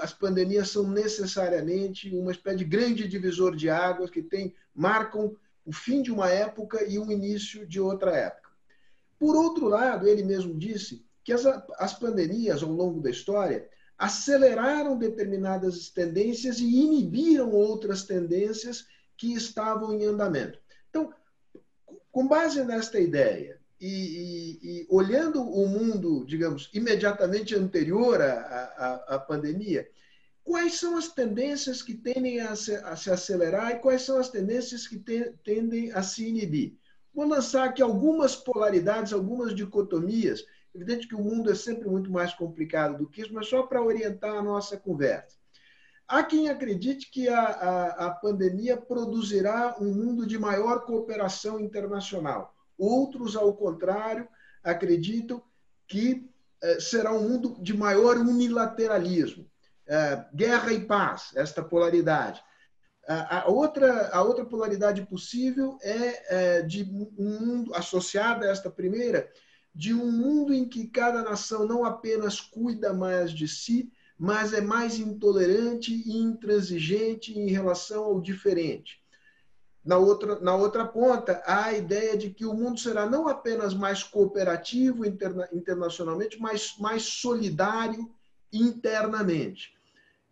as 0.00 0.12
pandemias 0.12 0.68
são 0.68 0.88
necessariamente 0.88 2.08
uma 2.14 2.30
espécie 2.30 2.58
de 2.58 2.64
grande 2.64 3.08
divisor 3.08 3.56
de 3.56 3.68
águas 3.68 4.10
que 4.10 4.22
tem, 4.22 4.54
marcam 4.72 5.34
o 5.66 5.72
fim 5.72 6.00
de 6.02 6.12
uma 6.12 6.30
época 6.30 6.84
e 6.84 6.96
o 6.96 7.10
início 7.10 7.66
de 7.66 7.80
outra 7.80 8.16
época. 8.16 8.48
Por 9.18 9.34
outro 9.34 9.66
lado, 9.66 10.06
ele 10.06 10.22
mesmo 10.22 10.56
disse 10.56 11.04
que 11.24 11.32
as, 11.32 11.44
as 11.80 11.98
pandemias, 11.98 12.62
ao 12.62 12.70
longo 12.70 13.00
da 13.00 13.10
história, 13.10 13.68
aceleraram 13.98 14.96
determinadas 14.96 15.90
tendências 15.90 16.60
e 16.60 16.64
inibiram 16.64 17.50
outras 17.50 18.04
tendências 18.04 18.86
que 19.16 19.34
estavam 19.34 19.94
em 19.94 20.04
andamento. 20.04 20.60
Então, 20.90 21.12
com 22.12 22.28
base 22.28 22.62
nesta 22.62 23.00
ideia, 23.00 23.59
e, 23.80 23.86
e, 23.86 24.58
e, 24.62 24.86
olhando 24.90 25.42
o 25.42 25.66
mundo, 25.66 26.24
digamos, 26.26 26.68
imediatamente 26.74 27.54
anterior 27.54 28.20
à, 28.20 28.34
à, 28.76 29.14
à, 29.14 29.18
pandemia, 29.18 29.88
quais 30.44 30.78
são 30.78 30.98
as 30.98 31.08
tendências 31.08 31.80
que 31.80 31.94
tendem 31.94 32.40
a 32.40 32.54
se, 32.54 32.74
a 32.74 32.94
se 32.94 33.10
acelerar 33.10 33.72
e 33.72 33.78
quais 33.78 34.02
são 34.02 34.18
as 34.18 34.28
tendências 34.28 34.86
que 34.86 34.98
te, 34.98 35.32
tendem 35.42 35.90
a 35.92 36.02
se 36.02 36.28
inibir? 36.28 36.76
Vou 37.14 37.26
lançar 37.26 37.68
aqui 37.68 37.80
algumas 37.80 38.36
polaridades, 38.36 39.14
algumas 39.14 39.54
dicotomias. 39.54 40.44
Evidente 40.74 41.08
que 41.08 41.14
o 41.14 41.22
mundo 41.22 41.50
é 41.50 41.54
sempre 41.54 41.88
muito 41.88 42.10
mais 42.10 42.34
complicado 42.34 42.98
do 42.98 43.08
que 43.08 43.22
isso, 43.22 43.32
mas 43.32 43.48
só 43.48 43.62
para 43.62 43.82
orientar 43.82 44.36
a 44.36 44.42
nossa 44.42 44.76
conversa. 44.76 45.38
Há 46.06 46.22
quem 46.22 46.50
acredite 46.50 47.10
que 47.10 47.28
a, 47.28 47.40
a, 47.40 48.06
a 48.06 48.10
pandemia 48.10 48.76
produzirá 48.76 49.76
um 49.80 49.92
mundo 49.92 50.26
de 50.26 50.38
maior 50.38 50.84
cooperação 50.84 51.58
internacional 51.58 52.54
Outros, 52.80 53.36
ao 53.36 53.52
contrário, 53.52 54.26
acreditam 54.64 55.42
que 55.86 56.26
eh, 56.62 56.80
será 56.80 57.12
um 57.12 57.28
mundo 57.28 57.56
de 57.60 57.76
maior 57.76 58.16
unilateralismo. 58.16 59.46
Eh, 59.86 60.24
guerra 60.34 60.72
e 60.72 60.86
paz, 60.86 61.30
esta 61.36 61.62
polaridade. 61.62 62.42
A 63.08 63.50
outra, 63.50 64.08
a 64.12 64.22
outra 64.22 64.44
polaridade 64.44 65.04
possível 65.04 65.76
é, 65.82 66.58
é 66.58 66.62
de 66.62 66.84
um 67.18 67.40
mundo 67.40 67.74
associada 67.74 68.46
a 68.46 68.50
esta 68.50 68.70
primeira, 68.70 69.28
de 69.74 69.92
um 69.92 70.12
mundo 70.12 70.54
em 70.54 70.68
que 70.68 70.86
cada 70.86 71.22
nação 71.22 71.66
não 71.66 71.84
apenas 71.84 72.40
cuida 72.40 72.92
mais 72.92 73.32
de 73.32 73.48
si, 73.48 73.90
mas 74.16 74.52
é 74.52 74.60
mais 74.60 74.98
intolerante 74.98 75.92
e 75.92 76.18
intransigente 76.18 77.36
em 77.36 77.48
relação 77.48 78.04
ao 78.04 78.20
diferente. 78.20 78.99
Na 79.84 79.96
outra, 79.96 80.38
na 80.40 80.54
outra 80.54 80.84
ponta, 80.84 81.42
há 81.46 81.66
a 81.66 81.72
ideia 81.72 82.16
de 82.16 82.30
que 82.30 82.44
o 82.44 82.52
mundo 82.52 82.78
será 82.78 83.06
não 83.06 83.28
apenas 83.28 83.72
mais 83.72 84.02
cooperativo 84.02 85.06
interna, 85.06 85.48
internacionalmente, 85.52 86.38
mas 86.38 86.74
mais 86.78 87.02
solidário 87.02 88.10
internamente. 88.52 89.72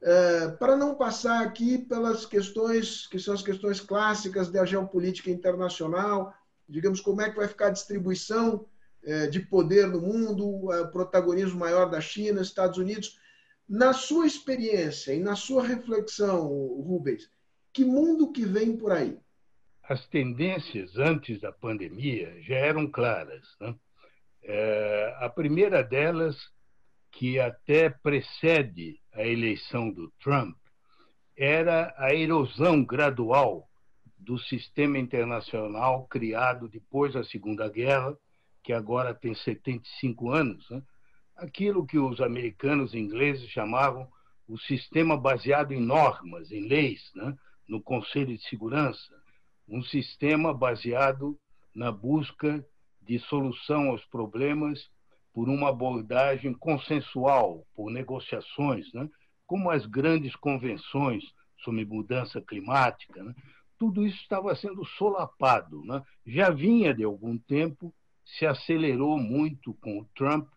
É, 0.01 0.49
para 0.49 0.77
não 0.77 0.95
passar 0.95 1.43
aqui 1.43 1.79
pelas 1.79 2.25
questões 2.27 3.07
que 3.07 3.19
são 3.19 3.35
as 3.35 3.43
questões 3.43 3.81
clássicas 3.81 4.49
da 4.49 4.65
geopolítica 4.65 5.31
internacional, 5.31 6.33
digamos, 6.69 7.01
como 7.01 7.23
é 7.23 7.31
que 7.31 7.37
vai 7.37 7.49
ficar 7.49 7.69
a 7.69 7.71
distribuição 7.71 8.67
é, 9.03 9.27
de 9.27 9.41
poder 9.41 9.87
no 9.89 10.01
mundo, 10.01 10.47
o 10.47 10.89
protagonismo 10.89 11.59
maior 11.59 11.91
da 11.91 12.01
China, 12.01 12.43
Estados 12.43 12.79
Unidos. 12.79 13.19
Na 13.69 13.93
sua 13.93 14.27
experiência 14.27 15.13
e 15.15 15.21
na 15.21 15.35
sua 15.35 15.63
reflexão, 15.63 16.47
Rubens, 16.47 17.31
que 17.73 17.85
mundo 17.85 18.31
que 18.31 18.45
vem 18.45 18.77
por 18.77 18.93
aí? 18.93 19.19
As 19.89 20.07
tendências 20.09 20.99
antes 20.99 21.41
da 21.41 21.51
pandemia 21.51 22.43
já 22.43 22.57
eram 22.57 22.87
claras. 22.87 23.43
Né? 23.59 23.75
É, 24.43 25.17
a 25.21 25.31
primeira 25.31 25.83
delas, 25.83 26.37
que 27.11 27.41
até 27.41 27.89
precede 27.89 29.01
a 29.15 29.27
eleição 29.27 29.91
do 29.91 30.11
Trump, 30.21 30.57
era 31.35 31.95
a 31.97 32.15
erosão 32.15 32.85
gradual 32.85 33.67
do 34.19 34.39
sistema 34.39 34.99
internacional 34.99 36.07
criado 36.07 36.69
depois 36.69 37.15
da 37.15 37.25
Segunda 37.25 37.67
Guerra, 37.67 38.15
que 38.63 38.75
agora 38.75 39.15
tem 39.15 39.35
75 39.35 40.31
anos. 40.31 40.69
Né? 40.69 40.83
Aquilo 41.35 41.87
que 41.87 41.99
os 41.99 42.21
americanos 42.21 42.93
e 42.93 42.99
ingleses 42.99 43.49
chamavam 43.49 44.07
o 44.47 44.59
sistema 44.59 45.17
baseado 45.17 45.73
em 45.73 45.81
normas, 45.81 46.53
em 46.53 46.69
leis, 46.69 47.11
né? 47.15 47.35
no 47.67 47.81
Conselho 47.81 48.37
de 48.37 48.43
Segurança, 48.49 49.18
um 49.69 49.83
sistema 49.83 50.55
baseado 50.55 51.39
na 51.75 51.93
busca 51.93 52.65
de 53.03 53.19
solução 53.19 53.91
aos 53.91 54.05
problemas 54.07 54.89
por 55.33 55.49
uma 55.49 55.69
abordagem 55.69 56.53
consensual, 56.53 57.67
por 57.75 57.91
negociações, 57.91 58.93
né? 58.93 59.09
como 59.47 59.71
as 59.71 59.87
grandes 59.87 60.35
convenções 60.37 61.25
sobre 61.59 61.85
mudança 61.85 62.41
climática. 62.41 63.23
Né? 63.23 63.35
Tudo 63.79 64.07
isso 64.07 64.21
estava 64.21 64.55
sendo 64.57 64.85
solapado. 64.85 65.85
Né? 65.85 66.03
Já 66.27 66.51
vinha 66.51 66.93
de 66.93 67.05
algum 67.05 67.39
tempo, 67.39 67.95
se 68.25 68.47
acelerou 68.47 69.19
muito 69.19 69.75
com 69.75 70.01
o 70.01 70.05
Trump, 70.15 70.49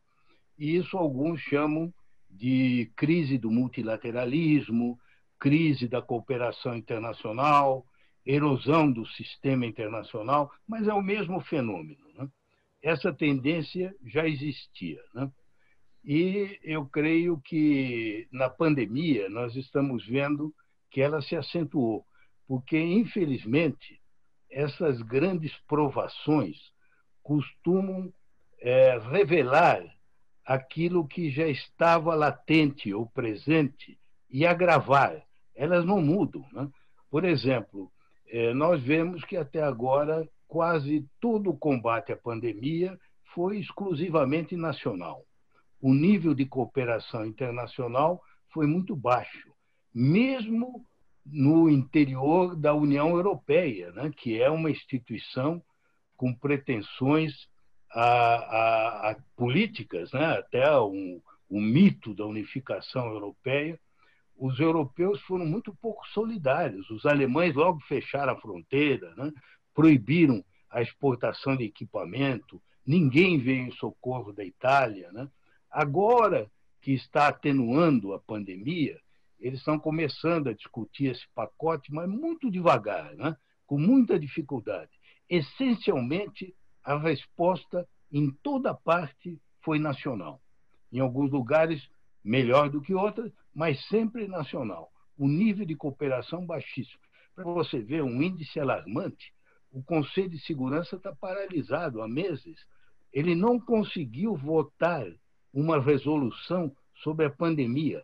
e 0.58 0.76
isso 0.76 0.98
alguns 0.98 1.40
chamam 1.42 1.94
de 2.30 2.92
crise 2.96 3.38
do 3.38 3.52
multilateralismo, 3.52 5.00
crise 5.40 5.88
da 5.88 6.02
cooperação 6.02 6.76
internacional, 6.76 7.86
erosão 8.26 8.92
do 8.92 9.06
sistema 9.08 9.66
internacional, 9.66 10.52
mas 10.68 10.88
é 10.88 10.94
o 10.94 11.02
mesmo 11.02 11.42
fenômeno. 11.42 12.04
Né? 12.16 12.28
Essa 12.82 13.14
tendência 13.14 13.94
já 14.06 14.28
existia. 14.28 15.02
Né? 15.14 15.32
E 16.04 16.60
eu 16.64 16.86
creio 16.86 17.40
que 17.42 18.28
na 18.32 18.50
pandemia 18.50 19.30
nós 19.30 19.56
estamos 19.56 20.06
vendo 20.06 20.54
que 20.90 21.02
ela 21.02 21.22
se 21.22 21.36
acentuou, 21.36 22.06
porque, 22.48 22.78
infelizmente, 22.78 24.00
essas 24.50 25.02
grandes 25.02 25.56
provações 25.68 26.58
costumam 27.24 28.12
é, 28.60 28.98
revelar 28.98 29.82
aquilo 30.46 31.08
que 31.08 31.30
já 31.32 31.48
estava 31.48 32.14
latente 32.14 32.94
ou 32.94 33.08
presente 33.08 33.98
e 34.30 34.46
agravar. 34.46 35.24
Elas 35.56 35.86
não 35.86 36.02
mudam. 36.02 36.46
Né? 36.52 36.70
Por 37.10 37.24
exemplo, 37.24 37.91
nós 38.56 38.82
vemos 38.82 39.24
que 39.26 39.36
até 39.36 39.62
agora 39.62 40.28
quase 40.48 41.08
todo 41.20 41.50
o 41.50 41.58
combate 41.58 42.12
à 42.12 42.18
pandemia 42.18 42.98
foi 43.34 43.60
exclusivamente 43.60 44.56
nacional. 44.56 45.24
O 45.82 45.94
nível 45.94 46.34
de 46.34 46.46
cooperação 46.46 47.26
internacional 47.26 48.22
foi 48.54 48.68
muito 48.68 48.96
baixo, 48.96 49.52
mesmo 49.94 50.86
no 51.26 51.70
interior 51.70 52.56
da 52.56 52.74
União 52.74 53.10
Europeia, 53.10 53.92
né, 53.92 54.12
que 54.16 54.42
é 54.42 54.50
uma 54.50 54.70
instituição 54.70 55.62
com 56.18 56.34
pretensões 56.34 57.48
a, 57.92 58.04
a, 58.04 59.12
a 59.12 59.16
políticas, 59.36 60.12
né, 60.12 60.38
até 60.38 60.70
um, 60.80 61.22
um 61.50 61.62
mito 61.62 62.14
da 62.14 62.26
unificação 62.26 63.08
europeia, 63.08 63.80
os 64.38 64.60
europeus 64.60 65.22
foram 65.22 65.46
muito 65.46 65.76
pouco 65.76 66.08
solidários. 66.10 66.90
Os 66.90 67.06
alemães 67.06 67.56
logo 67.56 67.80
fecharam 67.82 68.34
a 68.34 68.40
fronteira, 68.40 69.14
né? 69.16 69.32
proibiram 69.74 70.44
a 70.70 70.82
exportação 70.82 71.56
de 71.56 71.66
equipamento, 71.66 72.62
ninguém 72.86 73.38
veio 73.38 73.68
em 73.68 73.72
socorro 73.72 74.32
da 74.32 74.44
Itália. 74.44 75.12
Né? 75.12 75.30
Agora 75.70 76.50
que 76.82 76.94
está 76.94 77.28
atenuando 77.28 78.14
a 78.14 78.20
pandemia, 78.20 79.00
eles 79.40 79.60
estão 79.60 79.78
começando 79.78 80.48
a 80.48 80.54
discutir 80.54 81.12
esse 81.12 81.28
pacote, 81.36 81.94
mas 81.94 82.08
muito 82.10 82.50
devagar, 82.50 83.14
né? 83.16 83.36
com 83.66 83.78
muita 83.78 84.20
dificuldade. 84.20 84.92
Essencialmente, 85.30 86.56
a 86.84 86.98
resposta 86.98 87.88
em 88.12 88.32
toda 88.44 88.74
parte 88.74 89.40
foi 89.64 89.80
nacional. 89.80 90.42
Em 90.92 91.00
alguns 91.00 91.32
lugares, 91.32 91.88
melhor 92.24 92.70
do 92.70 92.82
que 92.82 92.94
outras, 92.94 93.32
mas 93.54 93.84
sempre 93.88 94.28
nacional. 94.28 94.92
O 95.18 95.28
nível 95.28 95.66
de 95.66 95.76
cooperação 95.76 96.46
baixíssimo. 96.46 97.02
Para 97.36 97.44
você 97.46 97.80
ver 97.80 98.04
um 98.04 98.22
índice 98.22 98.60
alarmante, 98.60 99.34
o 99.72 99.82
Conselho 99.82 100.30
de 100.30 100.40
Segurança 100.40 100.96
está 100.96 101.16
paralisado 101.16 102.02
há 102.02 102.08
meses. 102.08 102.66
Ele 103.14 103.36
não 103.36 103.60
conseguiu 103.60 104.36
votar 104.36 105.06
uma 105.54 105.80
resolução 105.80 106.76
sobre 107.04 107.26
a 107.26 107.30
pandemia, 107.30 108.04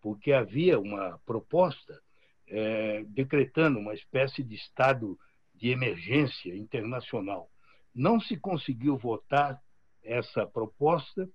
porque 0.00 0.32
havia 0.32 0.78
uma 0.78 1.18
proposta 1.26 2.00
é, 2.48 3.04
decretando 3.08 3.78
uma 3.78 3.94
espécie 3.94 4.42
de 4.42 4.54
estado 4.54 5.18
de 5.54 5.70
emergência 5.70 6.54
internacional. 6.56 7.50
Não 7.94 8.20
se 8.20 8.36
conseguiu 8.36 8.96
votar 8.96 9.60
essa 10.02 10.46
proposta 10.46 11.28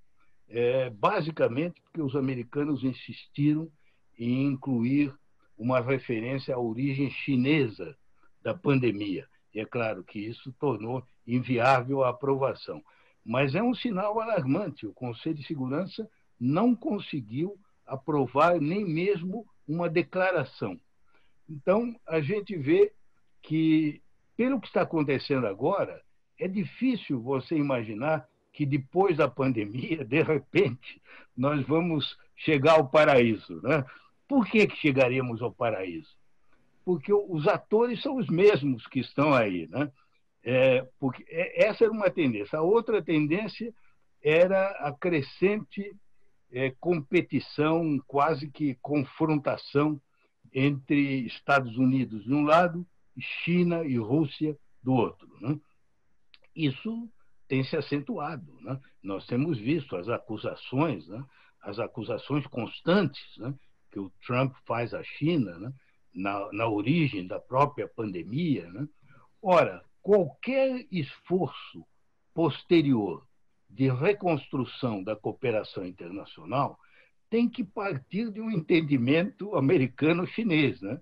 é, 0.52 0.90
basicamente 0.90 1.82
porque 1.82 2.02
os 2.02 2.16
americanos 2.16 2.84
insistiram 2.84 3.72
em 4.18 4.46
incluir 4.46 5.14
uma 5.58 5.80
referência 5.80 6.56
à 6.56 6.60
origem 6.60 7.10
chinesa 7.10 7.96
da 8.44 8.54
pandemia. 8.54 9.28
E 9.54 9.60
é 9.60 9.66
claro 9.66 10.04
que 10.04 10.20
isso 10.20 10.54
tornou 10.60 11.04
inviável 11.26 12.04
a 12.04 12.10
aprovação. 12.10 12.84
Mas 13.24 13.56
é 13.56 13.62
um 13.62 13.74
sinal 13.74 14.20
alarmante. 14.20 14.86
O 14.86 14.94
Conselho 14.94 15.36
de 15.36 15.46
Segurança 15.46 16.10
não 16.40 16.76
conseguiu 16.76 17.58
aprovar 17.86 18.60
nem 18.60 18.84
mesmo 18.84 19.46
uma 19.68 19.90
declaração. 19.90 20.80
Então, 21.48 21.96
a 22.08 22.20
gente 22.22 22.58
vê 22.58 22.92
que, 23.42 24.02
pelo 24.36 24.60
que 24.60 24.68
está 24.68 24.82
acontecendo 24.82 25.46
agora, 25.46 26.02
é 26.40 26.48
difícil 26.48 27.22
você 27.22 27.56
imaginar 27.56 28.28
que 28.54 28.66
depois 28.66 29.18
da 29.18 29.28
pandemia, 29.28 30.04
de 30.06 30.22
repente, 30.22 31.02
nós 31.36 31.66
vamos 31.66 32.18
chegar 32.36 32.74
ao 32.74 32.88
paraíso. 32.88 33.62
Né? 33.62 33.84
Por 34.28 34.46
que, 34.46 34.68
que 34.68 34.78
chegaríamos 34.78 35.42
ao 35.42 35.52
paraíso? 35.52 36.16
Porque 36.84 37.14
os 37.14 37.48
atores 37.48 38.02
são 38.02 38.18
os 38.18 38.28
mesmos 38.28 38.88
que 38.88 39.00
estão 39.00 39.34
aí. 39.34 39.68
Né? 39.68 39.92
É, 40.44 40.88
porque 41.00 41.24
é, 41.30 41.66
essa 41.66 41.84
era 41.84 41.94
uma 41.94 42.10
tendência. 42.10 42.60
A 42.60 42.64
outra 42.64 43.02
tendência 43.02 43.74
era 44.22 44.70
a 44.80 44.92
crescente 44.92 45.96
é, 46.52 46.72
competição, 46.80 48.00
quase 48.08 48.50
que 48.50 48.76
confrontação 48.82 50.02
entre 50.54 51.26
Estados 51.26 51.78
Unidos 51.78 52.26
de 52.26 52.34
um 52.34 52.44
lado, 52.44 52.86
China 53.18 53.86
e 53.86 53.98
Rússia 53.98 54.58
do 54.84 54.94
outro. 54.94 55.30
Né? 55.40 55.58
Isso 56.56 57.10
tem 57.52 57.66
se 57.66 57.76
acentuado. 57.76 58.50
Né? 58.62 58.80
Nós 59.04 59.28
temos 59.28 59.60
visto 59.60 59.98
as 59.98 60.08
acusações, 60.08 61.06
né? 61.10 61.22
as 61.62 61.80
acusações 61.80 62.48
constantes 62.48 63.38
né? 63.38 63.54
que 63.92 64.00
o 64.00 64.10
Trump 64.26 64.56
faz 64.66 64.94
à 64.94 65.04
China 65.04 65.60
né? 65.60 65.74
na, 66.16 66.50
na 66.54 66.70
origem 66.70 67.28
da 67.28 67.42
própria 67.42 67.90
pandemia. 67.90 68.72
Né? 68.72 68.88
Ora, 69.42 69.84
qualquer 70.02 70.88
esforço 70.90 71.86
posterior 72.34 73.28
de 73.70 73.92
reconstrução 73.92 75.04
da 75.04 75.14
cooperação 75.14 75.86
internacional 75.86 76.80
tem 77.30 77.50
que 77.50 77.66
partir 77.66 78.32
de 78.32 78.40
um 78.40 78.50
entendimento 78.50 79.58
americano-chinês. 79.58 80.80
Né? 80.80 81.02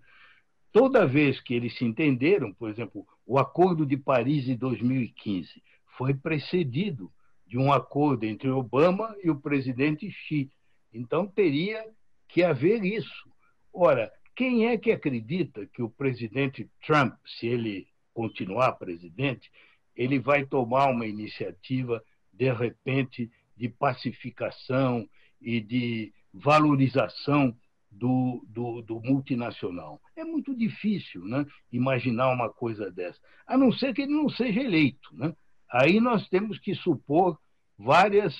Toda 0.72 1.06
vez 1.06 1.40
que 1.40 1.54
eles 1.54 1.78
se 1.78 1.86
entenderam, 1.86 2.52
por 2.52 2.72
exemplo, 2.72 3.06
o 3.24 3.38
Acordo 3.38 3.86
de 3.86 3.98
Paris 3.98 4.46
de 4.46 4.56
2015 4.56 5.62
foi 6.00 6.14
precedido 6.14 7.12
de 7.46 7.58
um 7.58 7.74
acordo 7.74 8.24
entre 8.24 8.50
Obama 8.50 9.14
e 9.22 9.30
o 9.30 9.36
presidente 9.36 10.10
Xi. 10.10 10.50
Então 10.94 11.28
teria 11.28 11.86
que 12.30 12.42
haver 12.42 12.86
isso. 12.86 13.30
Ora, 13.74 14.10
quem 14.34 14.68
é 14.68 14.78
que 14.78 14.94
acredita 14.94 15.66
que 15.66 15.82
o 15.82 15.90
presidente 15.90 16.70
Trump, 16.88 17.16
se 17.26 17.48
ele 17.48 17.86
continuar 18.14 18.72
presidente, 18.74 19.52
ele 19.94 20.20
vai 20.20 20.46
tomar 20.46 20.90
uma 20.90 21.06
iniciativa, 21.06 22.02
de 22.32 22.50
repente, 22.54 23.30
de 23.58 23.68
pacificação 23.68 25.06
e 25.42 25.60
de 25.60 26.14
valorização 26.34 27.54
do, 27.92 28.46
do, 28.48 28.82
do, 28.84 29.02
multinacional. 29.02 30.00
É 30.16 30.24
muito 30.24 30.56
difícil 30.56 31.26
né, 31.26 31.46
imaginar 31.74 32.32
uma 32.32 32.50
coisa 32.50 32.90
dessa, 32.90 33.20
a 33.46 33.58
não 33.58 33.70
ser 33.74 33.94
que 33.94 34.04
ele 34.04 34.14
não 34.14 34.30
seja 34.30 34.62
eleito. 34.62 35.14
Né? 35.14 35.36
Aí 35.72 36.00
nós 36.00 36.28
temos 36.30 36.58
que 36.60 36.74
supor 36.76 37.38
várias, 37.78 38.36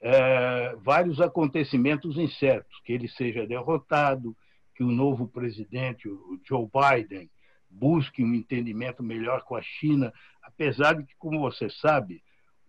é, 0.00 0.76
vários 0.76 1.20
acontecimentos 1.20 2.16
incertos, 2.16 2.80
que 2.84 2.92
ele 2.92 3.08
seja 3.08 3.46
derrotado, 3.46 4.36
que 4.74 4.84
o 4.84 4.90
novo 4.90 5.26
presidente, 5.28 6.08
o 6.08 6.40
Joe 6.46 6.66
Biden, 6.66 7.30
busque 7.68 8.22
um 8.22 8.34
entendimento 8.34 9.02
melhor 9.02 9.42
com 9.42 9.54
a 9.56 9.62
China, 9.62 10.12
apesar 10.42 10.94
de 10.94 11.04
que, 11.04 11.14
como 11.16 11.38
você 11.38 11.70
sabe, 11.70 12.22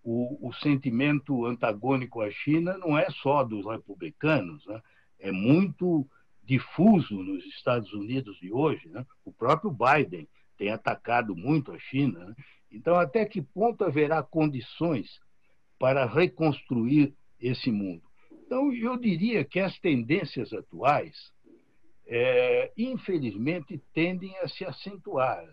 o, 0.03 0.49
o 0.49 0.53
sentimento 0.53 1.45
antagônico 1.45 2.21
à 2.21 2.31
China 2.31 2.77
não 2.77 2.97
é 2.97 3.09
só 3.21 3.43
dos 3.43 3.65
republicanos, 3.65 4.65
né? 4.65 4.81
é 5.19 5.31
muito 5.31 6.07
difuso 6.43 7.21
nos 7.21 7.45
Estados 7.45 7.93
Unidos 7.93 8.37
de 8.39 8.51
hoje. 8.51 8.89
Né? 8.89 9.05
O 9.23 9.31
próprio 9.31 9.71
Biden 9.71 10.27
tem 10.57 10.69
atacado 10.69 11.35
muito 11.35 11.71
a 11.71 11.79
China. 11.79 12.25
Né? 12.25 12.35
Então, 12.71 12.95
até 12.95 13.25
que 13.25 13.41
ponto 13.41 13.83
haverá 13.83 14.23
condições 14.23 15.19
para 15.77 16.05
reconstruir 16.05 17.13
esse 17.39 17.71
mundo? 17.71 18.03
Então, 18.31 18.73
eu 18.73 18.97
diria 18.97 19.43
que 19.43 19.59
as 19.59 19.77
tendências 19.79 20.53
atuais, 20.53 21.15
é, 22.07 22.71
infelizmente, 22.77 23.81
tendem 23.93 24.37
a 24.37 24.47
se 24.47 24.65
acentuar. 24.65 25.43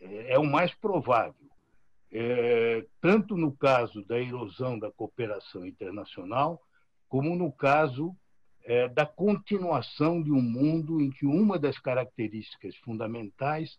É, 0.00 0.34
é 0.34 0.38
o 0.38 0.44
mais 0.44 0.74
provável. 0.74 1.50
É, 2.12 2.84
tanto 3.00 3.36
no 3.36 3.56
caso 3.56 4.04
da 4.04 4.20
erosão 4.20 4.78
da 4.78 4.90
cooperação 4.90 5.64
internacional, 5.64 6.60
como 7.08 7.36
no 7.36 7.52
caso 7.52 8.16
é, 8.64 8.88
da 8.88 9.06
continuação 9.06 10.22
de 10.22 10.32
um 10.32 10.42
mundo 10.42 11.00
em 11.00 11.10
que 11.10 11.26
uma 11.26 11.58
das 11.58 11.78
características 11.78 12.76
fundamentais 12.78 13.78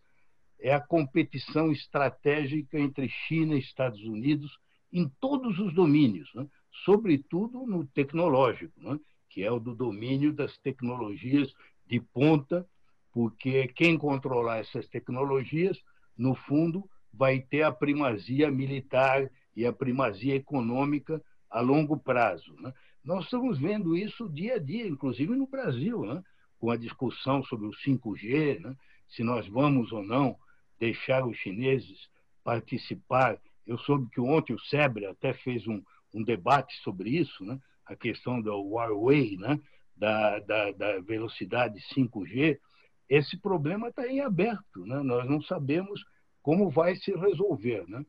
é 0.61 0.73
a 0.73 0.79
competição 0.79 1.71
estratégica 1.71 2.79
entre 2.79 3.09
China 3.09 3.55
e 3.55 3.59
Estados 3.59 4.01
Unidos 4.03 4.59
em 4.93 5.09
todos 5.19 5.57
os 5.57 5.73
domínios, 5.73 6.29
né? 6.35 6.45
sobretudo 6.85 7.65
no 7.65 7.85
tecnológico, 7.87 8.79
né? 8.79 8.99
que 9.29 9.43
é 9.43 9.51
o 9.51 9.59
do 9.59 9.73
domínio 9.73 10.31
das 10.31 10.55
tecnologias 10.59 11.51
de 11.87 11.99
ponta, 11.99 12.67
porque 13.11 13.67
quem 13.69 13.97
controlar 13.97 14.59
essas 14.59 14.87
tecnologias, 14.87 15.77
no 16.17 16.35
fundo, 16.35 16.87
vai 17.11 17.39
ter 17.39 17.63
a 17.63 17.71
primazia 17.71 18.51
militar 18.51 19.29
e 19.55 19.65
a 19.65 19.73
primazia 19.73 20.35
econômica 20.35 21.21
a 21.49 21.59
longo 21.59 21.97
prazo. 21.97 22.53
Né? 22.59 22.71
Nós 23.03 23.25
estamos 23.25 23.59
vendo 23.59 23.97
isso 23.97 24.29
dia 24.29 24.55
a 24.55 24.59
dia, 24.59 24.87
inclusive 24.87 25.35
no 25.35 25.47
Brasil, 25.47 26.05
né? 26.05 26.21
com 26.59 26.69
a 26.69 26.77
discussão 26.77 27.43
sobre 27.45 27.67
o 27.67 27.71
5G, 27.71 28.59
né? 28.59 28.75
se 29.07 29.23
nós 29.23 29.47
vamos 29.47 29.91
ou 29.91 30.03
não 30.03 30.37
deixar 30.81 31.23
os 31.27 31.37
chineses 31.37 32.09
participar. 32.43 33.39
Eu 33.67 33.77
soube 33.77 34.09
que 34.09 34.19
ontem 34.19 34.53
o 34.53 34.59
SEBRE 34.59 35.05
até 35.05 35.31
fez 35.31 35.67
um, 35.67 35.79
um 36.11 36.23
debate 36.23 36.75
sobre 36.81 37.11
isso, 37.11 37.45
né? 37.45 37.59
a 37.85 37.95
questão 37.95 38.41
do 38.41 38.51
Huawei, 38.51 39.37
né? 39.37 39.59
da, 39.95 40.39
da, 40.39 40.71
da 40.71 40.99
velocidade 41.01 41.79
5G. 41.95 42.57
Esse 43.07 43.37
problema 43.37 43.89
está 43.89 44.07
em 44.07 44.21
aberto, 44.21 44.83
né? 44.87 45.03
nós 45.03 45.29
não 45.29 45.39
sabemos 45.43 46.03
como 46.41 46.71
vai 46.71 46.95
se 46.95 47.11
resolver. 47.11 47.87
Né? 47.87 48.03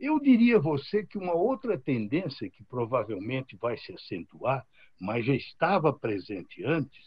Eu 0.00 0.18
diria 0.18 0.56
a 0.56 0.60
você 0.60 1.04
que 1.04 1.18
uma 1.18 1.34
outra 1.34 1.78
tendência 1.78 2.48
que 2.48 2.64
provavelmente 2.64 3.54
vai 3.56 3.76
se 3.76 3.92
acentuar, 3.92 4.66
mas 4.98 5.26
já 5.26 5.34
estava 5.34 5.92
presente 5.92 6.64
antes, 6.64 7.04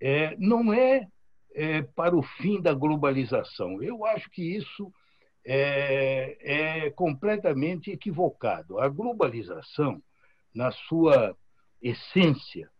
é, 0.00 0.36
não 0.38 0.72
é, 0.72 1.08
é 1.54 1.82
para 1.82 2.16
o 2.16 2.22
fim 2.22 2.60
da 2.60 2.72
globalização. 2.72 3.82
Eu 3.82 4.04
acho 4.04 4.30
que 4.30 4.56
isso 4.56 4.92
é, 5.44 6.84
é 6.86 6.90
completamente 6.90 7.90
equivocado. 7.90 8.78
A 8.78 8.88
globalização, 8.88 10.02
na 10.54 10.70
sua 10.70 11.36
essência, 11.80 12.70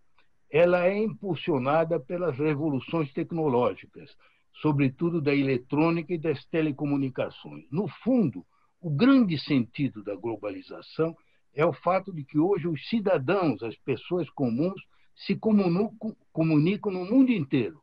ela 0.51 0.87
é 0.87 0.97
impulsionada 0.97 1.99
pelas 1.99 2.37
revoluções 2.37 3.13
tecnológicas, 3.13 4.15
sobretudo 4.61 5.21
da 5.21 5.35
eletrônica 5.35 6.13
e 6.13 6.19
das 6.19 6.45
telecomunicações. 6.47 7.65
No 7.71 7.89
fundo, 7.89 8.45
o 8.81 8.91
grande 8.91 9.39
sentido 9.39 10.03
da 10.03 10.15
globalização 10.15 11.17
é 11.55 11.65
o 11.65 11.73
fato 11.73 12.13
de 12.13 12.25
que 12.25 12.39
hoje 12.39 12.69
os 12.69 12.89
cidadãos, 12.89 13.63
as 13.63 13.77
pessoas 13.79 14.29
comuns, 14.31 14.81
se 15.15 15.37
comunicam, 15.37 16.17
comunicam 16.33 16.93
no 16.93 17.05
mundo 17.05 17.31
inteiro. 17.31 17.81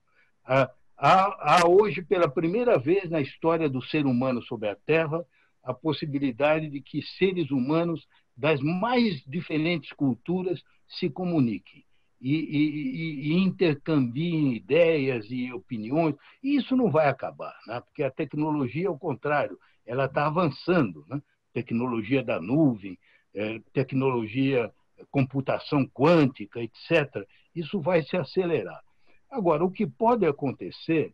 Há, 0.99 1.61
há, 1.61 1.67
hoje, 1.67 2.01
pela 2.01 2.29
primeira 2.29 2.77
vez 2.77 3.09
na 3.09 3.21
história 3.21 3.69
do 3.69 3.81
ser 3.81 4.05
humano 4.05 4.41
sobre 4.43 4.69
a 4.69 4.75
Terra, 4.75 5.25
a 5.63 5.73
possibilidade 5.73 6.69
de 6.69 6.81
que 6.81 7.01
seres 7.01 7.49
humanos 7.51 8.05
das 8.35 8.61
mais 8.61 9.21
diferentes 9.25 9.91
culturas 9.93 10.61
se 10.87 11.09
comuniquem 11.09 11.83
e, 12.21 12.35
e, 12.35 13.31
e 13.31 13.33
intercambiem 13.37 14.53
ideias 14.53 15.25
e 15.29 15.51
opiniões. 15.53 16.15
E 16.43 16.55
isso 16.55 16.75
não 16.75 16.91
vai 16.91 17.07
acabar, 17.07 17.55
né? 17.67 17.79
porque 17.81 18.03
a 18.03 18.11
tecnologia, 18.11 18.89
ao 18.89 18.97
contrário, 18.97 19.57
ela 19.85 20.05
está 20.05 20.27
avançando. 20.27 21.05
Né? 21.07 21.21
Tecnologia 21.53 22.23
da 22.23 22.41
nuvem, 22.41 22.97
é, 23.33 23.59
tecnologia, 23.73 24.71
computação 25.11 25.85
quântica, 25.87 26.61
etc. 26.61 27.25
Isso 27.55 27.79
vai 27.81 28.03
se 28.03 28.17
acelerar. 28.17 28.81
Agora, 29.29 29.63
o 29.63 29.71
que 29.71 29.85
pode 29.85 30.25
acontecer 30.25 31.13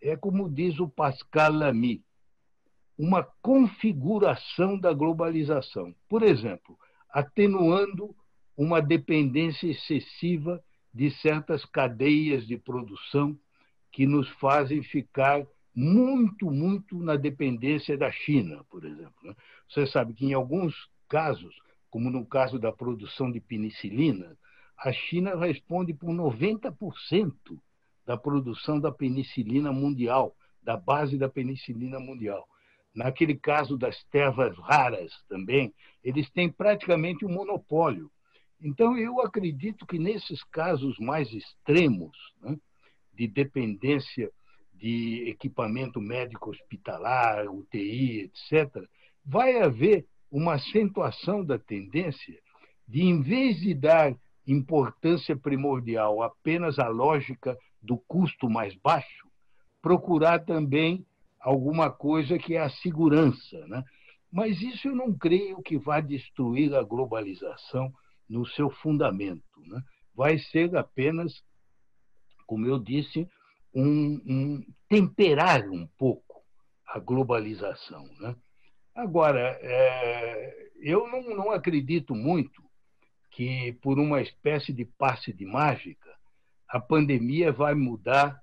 é, 0.00 0.16
como 0.16 0.48
diz 0.48 0.78
o 0.78 0.88
Pascal 0.88 1.52
Lamy, 1.52 2.02
uma 2.98 3.22
configuração 3.42 4.78
da 4.78 4.92
globalização. 4.92 5.94
Por 6.08 6.22
exemplo, 6.22 6.78
atenuando 7.10 8.14
uma 8.56 8.80
dependência 8.80 9.68
excessiva 9.68 10.62
de 10.92 11.10
certas 11.10 11.64
cadeias 11.64 12.46
de 12.46 12.56
produção 12.56 13.38
que 13.92 14.06
nos 14.06 14.28
fazem 14.40 14.82
ficar 14.82 15.46
muito, 15.74 16.50
muito 16.50 16.98
na 16.98 17.16
dependência 17.16 17.98
da 17.98 18.10
China, 18.10 18.64
por 18.70 18.84
exemplo. 18.84 19.14
Né? 19.22 19.34
Você 19.68 19.86
sabe 19.86 20.14
que, 20.14 20.24
em 20.24 20.32
alguns 20.32 20.74
casos, 21.06 21.54
como 21.90 22.10
no 22.10 22.24
caso 22.24 22.58
da 22.58 22.72
produção 22.72 23.30
de 23.30 23.40
penicilina, 23.40 24.36
a 24.78 24.92
China 24.92 25.36
responde 25.36 25.94
por 25.94 26.10
90% 26.10 27.32
da 28.04 28.16
produção 28.16 28.78
da 28.78 28.92
penicilina 28.92 29.72
mundial, 29.72 30.36
da 30.62 30.76
base 30.76 31.18
da 31.18 31.28
penicilina 31.28 31.98
mundial. 31.98 32.46
Naquele 32.94 33.34
caso 33.36 33.76
das 33.76 34.02
terras 34.04 34.56
raras 34.58 35.12
também, 35.28 35.74
eles 36.02 36.30
têm 36.30 36.50
praticamente 36.50 37.24
um 37.24 37.32
monopólio. 37.32 38.10
Então, 38.60 38.96
eu 38.96 39.20
acredito 39.20 39.86
que 39.86 39.98
nesses 39.98 40.42
casos 40.44 40.98
mais 40.98 41.30
extremos, 41.32 42.16
né, 42.40 42.56
de 43.12 43.26
dependência 43.26 44.30
de 44.72 45.28
equipamento 45.28 46.00
médico 46.00 46.50
hospitalar, 46.50 47.48
UTI, 47.50 48.30
etc., 48.30 48.82
vai 49.24 49.58
haver 49.60 50.06
uma 50.30 50.54
acentuação 50.54 51.44
da 51.44 51.58
tendência 51.58 52.38
de, 52.86 53.02
em 53.02 53.20
vez 53.20 53.58
de 53.58 53.74
dar 53.74 54.14
importância 54.46 55.36
primordial 55.36 56.22
apenas 56.22 56.78
à 56.78 56.88
lógica 56.88 57.56
do 57.82 57.96
custo 57.96 58.48
mais 58.48 58.74
baixo, 58.76 59.26
procurar 59.82 60.44
também 60.44 61.04
alguma 61.40 61.90
coisa 61.90 62.38
que 62.38 62.54
é 62.54 62.60
a 62.60 62.70
segurança. 62.70 63.66
Né? 63.66 63.84
Mas 64.30 64.60
isso 64.60 64.88
eu 64.88 64.94
não 64.94 65.16
creio 65.16 65.62
que 65.62 65.78
vá 65.78 66.00
destruir 66.00 66.74
a 66.74 66.82
globalização 66.82 67.92
no 68.28 68.44
seu 68.46 68.70
fundamento. 68.70 69.42
Né? 69.66 69.80
Vai 70.14 70.38
ser 70.38 70.76
apenas, 70.76 71.42
como 72.46 72.66
eu 72.66 72.78
disse, 72.78 73.28
um, 73.74 74.20
um 74.26 74.66
temperar 74.88 75.68
um 75.68 75.86
pouco 75.98 76.42
a 76.88 76.98
globalização. 76.98 78.04
Né? 78.20 78.34
Agora, 78.94 79.58
é, 79.60 80.70
eu 80.80 81.06
não, 81.08 81.22
não 81.36 81.50
acredito 81.50 82.14
muito 82.14 82.65
que, 83.36 83.74
por 83.82 83.98
uma 83.98 84.22
espécie 84.22 84.72
de 84.72 84.86
passe 84.86 85.30
de 85.30 85.44
mágica, 85.44 86.10
a 86.66 86.80
pandemia 86.80 87.52
vai 87.52 87.74
mudar 87.74 88.40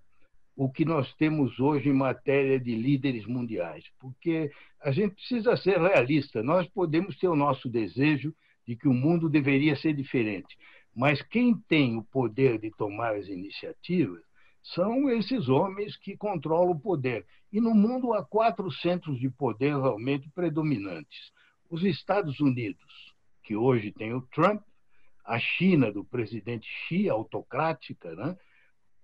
o 0.55 0.71
que 0.71 0.85
nós 0.85 1.11
temos 1.15 1.59
hoje 1.59 1.89
em 1.89 1.93
matéria 1.93 2.59
de 2.59 2.75
líderes 2.75 3.25
mundiais, 3.25 3.83
porque 3.99 4.51
a 4.79 4.91
gente 4.91 5.15
precisa 5.15 5.57
ser 5.57 5.79
realista. 5.79 6.43
Nós 6.43 6.69
podemos 6.69 7.17
ter 7.17 7.27
o 7.27 7.35
nosso 7.35 7.67
desejo 7.67 8.35
de 8.67 8.75
que 8.75 8.87
o 8.87 8.93
mundo 8.93 9.27
deveria 9.27 9.75
ser 9.75 9.95
diferente, 9.95 10.55
mas 10.95 11.23
quem 11.23 11.57
tem 11.67 11.97
o 11.97 12.03
poder 12.03 12.59
de 12.59 12.69
tomar 12.69 13.15
as 13.15 13.27
iniciativas 13.27 14.21
são 14.61 15.09
esses 15.09 15.49
homens 15.49 15.97
que 15.97 16.15
controlam 16.15 16.69
o 16.69 16.79
poder. 16.79 17.25
E 17.51 17.59
no 17.59 17.73
mundo 17.73 18.13
há 18.13 18.23
quatro 18.23 18.71
centros 18.71 19.19
de 19.19 19.27
poder 19.27 19.75
realmente 19.75 20.29
predominantes: 20.29 21.31
os 21.67 21.83
Estados 21.83 22.39
Unidos, 22.39 23.15
que 23.41 23.55
hoje 23.55 23.91
tem 23.91 24.13
o 24.13 24.21
Trump, 24.21 24.61
a 25.23 25.39
China 25.39 25.91
do 25.91 26.03
presidente 26.03 26.67
Xi, 26.87 27.09
autocrática, 27.09 28.15
né? 28.15 28.37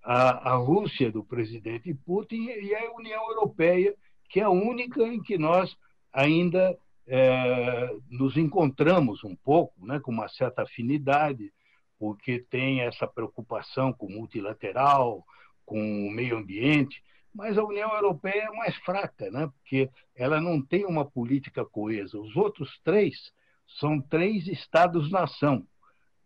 a, 0.04 0.52
a 0.52 0.56
Rússia 0.56 1.12
do 1.12 1.24
presidente 1.24 1.94
Putin 1.94 2.46
e 2.46 2.74
a 2.76 2.92
União 2.94 3.30
Europeia, 3.30 3.94
que 4.30 4.40
é 4.40 4.44
a 4.44 4.50
única 4.50 5.02
em 5.04 5.22
que 5.22 5.38
nós 5.38 5.76
ainda 6.12 6.78
é, 7.08 7.96
nos 8.10 8.38
encontramos 8.38 9.24
um 9.24 9.36
pouco, 9.36 9.86
né, 9.86 10.00
com 10.00 10.12
uma 10.12 10.28
certa 10.30 10.64
afinidade, 10.64 11.52
porque 11.98 12.46
tem 12.50 12.82
essa 12.82 13.08
preocupação 13.08 13.92
com 13.92 14.06
o 14.06 14.12
multilateral, 14.12 15.26
com 15.66 15.80
o 16.08 16.12
meio 16.12 16.38
ambiente, 16.38 17.04
mas 17.34 17.58
a 17.58 17.64
União 17.64 17.92
Europeia 17.94 18.44
é 18.44 18.52
mais 18.52 18.76
fraca, 18.78 19.30
né, 19.32 19.48
porque 19.48 19.90
ela 20.16 20.40
não 20.40 20.62
tem 20.62 20.86
uma 20.86 21.06
política 21.06 21.66
coesa. 21.66 22.20
Os 22.20 22.36
outros 22.36 22.80
três 22.84 23.32
são 23.80 24.02
três 24.02 24.48
Estados-nação. 24.48 25.68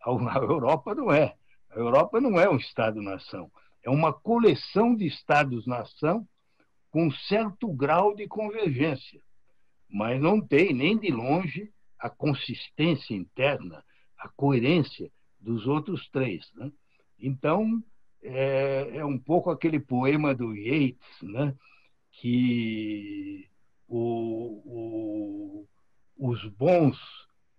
A 0.05 0.37
Europa 0.37 0.93
não 0.93 1.11
é. 1.11 1.35
A 1.71 1.79
Europa 1.79 2.19
não 2.19 2.39
é 2.39 2.49
um 2.49 2.57
Estado-nação. 2.57 3.51
É 3.83 3.89
uma 3.89 4.13
coleção 4.13 4.95
de 4.95 5.07
Estados-nação 5.07 6.27
com 6.91 7.09
certo 7.11 7.71
grau 7.73 8.15
de 8.15 8.27
convergência 8.27 9.21
mas 9.93 10.19
não 10.19 10.41
tem 10.41 10.73
nem 10.73 10.97
de 10.97 11.11
longe 11.11 11.71
a 11.99 12.09
consistência 12.09 13.13
interna, 13.13 13.85
a 14.17 14.27
coerência 14.27 15.09
dos 15.39 15.67
outros 15.67 16.09
três. 16.09 16.51
Né? 16.55 16.71
Então, 17.19 17.81
é, 18.23 18.89
é, 18.95 19.05
um 19.05 19.19
pouco 19.19 19.51
aquele 19.51 19.79
poema 19.79 20.33
do 20.33 20.55
Yeats, 20.55 21.21
né? 21.21 21.55
que 22.11 23.47
o, 23.87 24.63
o, 24.65 25.67
os 26.17 26.43
bons 26.55 26.97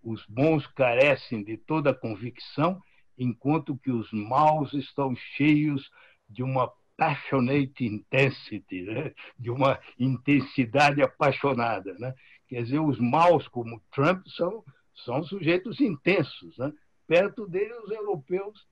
os 0.05 0.25
bons 0.27 0.67
carecem 0.67 1.43
de 1.43 1.57
toda 1.57 1.95
convicção, 1.95 2.81
enquanto 3.17 3.77
que 3.79 3.91
os 3.91 4.13
maus 4.13 4.73
estão 4.75 5.17
cheios 5.17 5.91
de 6.29 6.43
uma 6.43 6.71
passionate 6.97 7.85
intensity, 7.85 8.83
né? 8.83 9.13
de 9.39 9.51
uma 9.51 9.81
intensidade 9.99 11.03
apaixonada. 11.03 11.95
Né? 11.99 12.15
Quer 12.47 12.63
dizer, 12.63 12.81
os 12.81 13.01
maus 13.01 13.49
como 13.49 13.83
Trump 13.93 14.27
são, 14.29 14.63
são 15.05 15.23
sujeitos 15.25 15.81
intensos. 15.81 16.57
Né? 16.59 16.73
Perto 17.07 17.49
dele, 17.49 17.73
os 17.85 17.91
europeus 17.91 18.67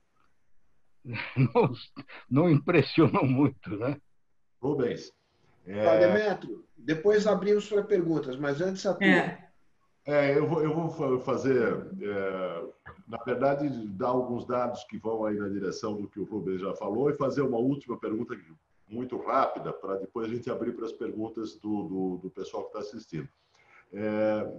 não, 1.35 1.73
não 2.29 2.49
impressionam 2.49 3.23
muito. 3.23 3.75
Né? 3.75 3.99
Rubens. 4.61 5.11
É... 5.65 5.99
Demetrio, 5.99 6.65
depois 6.77 7.25
abrimos 7.25 7.69
para 7.69 7.83
perguntas, 7.83 8.35
mas 8.35 8.59
antes 8.59 8.85
a 8.85 8.93
tua. 8.93 9.07
É. 9.07 9.52
É, 10.05 10.37
eu, 10.37 10.45
vou, 10.45 10.61
eu 10.61 10.73
vou 10.73 11.19
fazer, 11.19 11.87
é, 12.01 12.63
na 13.07 13.17
verdade, 13.23 13.69
dar 13.89 14.09
alguns 14.09 14.45
dados 14.45 14.83
que 14.83 14.97
vão 14.97 15.25
aí 15.25 15.37
na 15.37 15.47
direção 15.47 15.95
do 15.95 16.09
que 16.09 16.19
o 16.19 16.25
Rubens 16.25 16.59
já 16.59 16.73
falou 16.75 17.09
e 17.09 17.15
fazer 17.15 17.41
uma 17.41 17.57
última 17.57 17.97
pergunta 17.97 18.35
muito 18.89 19.17
rápida 19.17 19.71
para 19.71 19.95
depois 19.95 20.29
a 20.29 20.35
gente 20.35 20.49
abrir 20.51 20.73
para 20.73 20.85
as 20.85 20.91
perguntas 20.91 21.55
do, 21.55 21.83
do, 21.83 22.17
do 22.17 22.29
pessoal 22.29 22.63
que 22.63 22.69
está 22.69 22.79
assistindo. 22.79 23.29
É, 23.93 24.53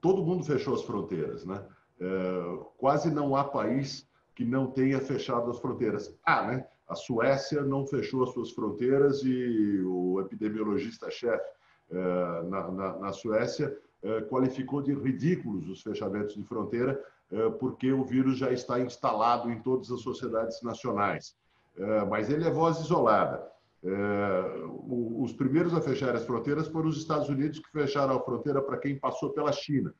todo 0.00 0.24
mundo 0.24 0.42
fechou 0.42 0.74
as 0.74 0.82
fronteiras, 0.82 1.44
né? 1.44 1.62
É, 2.00 2.58
quase 2.78 3.10
não 3.10 3.36
há 3.36 3.44
país 3.44 4.08
que 4.34 4.44
não 4.44 4.70
tenha 4.70 5.00
fechado 5.00 5.50
as 5.50 5.58
fronteiras. 5.58 6.14
Ah, 6.24 6.46
né? 6.46 6.66
A 6.88 6.94
Suécia 6.94 7.62
não 7.62 7.86
fechou 7.86 8.22
as 8.22 8.30
suas 8.30 8.52
fronteiras 8.52 9.22
e 9.22 9.82
o 9.84 10.20
epidemiologista-chefe 10.20 11.56
na, 11.90 12.70
na, 12.70 12.98
na 12.98 13.12
Suécia 13.12 13.76
eh, 14.06 14.20
qualificou 14.22 14.80
de 14.82 14.94
ridículos 14.94 15.68
os 15.68 15.82
fechamentos 15.82 16.36
de 16.36 16.44
fronteira, 16.44 17.02
eh, 17.32 17.50
porque 17.58 17.92
o 17.92 18.04
vírus 18.04 18.38
já 18.38 18.52
está 18.52 18.78
instalado 18.78 19.50
em 19.50 19.58
todas 19.60 19.90
as 19.90 20.00
sociedades 20.00 20.62
nacionais. 20.62 21.34
Eh, 21.76 22.04
mas 22.04 22.30
ele 22.30 22.46
é 22.46 22.50
voz 22.50 22.78
isolada. 22.78 23.50
Os 25.20 25.32
primeiros 25.32 25.72
a 25.72 25.80
fechar 25.80 26.16
as 26.16 26.24
fronteiras 26.24 26.66
foram 26.66 26.88
os 26.88 26.98
Estados 26.98 27.28
Unidos, 27.28 27.60
que 27.60 27.70
fecharam 27.70 28.16
a 28.16 28.20
fronteira 28.20 28.60
para 28.60 28.78
quem 28.78 28.98
passou 28.98 29.30
pela 29.30 29.52
China. 29.52 29.94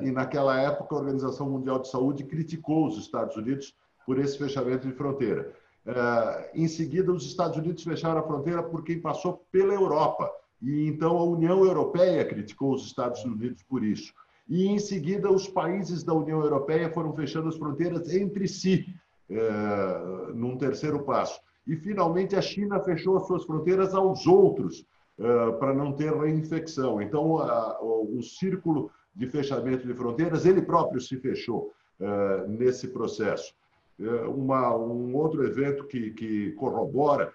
E 0.00 0.10
naquela 0.10 0.60
época, 0.60 0.92
a 0.92 0.98
Organização 0.98 1.48
Mundial 1.48 1.78
de 1.78 1.88
Saúde 1.88 2.24
criticou 2.24 2.88
os 2.88 2.98
Estados 2.98 3.36
Unidos 3.36 3.76
por 4.04 4.18
esse 4.18 4.36
fechamento 4.36 4.88
de 4.88 4.94
fronteira. 4.94 5.52
Em 6.52 6.66
seguida, 6.66 7.12
os 7.12 7.24
Estados 7.24 7.56
Unidos 7.56 7.84
fecharam 7.84 8.18
a 8.18 8.24
fronteira 8.24 8.60
por 8.60 8.82
quem 8.82 9.00
passou 9.00 9.46
pela 9.52 9.72
Europa 9.72 10.28
e 10.62 10.86
então 10.86 11.18
a 11.18 11.24
União 11.24 11.64
Europeia 11.64 12.24
criticou 12.24 12.72
os 12.72 12.86
Estados 12.86 13.24
Unidos 13.24 13.62
por 13.64 13.82
isso. 13.82 14.14
E 14.48 14.66
em 14.66 14.78
seguida, 14.78 15.30
os 15.30 15.48
países 15.48 16.04
da 16.04 16.14
União 16.14 16.40
Europeia 16.40 16.90
foram 16.92 17.14
fechando 17.14 17.48
as 17.48 17.56
fronteiras 17.56 18.12
entre 18.14 18.46
si, 18.46 18.86
é, 19.28 20.32
num 20.34 20.56
terceiro 20.56 21.02
passo. 21.02 21.40
E 21.66 21.76
finalmente 21.76 22.36
a 22.36 22.42
China 22.42 22.80
fechou 22.80 23.16
as 23.16 23.26
suas 23.26 23.44
fronteiras 23.44 23.94
aos 23.94 24.26
outros, 24.26 24.84
é, 25.18 25.52
para 25.52 25.74
não 25.74 25.92
ter 25.92 26.12
reinfecção. 26.12 27.00
Então, 27.00 27.38
a, 27.38 27.80
o, 27.80 28.18
o, 28.18 28.22
círculo 28.22 28.90
de 29.14 29.26
fechamento 29.26 29.86
de 29.86 29.94
fronteiras, 29.94 30.44
ele 30.44 30.62
próprio 30.62 31.00
se 31.00 31.16
fechou 31.16 31.72
é, 32.00 32.46
nesse 32.48 32.88
processo. 32.88 33.54
Uma, 34.34 34.74
um 34.76 35.14
outro 35.14 35.44
evento 35.44 35.84
que, 35.84 36.10
que 36.12 36.50
corrobora 36.52 37.32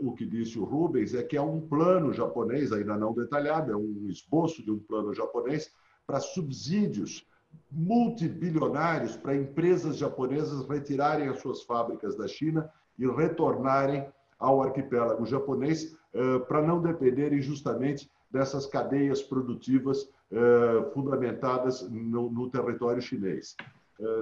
o 0.00 0.12
que 0.12 0.26
disse 0.26 0.58
o 0.58 0.64
Rubens 0.64 1.14
é 1.14 1.22
que 1.22 1.36
é 1.36 1.42
um 1.42 1.60
plano 1.60 2.12
japonês, 2.12 2.72
ainda 2.72 2.96
não 2.96 3.12
detalhado, 3.12 3.70
é 3.70 3.76
um 3.76 4.06
esboço 4.08 4.64
de 4.64 4.70
um 4.70 4.78
plano 4.78 5.14
japonês 5.14 5.70
para 6.06 6.20
subsídios 6.20 7.26
multibilionários 7.70 9.16
para 9.16 9.36
empresas 9.36 9.96
japonesas 9.98 10.66
retirarem 10.66 11.28
as 11.28 11.40
suas 11.40 11.62
fábricas 11.62 12.16
da 12.16 12.26
China 12.26 12.70
e 12.98 13.06
retornarem 13.06 14.06
ao 14.38 14.62
arquipélago 14.62 15.26
japonês 15.26 15.96
eh, 16.14 16.38
para 16.40 16.62
não 16.62 16.80
dependerem 16.80 17.40
justamente 17.42 18.10
dessas 18.30 18.66
cadeias 18.66 19.22
produtivas 19.22 20.08
eh, 20.32 20.90
fundamentadas 20.94 21.88
no, 21.90 22.48
território 22.50 23.02
chinês. 23.02 23.54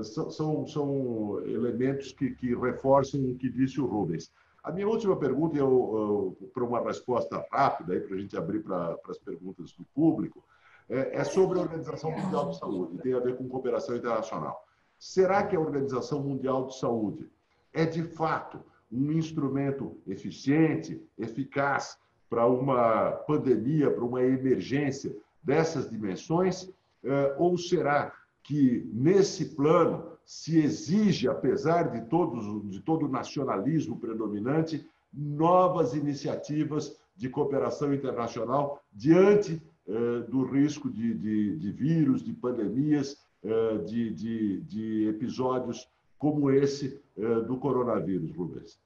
São, 0.02 0.30
são, 0.30 0.66
são 0.66 1.42
elementos 1.44 2.10
que, 2.10 2.30
que 2.30 2.54
reforçam 2.54 3.20
o 3.20 3.36
que 3.36 3.50
disse 3.50 3.78
o 3.78 3.84
Rubens. 3.84 4.32
A 4.66 4.72
minha 4.72 4.88
última 4.88 5.14
pergunta, 5.16 5.56
eu, 5.56 6.36
eu 6.40 6.50
para 6.52 6.64
uma 6.64 6.80
resposta 6.80 7.46
rápida, 7.52 8.00
para 8.00 8.16
a 8.16 8.18
gente 8.18 8.36
abrir 8.36 8.64
para 8.64 8.98
as 9.08 9.16
perguntas 9.16 9.70
do 9.70 9.84
público, 9.94 10.42
é, 10.88 11.18
é 11.18 11.22
sobre 11.22 11.56
a 11.56 11.62
Organização 11.62 12.10
Mundial 12.10 12.48
de 12.48 12.58
Saúde, 12.58 12.98
tem 12.98 13.14
a 13.14 13.20
ver 13.20 13.36
com 13.36 13.48
cooperação 13.48 13.94
internacional. 13.94 14.66
Será 14.98 15.46
que 15.46 15.54
a 15.54 15.60
Organização 15.60 16.20
Mundial 16.20 16.66
de 16.66 16.76
Saúde 16.80 17.30
é, 17.72 17.86
de 17.86 18.02
fato, 18.02 18.58
um 18.90 19.12
instrumento 19.12 19.98
eficiente, 20.04 21.00
eficaz 21.16 21.96
para 22.28 22.44
uma 22.48 23.12
pandemia, 23.24 23.88
para 23.88 24.04
uma 24.04 24.20
emergência 24.24 25.16
dessas 25.44 25.88
dimensões? 25.88 26.68
É, 27.04 27.36
ou 27.38 27.56
será 27.56 28.12
que, 28.42 28.90
nesse 28.92 29.54
plano, 29.54 30.15
se 30.26 30.58
exige, 30.58 31.28
apesar 31.28 31.84
de, 31.92 32.02
todos, 32.10 32.68
de 32.68 32.80
todo 32.80 33.06
o 33.06 33.08
nacionalismo 33.08 33.96
predominante, 33.96 34.84
novas 35.12 35.94
iniciativas 35.94 37.00
de 37.14 37.30
cooperação 37.30 37.94
internacional 37.94 38.82
diante 38.92 39.62
eh, 39.86 40.20
do 40.28 40.42
risco 40.42 40.90
de, 40.90 41.14
de, 41.14 41.56
de, 41.56 41.70
vírus, 41.70 42.24
de 42.24 42.32
pandemias, 42.32 43.24
eh, 43.44 43.78
de, 43.86 44.60
de, 44.62 45.08
episódios 45.08 45.88
como 46.18 46.50
esse 46.50 47.00
eh, 47.16 47.40
do 47.42 47.56
coronavírus, 47.56 48.34
Rubens? 48.34 48.80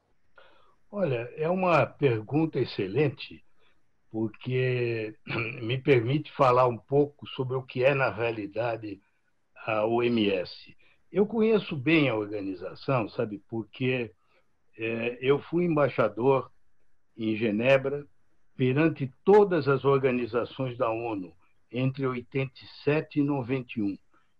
Olha, 0.91 1.26
é 1.36 1.49
uma 1.49 1.86
pergunta 1.86 2.61
excelente, 2.61 3.43
porque 4.11 5.16
me 5.62 5.78
permite 5.78 6.30
falar 6.32 6.68
um 6.68 6.76
pouco 6.76 7.26
sobre 7.28 7.57
o 7.57 7.62
que 7.62 7.82
é, 7.82 7.95
na 7.95 8.11
realidade, 8.11 9.01
a 9.66 9.86
OMS. 9.86 10.76
Eu 11.13 11.27
conheço 11.27 11.77
bem 11.77 12.09
a 12.09 12.15
organização, 12.15 13.09
sabe, 13.09 13.43
porque 13.49 14.13
é, 14.79 15.19
eu 15.21 15.41
fui 15.41 15.65
embaixador 15.65 16.51
em 17.17 17.37
Genebra 17.37 18.07
perante 18.57 19.13
todas 19.25 19.67
as 19.67 19.85
organizações 19.85 20.79
da 20.79 20.89
ONU 20.89 21.35
entre 21.73 22.07
87 22.07 23.19
e 23.19 23.23
91. 23.25 23.99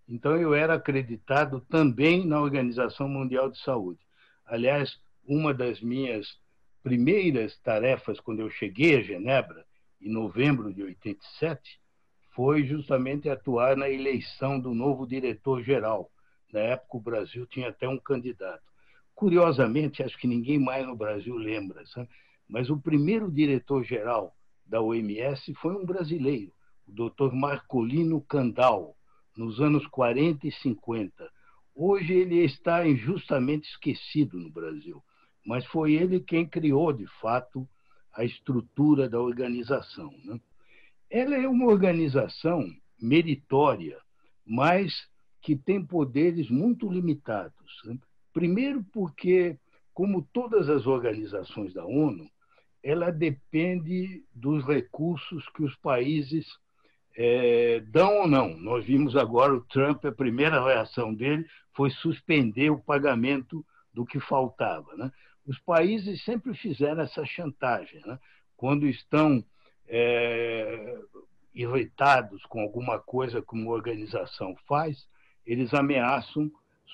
Então 0.09 0.37
eu 0.37 0.55
era 0.55 0.75
acreditado 0.75 1.61
também 1.69 2.25
na 2.25 2.41
Organização 2.41 3.09
Mundial 3.09 3.51
de 3.51 3.59
Saúde. 3.61 4.01
Aliás, 4.47 4.97
uma 5.25 5.53
das 5.53 5.81
minhas 5.81 6.39
primeiras 6.85 7.59
tarefas 7.59 8.21
quando 8.21 8.41
eu 8.41 8.51
cheguei 8.51 8.97
a 8.97 9.03
Genebra 9.03 9.67
em 10.01 10.11
novembro 10.11 10.73
de 10.73 10.85
87 10.85 11.81
foi 12.33 12.65
justamente 12.65 13.29
atuar 13.29 13.77
na 13.77 13.91
eleição 13.91 14.59
do 14.59 14.73
novo 14.73 15.05
diretor 15.05 15.63
geral 15.63 16.11
na 16.53 16.61
época, 16.61 16.97
o 16.97 17.01
Brasil 17.01 17.47
tinha 17.47 17.69
até 17.69 17.89
um 17.89 17.99
candidato. 17.99 18.63
curiosamente, 19.15 20.03
acho 20.03 20.17
que 20.19 20.27
ninguém 20.27 20.59
mais 20.59 20.87
no 20.87 20.97
Brasil 20.97 21.37
lembra, 21.37 21.85
sabe? 21.87 22.09
mas 22.49 22.71
o 22.71 22.81
primeiro 22.81 23.31
diretor-geral 23.31 24.35
da 24.67 24.81
OMS 24.81 25.53
foi 25.55 25.75
um 25.75 25.85
brasileiro, 25.85 26.53
o 26.89 26.93
Dr. 26.93 27.33
Marcolino 27.33 28.21
Candal, 28.23 28.97
nos 29.37 29.61
anos 29.61 29.87
40 29.87 30.47
e 30.47 30.53
50. 30.53 31.31
Hoje 31.75 32.13
ele 32.13 32.45
está 32.45 32.87
injustamente 32.87 33.69
esquecido 33.69 34.39
no 34.39 34.51
Brasil, 34.51 35.03
mas 35.47 35.65
foi 35.67 35.95
ele 35.95 36.21
quem 36.21 36.47
criou, 36.47 36.93
de 36.93 37.07
fato, 37.21 37.69
a 38.13 38.25
estrutura 38.25 39.09
da 39.09 39.21
organização. 39.21 40.13
Né? 40.25 40.41
Ela 41.09 41.37
é 41.37 41.49
uma 41.49 41.67
organização 41.67 42.67
meritória, 43.01 43.99
mas 44.45 45.09
que 45.41 45.57
tem 45.57 45.85
poderes 45.85 46.51
muito 46.51 46.91
limitados. 46.91 47.81
Né? 47.85 47.99
Primeiro, 48.33 48.85
porque, 48.93 49.59
como 49.93 50.27
todas 50.33 50.69
as 50.69 50.87
organizações 50.87 51.73
da 51.73 51.85
ONU, 51.85 52.31
ela 52.83 53.11
depende 53.11 54.25
dos 54.35 54.65
recursos 54.65 55.49
que 55.51 55.63
os 55.63 55.75
países 55.77 56.47
é, 57.17 57.81
dão 57.81 58.21
ou 58.21 58.29
não. 58.29 58.57
Nós 58.57 58.85
vimos 58.85 59.17
agora 59.17 59.55
o 59.55 59.65
Trump, 59.65 60.05
a 60.05 60.13
primeira 60.13 60.63
reação 60.65 61.13
dele 61.13 61.47
foi 61.75 61.91
suspender 61.91 62.71
o 62.71 62.83
pagamento 62.83 63.65
do 63.93 64.05
que 64.05 64.21
faltava. 64.21 64.95
Né? 64.97 65.11
Os 65.47 65.59
países 65.59 66.25
sempre 66.25 66.55
fizeram 66.55 67.03
essa 67.03 67.25
chantagem. 67.25 68.01
Né? 68.07 68.19
Quando 68.57 68.87
estão 68.87 69.45
é, 69.87 70.99
irritados 71.55 72.45
com 72.47 72.61
alguma 72.61 72.99
coisa 72.99 73.43
que 73.43 73.55
uma 73.55 73.71
organização 73.71 74.55
faz, 74.67 75.07
eles 75.51 75.75
ameaçam 75.75 76.49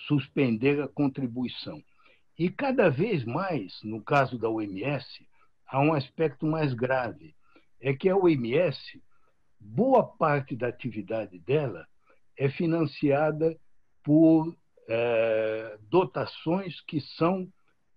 suspender 0.07 0.81
a 0.81 0.89
contribuição. 0.89 1.83
E 2.39 2.49
cada 2.49 2.89
vez 2.89 3.23
mais, 3.25 3.79
no 3.83 4.03
caso 4.03 4.39
da 4.39 4.49
OMS, 4.49 5.07
há 5.67 5.81
um 5.81 5.93
aspecto 5.93 6.47
mais 6.47 6.73
grave, 6.73 7.35
é 7.81 7.93
que 7.95 8.09
a 8.09 8.17
OMS, 8.17 9.03
boa 9.61 10.03
parte 10.03 10.57
da 10.57 10.69
atividade 10.69 11.39
dela 11.39 11.87
é 12.37 12.49
financiada 12.49 13.59
por 14.03 14.57
é, 14.89 15.79
dotações 15.91 16.81
que 16.81 17.01
são 17.01 17.47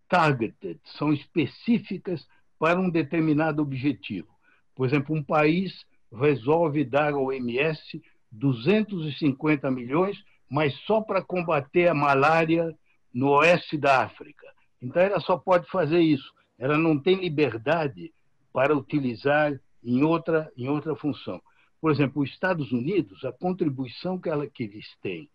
targeted, 0.09 0.79
são 0.97 1.13
específicas 1.13 2.27
para 2.57 2.79
um 2.79 2.89
determinado 2.89 3.61
objetivo. 3.61 4.27
Por 4.75 4.85
exemplo, 4.85 5.15
um 5.15 5.23
país 5.23 5.85
resolve 6.11 6.83
dar 6.83 7.13
ao 7.13 7.25
OMS 7.25 8.01
250 8.31 9.71
milhões, 9.71 10.21
mas 10.49 10.73
só 10.85 11.01
para 11.01 11.21
combater 11.21 11.87
a 11.87 11.93
malária 11.93 12.75
no 13.13 13.29
oeste 13.31 13.77
da 13.77 14.03
África. 14.03 14.47
Então, 14.81 15.01
ela 15.01 15.19
só 15.19 15.37
pode 15.37 15.69
fazer 15.69 15.99
isso. 15.99 16.33
Ela 16.57 16.77
não 16.77 16.97
tem 16.97 17.21
liberdade 17.21 18.13
para 18.51 18.75
utilizar 18.75 19.59
em 19.83 20.03
outra, 20.03 20.51
em 20.57 20.67
outra 20.67 20.95
função. 20.95 21.41
Por 21.79 21.91
exemplo, 21.91 22.21
os 22.21 22.29
Estados 22.29 22.71
Unidos, 22.71 23.23
a 23.23 23.31
contribuição 23.31 24.19
que, 24.19 24.29
ela, 24.29 24.47
que 24.47 24.63
eles 24.63 24.85
têm 25.01 25.29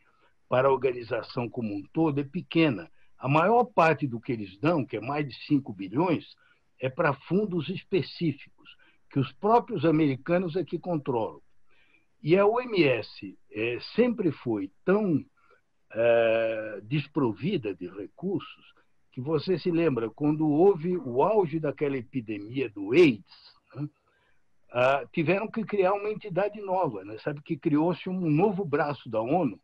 para 0.48 0.68
a 0.68 0.72
organização 0.72 1.48
como 1.48 1.74
um 1.74 1.82
todo 1.92 2.20
é 2.20 2.24
pequena. 2.24 2.90
A 3.18 3.28
maior 3.28 3.64
parte 3.64 4.06
do 4.06 4.20
que 4.20 4.32
eles 4.32 4.58
dão, 4.58 4.84
que 4.84 4.96
é 4.96 5.00
mais 5.00 5.26
de 5.26 5.34
5 5.46 5.72
bilhões, 5.72 6.24
é 6.78 6.90
para 6.90 7.14
fundos 7.14 7.68
específicos, 7.70 8.76
que 9.10 9.18
os 9.18 9.32
próprios 9.32 9.84
americanos 9.84 10.56
é 10.56 10.64
que 10.64 10.78
controlam. 10.78 11.40
E 12.24 12.38
a 12.38 12.46
OMS 12.46 13.38
é, 13.52 13.78
sempre 13.94 14.32
foi 14.32 14.72
tão 14.82 15.22
é, 15.92 16.80
desprovida 16.82 17.74
de 17.74 17.86
recursos 17.86 18.72
que 19.12 19.20
você 19.20 19.58
se 19.58 19.70
lembra, 19.70 20.08
quando 20.08 20.48
houve 20.48 20.96
o 20.96 21.22
auge 21.22 21.60
daquela 21.60 21.98
epidemia 21.98 22.70
do 22.70 22.92
AIDS, 22.92 23.54
né, 23.76 23.88
tiveram 25.12 25.46
que 25.46 25.62
criar 25.64 25.92
uma 25.92 26.10
entidade 26.10 26.60
nova, 26.62 27.04
né? 27.04 27.18
sabe 27.18 27.42
que 27.42 27.58
criou-se 27.58 28.08
um 28.08 28.28
novo 28.30 28.64
braço 28.64 29.08
da 29.08 29.20
ONU, 29.20 29.60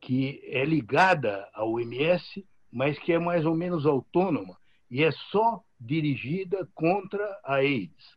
que 0.00 0.40
é 0.44 0.64
ligada 0.64 1.46
à 1.52 1.64
OMS, 1.64 2.46
mas 2.70 2.96
que 3.00 3.12
é 3.12 3.18
mais 3.18 3.44
ou 3.44 3.54
menos 3.54 3.84
autônoma 3.84 4.56
e 4.88 5.02
é 5.02 5.10
só 5.10 5.62
dirigida 5.78 6.68
contra 6.72 7.22
a 7.42 7.56
AIDS. 7.56 8.16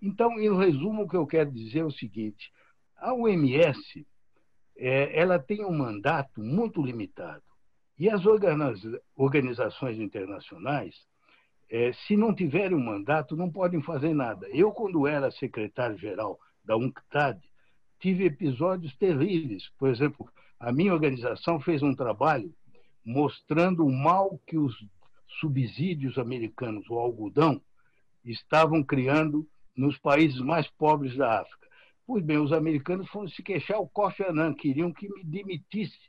Então, 0.00 0.38
em 0.38 0.54
resumo, 0.56 1.04
o 1.04 1.08
que 1.08 1.16
eu 1.16 1.26
quero 1.26 1.50
dizer 1.50 1.80
é 1.80 1.84
o 1.84 1.90
seguinte: 1.90 2.52
a 2.98 3.14
OMS 3.14 4.06
é, 4.76 5.18
ela 5.18 5.38
tem 5.38 5.64
um 5.64 5.76
mandato 5.76 6.40
muito 6.40 6.82
limitado. 6.82 7.42
E 7.98 8.08
as 8.08 8.22
organizações 9.16 9.98
internacionais, 9.98 10.94
é, 11.68 11.92
se 11.92 12.16
não 12.16 12.32
tiverem 12.32 12.76
um 12.76 12.84
mandato, 12.84 13.36
não 13.36 13.50
podem 13.50 13.82
fazer 13.82 14.14
nada. 14.14 14.46
Eu, 14.50 14.70
quando 14.70 15.06
era 15.06 15.32
secretário-geral 15.32 16.38
da 16.64 16.76
UNCTAD, 16.76 17.40
tive 17.98 18.24
episódios 18.24 18.96
terríveis. 18.96 19.68
Por 19.76 19.88
exemplo, 19.88 20.30
a 20.60 20.72
minha 20.72 20.94
organização 20.94 21.58
fez 21.60 21.82
um 21.82 21.94
trabalho 21.94 22.54
mostrando 23.04 23.84
o 23.84 23.92
mal 23.92 24.38
que 24.46 24.58
os 24.58 24.74
subsídios 25.40 26.18
americanos, 26.18 26.88
o 26.88 26.98
algodão, 26.98 27.60
estavam 28.24 28.82
criando 28.82 29.46
nos 29.76 29.96
países 29.98 30.40
mais 30.40 30.68
pobres 30.70 31.16
da 31.16 31.40
África. 31.40 31.67
Pois 32.08 32.24
bem, 32.24 32.38
os 32.38 32.54
americanos 32.54 33.06
foram 33.10 33.28
se 33.28 33.42
queixar 33.42 33.78
o 33.78 33.86
Kofi 33.86 34.22
Annan, 34.22 34.54
queriam 34.54 34.90
que 34.90 35.06
me 35.12 35.22
demitisse 35.22 36.08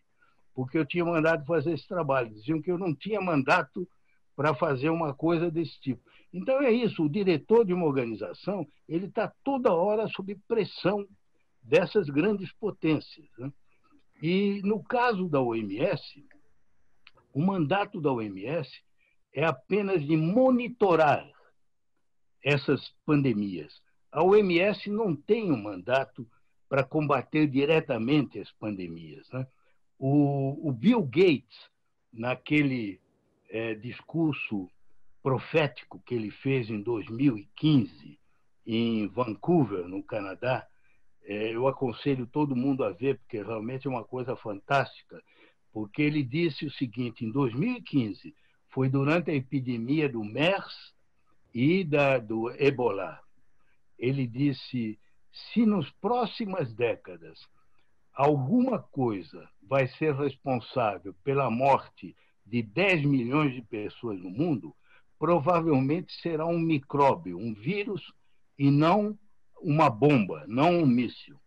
porque 0.56 0.78
eu 0.78 0.86
tinha 0.86 1.04
mandado 1.04 1.46
fazer 1.46 1.74
esse 1.74 1.86
trabalho. 1.88 2.34
Diziam 2.34 2.62
que 2.62 2.72
eu 2.72 2.78
não 2.78 2.96
tinha 2.96 3.20
mandato 3.20 3.86
para 4.34 4.56
fazer 4.56 4.90
uma 4.90 5.14
coisa 5.14 5.52
desse 5.52 5.78
tipo. 5.82 6.02
Então 6.34 6.62
é 6.62 6.72
isso, 6.72 7.04
o 7.04 7.10
diretor 7.10 7.66
de 7.66 7.74
uma 7.74 7.86
organização 7.86 8.66
ele 8.88 9.08
está 9.08 9.28
toda 9.44 9.74
hora 9.74 10.08
sob 10.08 10.34
pressão 10.48 11.06
dessas 11.62 12.10
grandes 12.10 12.50
potências. 12.54 13.28
Né? 13.38 13.52
E 14.22 14.62
no 14.64 14.82
caso 14.82 15.28
da 15.28 15.42
OMS, 15.42 16.26
o 17.34 17.42
mandato 17.42 18.00
da 18.00 18.10
OMS 18.10 18.70
é 19.34 19.44
apenas 19.44 20.02
de 20.06 20.16
monitorar 20.16 21.30
essas 22.42 22.90
pandemias. 23.06 23.82
A 24.12 24.24
OMS 24.24 24.90
não 24.90 25.16
tem 25.16 25.52
um 25.52 25.62
mandato 25.62 26.28
para 26.68 26.84
combater 26.84 27.48
diretamente 27.48 28.40
as 28.40 28.52
pandemias. 28.52 29.30
Né? 29.32 29.46
O, 29.98 30.70
o 30.70 30.72
Bill 30.72 31.02
Gates, 31.04 31.70
naquele 32.12 33.00
é, 33.50 33.74
discurso 33.76 34.70
profético 35.22 36.02
que 36.06 36.16
ele 36.16 36.32
fez 36.32 36.70
em 36.70 36.82
2015 36.82 38.20
em 38.66 39.08
Vancouver, 39.08 39.88
no 39.88 40.04
Canadá, 40.04 40.68
é, 41.24 41.54
eu 41.54 41.68
aconselho 41.68 42.26
todo 42.26 42.56
mundo 42.56 42.84
a 42.84 42.92
ver, 42.92 43.18
porque 43.20 43.42
realmente 43.42 43.88
é 43.88 43.90
uma 43.90 44.04
coisa 44.04 44.36
fantástica, 44.36 45.22
porque 45.72 46.02
ele 46.02 46.24
disse 46.24 46.66
o 46.66 46.72
seguinte: 46.72 47.26
em 47.26 47.32
2015, 47.32 48.34
foi 48.70 48.90
durante 48.90 49.32
a 49.32 49.36
epidemia 49.36 50.08
do 50.08 50.24
MERS 50.24 50.94
e 51.54 51.84
da, 51.84 52.18
do 52.18 52.50
Ebola. 52.52 53.20
Ele 54.00 54.26
disse: 54.26 54.98
se 55.32 55.66
nos 55.66 55.90
próximas 56.02 56.74
décadas 56.74 57.40
alguma 58.14 58.80
coisa 58.80 59.48
vai 59.62 59.88
ser 59.88 60.16
responsável 60.16 61.14
pela 61.24 61.52
morte 61.52 62.16
de 62.46 62.64
10 62.64 63.06
milhões 63.06 63.54
de 63.54 63.62
pessoas 63.62 64.20
no 64.20 64.32
mundo, 64.32 64.76
provavelmente 65.20 66.12
será 66.22 66.46
um 66.48 66.58
micróbio, 66.58 67.38
um 67.38 67.54
vírus, 67.54 68.12
e 68.58 68.72
não 68.72 69.18
uma 69.62 69.90
bomba, 69.90 70.46
não 70.48 70.80
um 70.80 70.86
míssil. 70.86 71.40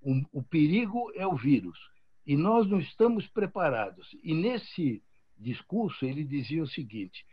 O, 0.00 0.40
o 0.40 0.42
perigo 0.42 1.10
é 1.14 1.26
o 1.26 1.34
vírus. 1.34 1.78
E 2.26 2.36
nós 2.36 2.68
não 2.68 2.78
estamos 2.78 3.26
preparados. 3.26 4.14
E 4.22 4.34
nesse 4.34 5.02
discurso 5.38 6.04
ele 6.04 6.24
dizia 6.24 6.62
o 6.62 6.68
seguinte: 6.68 7.24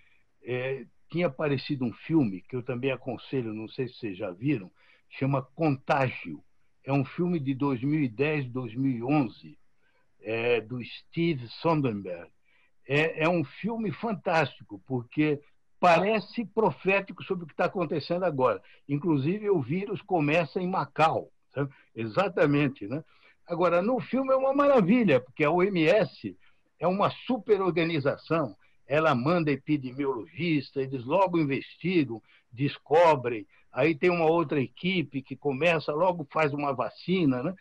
é, 0.42 0.86
tinha 1.14 1.28
aparecido 1.28 1.86
um 1.86 1.94
filme 1.94 2.42
que 2.42 2.56
eu 2.56 2.64
também 2.64 2.92
aconselho, 2.92 3.54
não 3.54 3.68
sei 3.68 3.88
se 3.88 3.94
vocês 3.94 4.18
já 4.18 4.32
viram, 4.32 4.72
chama 5.08 5.44
Contágio. 5.44 6.44
É 6.84 6.92
um 6.92 7.06
filme 7.06 7.40
de 7.40 7.54
2010, 7.54 8.48
2011, 8.48 9.56
é, 10.22 10.60
do 10.60 10.84
Steve 10.84 11.48
Sonderberg. 11.62 12.32
É, 12.88 13.26
é 13.26 13.30
um 13.30 13.44
filme 13.44 13.92
fantástico, 13.92 14.82
porque 14.88 15.40
parece 15.80 16.46
profético 16.46 17.24
sobre 17.24 17.44
o 17.44 17.48
que 17.48 17.54
está 17.54 17.66
acontecendo 17.66 18.24
agora. 18.24 18.60
Inclusive, 18.90 19.52
o 19.52 19.62
vírus 19.62 20.02
começa 20.02 20.60
em 20.60 20.68
Macau. 20.68 21.30
Sabe? 21.54 21.72
Exatamente. 21.96 22.88
Né? 22.88 23.04
Agora, 23.46 23.84
no 23.84 24.00
filme 24.00 24.34
é 24.34 24.36
uma 24.36 24.54
maravilha, 24.54 25.22
porque 25.22 25.44
a 25.44 25.52
OMS 25.52 26.36
é 26.80 26.88
uma 26.88 27.12
super 27.28 27.62
organização. 27.62 28.56
Ela 28.88 29.16
manda 29.16 29.52
epidemiologista, 29.52 30.82
eles 30.82 31.04
logo 31.06 31.40
investigam, 31.40 32.22
descobrem, 32.52 33.48
aí 33.72 33.96
tem 33.96 34.10
uma 34.10 34.26
outra 34.26 34.62
equipe 34.62 35.22
que 35.22 35.36
começa, 35.36 35.92
logo 35.94 36.28
faz 36.32 36.54
uma 36.54 36.74
vacina. 36.74 37.42
Né? 37.44 37.56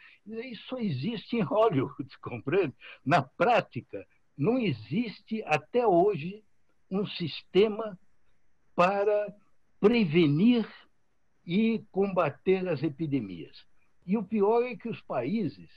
Isso 0.51 0.77
existe 0.79 1.37
em 1.37 1.43
Hollywood, 1.43 2.09
compreende? 2.21 2.75
Na 3.05 3.23
prática, 3.23 4.07
não 4.37 4.59
existe 4.59 5.43
até 5.47 5.87
hoje 5.87 6.43
um 6.91 7.07
sistema 7.07 7.99
para 8.75 9.35
prevenir 9.81 10.69
e 11.47 11.83
combater 11.91 12.69
as 12.69 12.83
epidemias. 12.83 13.65
E 14.07 14.17
o 14.17 14.23
pior 14.23 14.63
é 14.63 14.77
que 14.77 14.89
os 14.89 15.01
países 15.01 15.69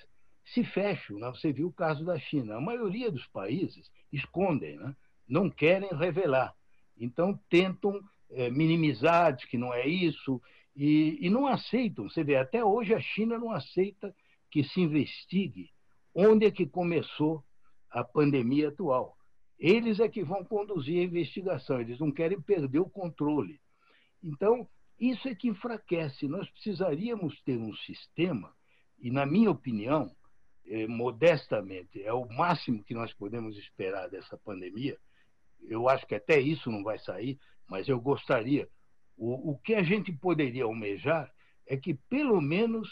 se 0.46 0.64
fecham. 0.64 1.18
Né? 1.18 1.30
Você 1.30 1.52
viu 1.52 1.68
o 1.68 1.74
caso 1.74 2.06
da 2.06 2.18
China. 2.20 2.56
A 2.56 2.62
maioria 2.62 3.12
dos 3.12 3.26
países 3.28 3.90
escondem, 4.12 4.78
né? 4.78 4.96
Não 5.28 5.50
querem 5.50 5.90
revelar. 5.90 6.54
Então, 6.98 7.40
tentam 7.50 8.00
é, 8.32 8.50
minimizar, 8.50 9.36
de 9.36 9.48
que 9.48 9.58
não 9.58 9.74
é 9.74 9.88
isso, 9.88 10.42
e, 10.76 11.18
e 11.22 11.30
não 11.30 11.48
aceitam. 11.48 12.10
Você 12.10 12.24
vê, 12.24 12.36
até 12.36 12.64
hoje 12.64 12.94
a 12.94 13.00
China 13.00 13.38
não 13.38 13.52
aceita 13.52 14.16
que 14.50 14.64
se 14.64 14.82
investigue 14.82 15.70
onde 16.14 16.46
é 16.46 16.52
que 16.52 16.66
começou 16.66 17.44
a 17.90 18.04
pandemia 18.04 18.70
atual. 18.70 19.18
Eles 19.60 20.00
é 20.00 20.08
que 20.08 20.24
vão 20.24 20.44
conduzir 20.44 21.00
a 21.00 21.04
investigação, 21.04 21.80
eles 21.80 22.00
não 22.00 22.12
querem 22.12 22.42
perder 22.42 22.80
o 22.80 22.90
controle. 22.90 23.60
Então, 24.24 24.68
isso 25.00 25.28
é 25.28 25.36
que 25.36 25.50
enfraquece. 25.50 26.28
Nós 26.28 26.50
precisaríamos 26.50 27.42
ter 27.42 27.58
um 27.58 27.74
sistema, 27.76 28.54
e, 29.00 29.12
na 29.12 29.26
minha 29.26 29.52
opinião, 29.52 30.14
eh, 30.66 30.88
modestamente, 30.88 32.02
é 32.02 32.14
o 32.14 32.28
máximo 32.28 32.84
que 32.84 32.94
nós 32.94 33.14
podemos 33.14 33.58
esperar 33.58 34.10
dessa 34.10 34.38
pandemia. 34.38 34.98
Eu 35.62 35.90
acho 35.90 36.06
que 36.06 36.16
até 36.16 36.40
isso 36.40 36.70
não 36.72 36.84
vai 36.84 37.00
sair, 37.00 37.40
mas 37.68 37.88
eu 37.88 38.00
gostaria. 38.00 38.68
O, 39.18 39.52
o 39.52 39.58
que 39.60 39.76
a 39.76 39.84
gente 39.84 40.12
poderia 40.12 40.66
almejar 40.66 41.32
é 41.68 41.78
que, 41.78 41.94
pelo 41.94 42.42
menos, 42.42 42.88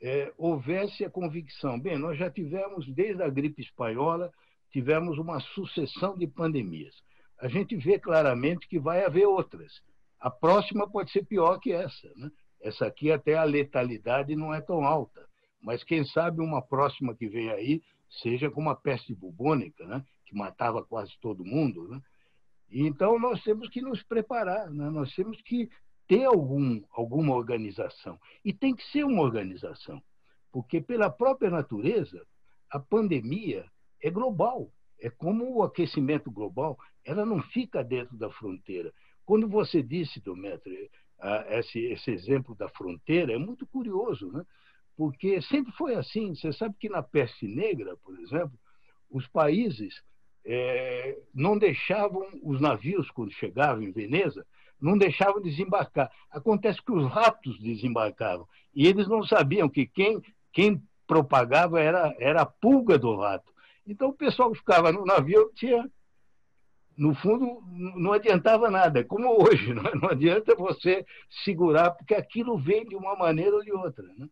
eh, 0.00 0.32
houvesse 0.36 1.04
a 1.04 1.10
convicção. 1.10 1.80
Bem, 1.80 1.98
nós 1.98 2.18
já 2.18 2.30
tivemos, 2.30 2.86
desde 2.94 3.22
a 3.22 3.28
gripe 3.28 3.62
espanhola, 3.62 4.32
tivemos 4.70 5.18
uma 5.18 5.40
sucessão 5.40 6.16
de 6.16 6.26
pandemias. 6.26 6.94
A 7.40 7.48
gente 7.48 7.76
vê 7.76 7.98
claramente 7.98 8.68
que 8.68 8.78
vai 8.78 9.04
haver 9.04 9.26
outras 9.26 9.72
a 10.20 10.30
próxima 10.30 10.90
pode 10.90 11.10
ser 11.10 11.24
pior 11.24 11.58
que 11.58 11.72
essa. 11.72 12.12
Né? 12.16 12.30
Essa 12.60 12.86
aqui, 12.86 13.12
até 13.12 13.36
a 13.36 13.44
letalidade 13.44 14.34
não 14.34 14.52
é 14.52 14.60
tão 14.60 14.84
alta. 14.84 15.24
Mas 15.60 15.84
quem 15.84 16.04
sabe 16.04 16.40
uma 16.40 16.62
próxima 16.62 17.14
que 17.14 17.28
vem 17.28 17.50
aí 17.50 17.82
seja 18.22 18.50
como 18.50 18.70
a 18.70 18.74
peste 18.74 19.14
bubônica, 19.14 19.84
né? 19.86 20.04
Que 20.26 20.34
matava 20.34 20.84
quase 20.84 21.12
todo 21.20 21.44
mundo. 21.44 21.88
Né? 21.88 22.02
Então, 22.70 23.18
nós 23.18 23.42
temos 23.42 23.68
que 23.68 23.80
nos 23.80 24.02
preparar, 24.02 24.70
né? 24.70 24.90
nós 24.90 25.14
temos 25.14 25.40
que 25.40 25.70
ter 26.06 26.24
algum, 26.24 26.82
alguma 26.90 27.34
organização. 27.34 28.18
E 28.44 28.52
tem 28.52 28.74
que 28.74 28.84
ser 28.90 29.04
uma 29.04 29.22
organização, 29.22 30.02
porque, 30.52 30.80
pela 30.80 31.08
própria 31.08 31.50
natureza, 31.50 32.26
a 32.70 32.78
pandemia 32.78 33.64
é 34.02 34.10
global. 34.10 34.70
É 35.00 35.10
como 35.10 35.56
o 35.56 35.62
aquecimento 35.62 36.30
global, 36.30 36.78
ela 37.04 37.24
não 37.24 37.40
fica 37.42 37.84
dentro 37.84 38.16
da 38.16 38.30
fronteira. 38.30 38.92
Quando 39.24 39.48
você 39.48 39.82
disse, 39.82 40.20
Dometri, 40.20 40.90
esse, 41.50 41.78
esse 41.80 42.10
exemplo 42.10 42.54
da 42.54 42.68
fronteira, 42.68 43.32
é 43.32 43.38
muito 43.38 43.66
curioso, 43.66 44.30
né? 44.30 44.44
porque 44.96 45.40
sempre 45.42 45.72
foi 45.72 45.94
assim. 45.94 46.34
Você 46.34 46.52
sabe 46.52 46.76
que 46.78 46.88
na 46.88 47.02
peste 47.02 47.46
negra, 47.46 47.96
por 47.98 48.18
exemplo, 48.18 48.58
os 49.10 49.26
países 49.28 50.02
é, 50.46 51.18
não 51.34 51.58
deixavam 51.58 52.26
os 52.42 52.60
navios, 52.60 53.10
quando 53.10 53.32
chegavam 53.32 53.82
em 53.82 53.90
Veneza, 53.90 54.46
não 54.80 54.96
deixavam 54.96 55.42
desembarcar. 55.42 56.10
Acontece 56.30 56.80
que 56.82 56.92
os 56.92 57.10
ratos 57.10 57.58
desembarcavam 57.58 58.46
e 58.74 58.86
eles 58.86 59.08
não 59.08 59.24
sabiam 59.24 59.68
que 59.68 59.86
quem, 59.86 60.22
quem 60.52 60.80
propagava 61.06 61.80
era, 61.80 62.14
era 62.18 62.42
a 62.42 62.46
pulga 62.46 62.96
do 62.96 63.16
rato. 63.16 63.52
Então 63.86 64.08
o 64.08 64.14
pessoal 64.14 64.52
que 64.52 64.58
ficava 64.58 64.92
no 64.92 65.04
navio 65.04 65.50
tinha 65.54 65.90
no 66.96 67.14
fundo, 67.14 67.62
não 67.68 68.12
adiantava 68.12 68.70
nada, 68.70 69.04
como 69.04 69.42
hoje, 69.42 69.72
não, 69.74 69.86
é? 69.86 69.94
não 69.94 70.08
adianta 70.08 70.54
você 70.54 71.04
segurar, 71.44 71.90
porque 71.90 72.14
aquilo 72.14 72.56
vem 72.56 72.86
de 72.86 72.96
uma 72.96 73.14
maneira 73.14 73.54
ou 73.54 73.62
de 73.62 73.72
outra. 73.72 74.02
Né? 74.16 74.28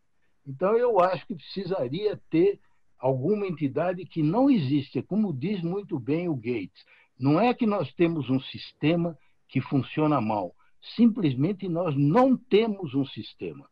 Então, 0.46 0.74
eu 0.76 0.98
acho 1.00 1.26
que 1.26 1.34
precisaria 1.34 2.18
ter 2.30 2.58
alguma 2.98 3.46
entidade 3.46 4.04
que 4.04 4.22
não 4.22 4.50
existe, 4.50 5.02
como 5.02 5.32
diz 5.32 5.62
muito 5.62 5.98
bem 5.98 6.28
o 6.28 6.34
Gates. 6.34 6.84
Não 7.18 7.40
é 7.40 7.52
que 7.54 7.66
nós 7.66 7.92
temos 7.94 8.28
um 8.30 8.40
sistema 8.40 9.16
que 9.48 9.60
funciona 9.60 10.20
mal, 10.20 10.54
simplesmente 10.96 11.68
nós 11.68 11.94
não 11.96 12.36
temos 12.36 12.94
um 12.94 13.04
sistema. 13.06 13.68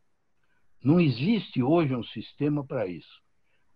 Não 0.82 1.00
existe 1.00 1.62
hoje 1.62 1.94
um 1.94 2.04
sistema 2.04 2.64
para 2.64 2.86
isso. 2.86 3.20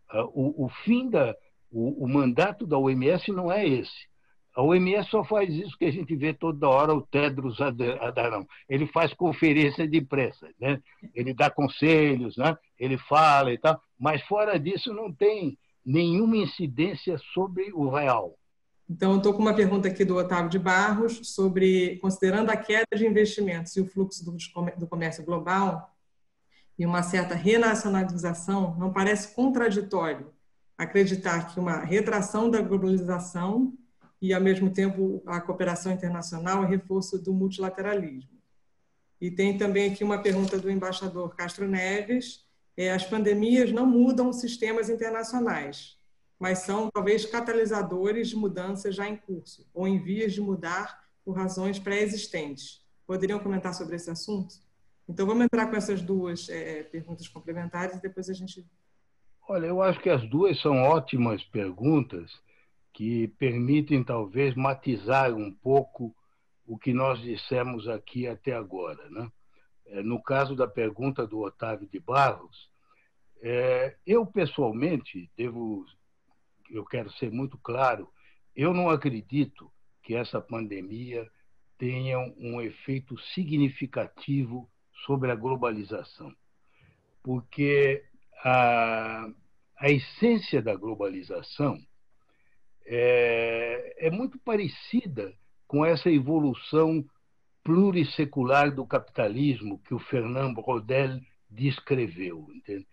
Ah, 0.09 0.25
o, 0.27 0.65
o 0.65 0.69
fim 0.85 1.09
da. 1.09 1.35
O, 1.71 2.05
o 2.05 2.09
mandato 2.09 2.67
da 2.67 2.79
OMS 2.79 3.31
não 3.33 3.51
é 3.51 3.67
esse 3.67 4.07
a 4.57 4.63
OMS 4.63 5.11
só 5.11 5.23
faz 5.23 5.53
isso 5.53 5.77
que 5.77 5.85
a 5.85 5.93
gente 5.93 6.17
vê 6.17 6.33
toda 6.33 6.67
hora 6.67 6.95
o 6.95 7.03
Tedros 7.03 7.59
Adhanom. 7.61 8.43
Ele 8.67 8.87
faz 8.87 9.13
conferência 9.13 9.87
de 9.87 9.99
imprensa, 9.99 10.49
né? 10.59 10.81
ele 11.15 11.35
dá 11.35 11.51
conselhos, 11.51 12.39
né? 12.39 12.57
ele 12.79 12.97
fala 12.97 13.53
e 13.53 13.59
tal, 13.59 13.79
mas 14.01 14.23
fora 14.23 14.59
disso 14.59 14.95
não 14.95 15.13
tem 15.13 15.59
nenhuma 15.85 16.39
incidência 16.39 17.19
sobre 17.35 17.71
o 17.75 17.91
real. 17.91 18.35
Então, 18.89 19.19
estou 19.19 19.35
com 19.35 19.43
uma 19.43 19.53
pergunta 19.53 19.89
aqui 19.89 20.07
do 20.07 20.17
Otávio 20.17 20.49
de 20.49 20.59
Barros 20.59 21.21
sobre, 21.35 21.99
considerando 21.99 22.49
a 22.49 22.57
queda 22.57 22.97
de 22.97 23.07
investimentos 23.07 23.77
e 23.77 23.81
o 23.83 23.87
fluxo 23.87 24.25
do 24.25 24.87
comércio 24.87 25.23
global 25.23 25.95
e 26.79 26.87
uma 26.87 27.03
certa 27.03 27.35
renacionalização, 27.35 28.75
não 28.79 28.91
parece 28.91 29.35
contraditório 29.35 30.33
acreditar 30.79 31.53
que 31.53 31.61
uma 31.61 31.81
retração 31.81 32.49
da 32.49 32.63
globalização 32.63 33.77
e, 34.21 34.33
ao 34.33 34.41
mesmo 34.41 34.71
tempo, 34.71 35.23
a 35.27 35.41
cooperação 35.41 35.93
internacional 35.93 36.65
e 36.65 36.69
reforço 36.69 37.19
do 37.19 37.33
multilateralismo. 37.33 38.37
E 39.21 39.31
tem 39.31 39.57
também 39.57 39.93
aqui 39.93 40.05
uma 40.05 40.23
pergunta 40.23 40.59
do 40.59 40.71
embaixador 40.71 41.35
Castro 41.35 41.67
Neves. 41.67 42.45
É, 42.77 42.93
as 42.93 43.05
pandemias 43.05 43.73
não 43.73 43.87
mudam 43.87 44.33
sistemas 44.33 44.91
internacionais, 44.91 45.97
mas 46.39 46.61
são 46.61 46.91
talvez 46.91 47.25
catalisadores 47.25 48.29
de 48.29 48.37
mudanças 48.37 48.95
já 48.95 49.09
em 49.09 49.17
curso 49.17 49.67
ou 49.73 49.89
em 49.89 49.99
vias 49.99 50.35
de 50.35 50.41
mudar 50.41 51.03
por 51.25 51.37
razões 51.37 51.79
pré-existentes. 51.79 52.85
Poderiam 53.07 53.39
comentar 53.39 53.73
sobre 53.73 53.97
esse 53.97 54.11
assunto? 54.11 54.57
Então, 55.09 55.27
vamos 55.27 55.45
entrar 55.45 55.67
com 55.69 55.77
essas 55.77 56.03
duas 56.03 56.49
é, 56.49 56.83
perguntas 56.83 57.29
complementares 57.29 57.97
e 57.97 58.03
depois 58.03 58.29
a 58.29 58.35
gente. 58.35 58.67
Olha, 59.49 59.67
eu 59.67 59.81
acho 59.81 60.01
que 60.01 60.11
as 60.11 60.29
duas 60.29 60.61
são 60.61 60.83
ótimas 60.83 61.43
perguntas 61.45 62.31
que 62.97 63.29
permitem 63.39 64.03
talvez 64.03 64.55
matizar 64.55 65.31
um 65.35 65.53
pouco 65.53 66.17
o 66.67 66.79
que 66.79 66.95
nós 66.95 67.21
dissemos 67.21 67.87
aqui 67.87 68.27
até 68.27 68.55
agora. 68.55 69.11
Né? 69.11 69.31
É, 69.85 70.03
no 70.03 70.23
caso 70.23 70.57
da 70.57 70.67
pergunta 70.67 71.27
do 71.27 71.41
Otávio 71.41 71.87
de 71.87 72.01
Barros, 72.01 72.71
é, 73.43 73.95
eu 74.07 74.25
pessoalmente 74.25 75.31
devo, 75.37 75.85
eu 76.71 76.87
quero 76.87 77.13
ser 77.13 77.31
muito 77.31 77.59
claro, 77.59 78.11
eu 78.57 78.73
não 78.73 78.89
acredito 78.89 79.71
que 80.03 80.15
essa 80.15 80.41
pandemia 80.41 81.31
tenha 81.77 82.19
um 82.39 82.63
efeito 82.63 83.19
significativo 83.35 84.71
sobre 85.05 85.31
a 85.31 85.35
globalização, 85.35 86.35
porque 87.23 88.07
a, 88.43 89.29
a 89.79 89.91
essência 89.91 90.63
da 90.63 90.75
globalização 90.75 91.79
é, 92.87 94.07
é 94.07 94.11
muito 94.11 94.39
parecida 94.39 95.33
com 95.67 95.85
essa 95.85 96.11
evolução 96.11 97.05
plurissecular 97.65 98.73
do 98.73 98.87
capitalismo 98.87 99.81
que 99.81 99.93
o 99.93 99.99
Fernando 99.99 100.61
Rodel 100.61 101.21
descreveu. 101.51 102.47
Entende? 102.55 102.87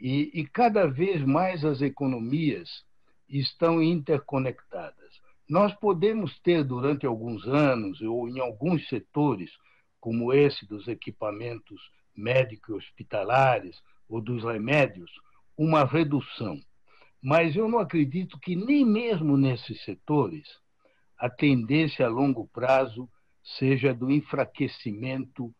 E, 0.00 0.30
e 0.32 0.46
cada 0.46 0.86
vez 0.86 1.22
mais 1.22 1.64
as 1.64 1.82
economias 1.82 2.84
estão 3.28 3.82
interconectadas. 3.82 5.20
Nós 5.48 5.74
podemos 5.74 6.38
ter, 6.40 6.64
durante 6.64 7.04
alguns 7.04 7.46
anos, 7.46 8.00
ou 8.00 8.28
em 8.28 8.40
alguns 8.40 8.88
setores, 8.88 9.50
como 10.00 10.32
esse 10.32 10.66
dos 10.66 10.88
equipamentos 10.88 11.80
médicos 12.16 12.76
hospitalares 12.76 13.82
ou 14.08 14.20
dos 14.20 14.42
remédios, 14.42 15.10
uma 15.56 15.84
redução. 15.84 16.58
Mas 17.24 17.56
eu 17.56 17.66
não 17.70 17.78
acredito 17.78 18.38
que 18.38 18.54
nem 18.54 18.84
mesmo 18.84 19.34
nesses 19.34 19.82
setores 19.82 20.46
a 21.16 21.30
tendência 21.30 22.04
a 22.04 22.10
longo 22.10 22.46
prazo 22.48 23.08
seja 23.42 23.94
do 23.94 24.10
enfraquecimento 24.10 25.50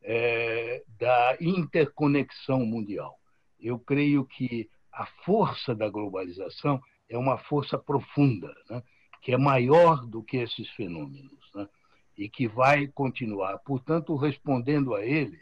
é, 0.00 0.82
da 0.98 1.36
interconexão 1.38 2.64
mundial. 2.64 3.18
Eu 3.60 3.78
creio 3.78 4.24
que 4.24 4.66
a 4.90 5.04
força 5.22 5.74
da 5.74 5.90
globalização 5.90 6.80
é 7.06 7.18
uma 7.18 7.36
força 7.36 7.76
profunda, 7.76 8.54
né? 8.70 8.82
que 9.20 9.32
é 9.32 9.36
maior 9.36 10.06
do 10.06 10.22
que 10.22 10.38
esses 10.38 10.70
fenômenos 10.70 11.50
né? 11.54 11.68
e 12.16 12.30
que 12.30 12.48
vai 12.48 12.86
continuar. 12.86 13.58
Portanto, 13.58 14.16
respondendo 14.16 14.94
a 14.94 15.04
ele, 15.04 15.38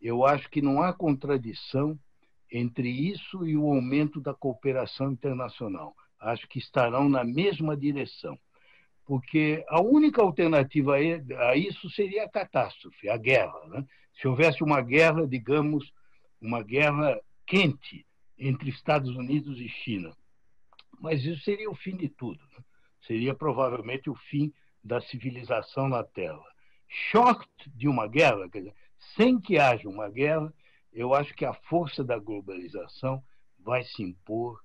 eu 0.00 0.26
acho 0.26 0.50
que 0.50 0.60
não 0.60 0.82
há 0.82 0.92
contradição 0.92 1.96
entre 2.52 2.88
isso 2.88 3.46
e 3.46 3.56
o 3.56 3.66
aumento 3.66 4.20
da 4.20 4.34
cooperação 4.34 5.10
internacional. 5.10 5.96
Acho 6.20 6.46
que 6.46 6.58
estarão 6.58 7.08
na 7.08 7.24
mesma 7.24 7.76
direção. 7.76 8.38
porque 9.04 9.64
a 9.68 9.80
única 9.80 10.22
alternativa 10.22 10.94
a 10.96 11.56
isso 11.56 11.90
seria 11.90 12.24
a 12.24 12.28
catástrofe, 12.28 13.08
a 13.08 13.16
guerra. 13.16 13.60
Né? 13.68 13.84
Se 14.14 14.28
houvesse 14.28 14.62
uma 14.62 14.80
guerra, 14.80 15.26
digamos, 15.26 15.92
uma 16.40 16.62
guerra 16.62 17.20
quente 17.46 18.06
entre 18.38 18.70
Estados 18.70 19.14
Unidos 19.16 19.58
e 19.60 19.68
China. 19.68 20.16
Mas 21.00 21.24
isso 21.24 21.42
seria 21.42 21.68
o 21.70 21.74
fim 21.74 21.96
de 21.96 22.08
tudo. 22.08 22.40
Né? 22.56 22.64
Seria 23.06 23.34
provavelmente 23.34 24.08
o 24.08 24.14
fim 24.14 24.52
da 24.82 25.00
civilização 25.00 25.88
na 25.88 26.04
Terra. 26.04 26.42
Short 26.88 27.48
de 27.74 27.88
uma 27.88 28.06
guerra, 28.06 28.48
quer 28.48 28.58
dizer, 28.60 28.74
sem 29.16 29.40
que 29.40 29.58
haja 29.58 29.88
uma 29.88 30.08
guerra, 30.08 30.52
eu 30.92 31.14
acho 31.14 31.34
que 31.34 31.44
a 31.44 31.54
força 31.54 32.04
da 32.04 32.18
globalização 32.18 33.22
vai 33.58 33.82
se 33.84 34.02
impor 34.02 34.60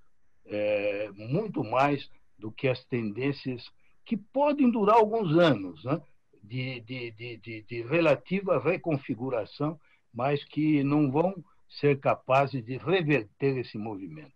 é, 0.46 1.10
muito 1.16 1.64
mais 1.64 2.10
do 2.38 2.52
que 2.52 2.68
as 2.68 2.84
tendências 2.86 3.70
que 4.06 4.18
podem 4.18 4.70
durar 4.70 4.96
alguns 4.96 5.38
anos, 5.38 5.84
né? 5.84 6.02
de, 6.44 6.80
de, 6.82 7.12
de, 7.12 7.62
de, 7.64 7.82
relativa 7.84 8.60
reconfiguração, 8.60 9.80
mas 10.14 10.44
que 10.46 10.84
não 10.84 11.12
vão 11.12 11.36
ser 11.70 12.00
capazes 12.00 12.64
de 12.64 12.78
reverter 12.78 13.58
esse 13.58 13.78
movimento. 13.78 14.32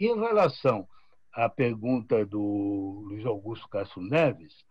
Em 0.00 0.18
relação 0.18 0.88
à 1.32 1.48
pergunta 1.48 2.24
do 2.24 3.04
Luiz 3.06 3.24
Augusto 3.26 3.68
Castro 3.68 4.00
Neves, 4.00 4.64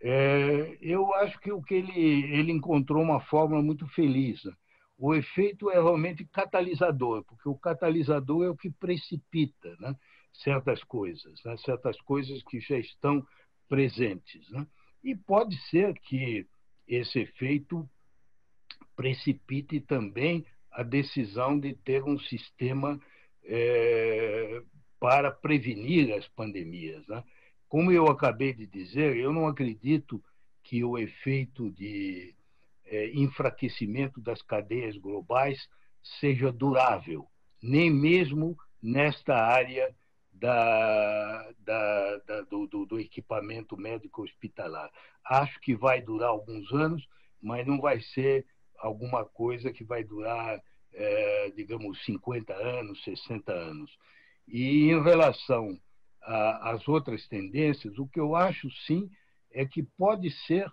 é, 0.00 0.76
eu 0.80 1.14
acho 1.14 1.38
que 1.40 1.52
o 1.52 1.62
que 1.62 1.74
ele, 1.74 2.34
ele 2.34 2.52
encontrou 2.52 3.02
uma 3.02 3.20
forma 3.20 3.62
muito 3.62 3.86
feliz. 3.88 4.44
Né? 4.44 4.52
O 4.98 5.14
efeito 5.14 5.70
é 5.70 5.74
realmente 5.74 6.24
catalisador, 6.24 7.22
porque 7.24 7.48
o 7.48 7.54
catalisador 7.54 8.44
é 8.44 8.48
o 8.48 8.56
que 8.56 8.70
precipita 8.70 9.76
né? 9.78 9.94
certas 10.32 10.82
coisas, 10.84 11.42
né? 11.44 11.56
certas 11.58 12.00
coisas 12.00 12.42
que 12.44 12.60
já 12.60 12.78
estão 12.78 13.26
presentes. 13.68 14.48
Né? 14.50 14.66
E 15.04 15.14
pode 15.14 15.56
ser 15.68 15.98
que 16.00 16.46
esse 16.88 17.20
efeito 17.20 17.88
precipite 18.94 19.80
também 19.80 20.46
a 20.70 20.82
decisão 20.82 21.58
de 21.58 21.74
ter 21.74 22.02
um 22.02 22.18
sistema 22.18 23.00
é, 23.44 24.62
para 24.98 25.30
prevenir 25.30 26.14
as 26.14 26.26
pandemias. 26.28 27.06
Né? 27.06 27.22
Como 27.68 27.92
eu 27.92 28.06
acabei 28.06 28.52
de 28.54 28.66
dizer, 28.66 29.16
eu 29.16 29.32
não 29.32 29.46
acredito 29.46 30.22
que 30.62 30.82
o 30.82 30.98
efeito 30.98 31.70
de 31.70 32.35
é, 32.86 33.10
enfraquecimento 33.14 34.20
das 34.20 34.40
cadeias 34.42 34.96
globais 34.96 35.68
seja 36.20 36.52
durável, 36.52 37.26
nem 37.62 37.90
mesmo 37.90 38.56
nesta 38.82 39.34
área 39.34 39.94
da, 40.32 41.50
da, 41.58 42.16
da, 42.18 42.40
do, 42.42 42.66
do, 42.66 42.86
do, 42.86 43.00
equipamento 43.00 43.76
médico 43.76 44.22
hospitalar. 44.22 44.90
Acho 45.24 45.58
que 45.60 45.74
vai 45.74 46.00
durar 46.00 46.28
alguns 46.28 46.70
anos, 46.72 47.06
mas 47.40 47.66
não 47.66 47.80
vai 47.80 48.00
ser 48.00 48.46
alguma 48.78 49.24
coisa 49.24 49.72
que 49.72 49.82
vai 49.82 50.04
durar, 50.04 50.60
é, 50.92 51.50
digamos, 51.56 52.04
50 52.04 52.52
anos, 52.52 53.02
60 53.02 53.52
anos. 53.52 53.90
E 54.46 54.90
em 54.90 55.02
relação 55.02 55.78
às 56.22 56.86
outras 56.88 57.26
tendências, 57.28 57.98
o 57.98 58.06
que 58.06 58.20
eu 58.20 58.34
acho 58.34 58.70
sim 58.86 59.10
é 59.52 59.64
que 59.64 59.82
pode 59.82 60.30
ser 60.46 60.70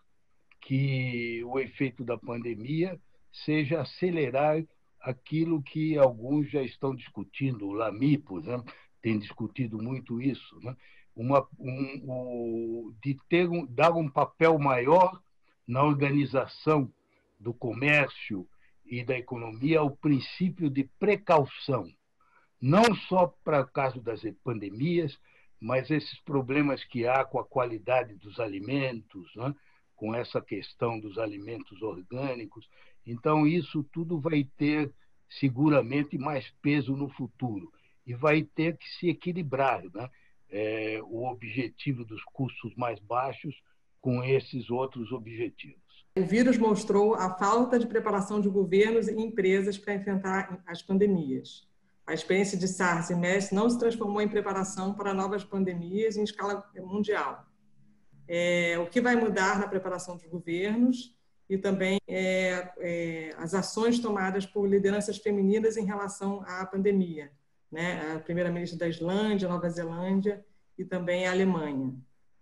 que 0.64 1.43
o 1.45 1.59
efeito 1.59 2.03
da 2.03 2.18
pandemia 2.18 2.99
seja 3.45 3.82
acelerar 3.82 4.64
aquilo 5.01 5.61
que 5.61 5.97
alguns 5.97 6.49
já 6.49 6.61
estão 6.61 6.95
discutindo, 6.95 7.68
o 7.68 7.74
Lamipo 7.74 8.39
né, 8.39 8.64
tem 9.01 9.20
discutido 9.20 9.78
muito 9.82 10.22
isso, 10.22 10.59
né? 10.61 10.76
Uma, 11.16 11.47
um, 11.59 12.01
um, 12.05 12.95
de 13.03 13.16
ter 13.30 13.47
um, 13.47 13.68
dar 13.68 13.91
um 13.91 14.09
papel 14.09 14.57
maior 14.57 15.22
na 15.68 15.84
organização 15.84 16.91
do 17.39 17.53
comércio 17.53 18.47
e 18.86 19.03
da 19.03 19.16
economia 19.16 19.80
ao 19.80 19.91
princípio 19.91 20.72
de 20.72 20.86
precaução, 20.97 21.86
não 22.59 22.95
só 23.07 23.28
para 23.43 23.61
o 23.61 23.68
caso 23.68 24.01
das 24.01 24.22
pandemias, 24.43 25.16
mas 25.59 25.91
esses 25.91 26.20
problemas 26.22 26.84
que 26.86 27.05
há 27.05 27.24
com 27.24 27.39
a 27.39 27.45
qualidade 27.45 28.16
dos 28.16 28.39
alimentos, 28.39 29.30
né? 29.36 29.53
Com 29.95 30.13
essa 30.13 30.41
questão 30.41 30.99
dos 30.99 31.17
alimentos 31.17 31.81
orgânicos. 31.81 32.67
Então, 33.05 33.45
isso 33.45 33.83
tudo 33.91 34.19
vai 34.19 34.47
ter 34.57 34.91
seguramente 35.39 36.17
mais 36.17 36.49
peso 36.61 36.95
no 36.95 37.09
futuro 37.09 37.71
e 38.05 38.13
vai 38.13 38.43
ter 38.43 38.77
que 38.77 38.87
se 38.99 39.09
equilibrar 39.09 39.83
né? 39.93 40.09
É, 40.49 40.99
o 41.03 41.25
objetivo 41.25 42.05
dos 42.05 42.23
custos 42.25 42.75
mais 42.75 42.99
baixos 42.99 43.55
com 43.99 44.23
esses 44.23 44.69
outros 44.69 45.11
objetivos. 45.11 45.81
O 46.15 46.21
vírus 46.21 46.57
mostrou 46.57 47.15
a 47.15 47.35
falta 47.37 47.79
de 47.79 47.87
preparação 47.87 48.39
de 48.39 48.47
governos 48.47 49.07
e 49.07 49.13
empresas 49.13 49.79
para 49.79 49.95
enfrentar 49.95 50.61
as 50.67 50.81
pandemias. 50.81 51.67
A 52.05 52.13
experiência 52.13 52.57
de 52.57 52.67
SARS 52.67 53.09
e 53.09 53.15
MERS 53.15 53.51
não 53.51 53.69
se 53.69 53.79
transformou 53.79 54.21
em 54.21 54.27
preparação 54.27 54.93
para 54.93 55.13
novas 55.13 55.43
pandemias 55.43 56.17
em 56.17 56.23
escala 56.23 56.69
mundial. 56.75 57.45
É, 58.28 58.78
o 58.80 58.88
que 58.88 59.01
vai 59.01 59.15
mudar 59.15 59.59
na 59.59 59.67
preparação 59.67 60.15
dos 60.15 60.26
governos 60.26 61.15
e 61.49 61.57
também 61.57 61.99
é, 62.07 62.71
é, 62.80 63.30
as 63.38 63.53
ações 63.53 63.99
tomadas 63.99 64.45
por 64.45 64.67
lideranças 64.67 65.17
femininas 65.17 65.78
em 65.78 65.86
relação 65.86 66.41
à 66.47 66.65
pandemia 66.65 67.32
né, 67.74 68.13
a 68.13 68.19
primeira-ministra 68.19 68.78
da 68.78 68.88
Islândia, 68.88 69.49
Nova 69.49 69.67
Zelândia 69.67 70.45
e 70.78 70.86
também 70.86 71.28
a 71.28 71.32
Alemanha. 71.32 71.91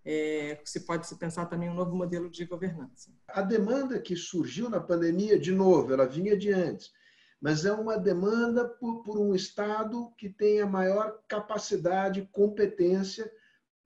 É, 0.04 0.60
se 0.64 0.80
pode 0.80 1.06
se 1.06 1.16
pensar 1.16 1.46
também 1.46 1.70
um 1.70 1.74
novo 1.74 1.94
modelo 1.94 2.28
de 2.28 2.44
governança. 2.44 3.10
A 3.28 3.40
demanda 3.40 3.98
que 3.98 4.14
surgiu 4.14 4.68
na 4.68 4.80
pandemia, 4.80 5.38
de 5.38 5.52
novo, 5.52 5.92
ela 5.92 6.06
vinha 6.06 6.36
de 6.36 6.52
antes, 6.52 6.90
mas 7.40 7.64
é 7.64 7.72
uma 7.72 7.96
demanda 7.96 8.68
por, 8.68 9.02
por 9.04 9.18
um 9.18 9.34
Estado 9.34 10.12
que 10.18 10.28
tenha 10.28 10.66
maior 10.66 11.20
capacidade, 11.26 12.28
competência 12.32 13.32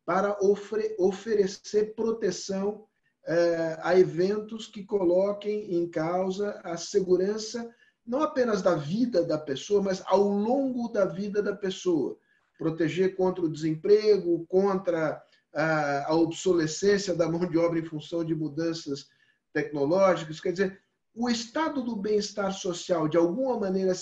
para 0.07 0.38
ofre, 0.40 0.94
oferecer 0.98 1.94
proteção 1.94 2.86
é, 3.26 3.76
a 3.82 3.98
eventos 3.98 4.68
que 4.68 4.84
coloquem 4.84 5.74
em 5.74 5.90
causa 5.90 6.61
a 6.62 6.76
segurança 6.76 7.68
não 8.07 8.22
apenas 8.22 8.62
da 8.62 8.76
vida 8.76 9.24
da 9.24 9.36
pessoa, 9.36 9.82
mas 9.82 10.00
ao 10.07 10.22
longo 10.22 10.88
da 10.88 11.04
vida 11.04 11.42
da 11.42 11.54
pessoa. 11.57 12.16
Proteger 12.57 13.16
contra 13.16 13.44
o 13.44 13.50
desemprego, 13.50 14.46
contra 14.46 15.20
a, 15.52 16.14
obsolescência 16.14 17.14
da 17.14 17.28
mão 17.28 17.48
de 17.48 17.59
obra 17.59 17.80
em 17.80 17.84
função 17.84 18.24
de 18.24 18.34
mudanças 18.34 19.09
tecnológicas. 19.52 20.40
Quer 20.40 20.52
dizer, 20.52 20.80
o 21.12 21.28
estado 21.28 21.82
do 21.82 21.96
bem-estar 21.96 22.52
social, 22.52 23.09
de 23.09 23.16
alguma 23.16 23.59
maneira, 23.59 23.92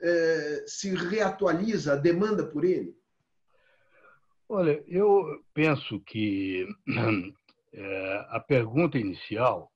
é, 0.00 0.64
se 0.66 0.94
reatualiza, 0.94 1.94
a 1.94 1.96
demanda 1.96 2.46
por 2.46 2.64
ele? 2.64 2.96
Olha, 4.54 4.84
eu 4.86 5.42
penso 5.54 5.98
que 6.00 6.68
é, 7.72 8.26
a 8.28 8.38
pergunta 8.38 8.98
inicial 8.98 9.72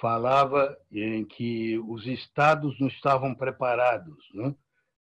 falava 0.00 0.78
em 0.92 1.24
que 1.24 1.76
os 1.88 2.06
estados 2.06 2.78
não 2.78 2.86
estavam 2.86 3.34
preparados, 3.34 4.16
né? 4.32 4.54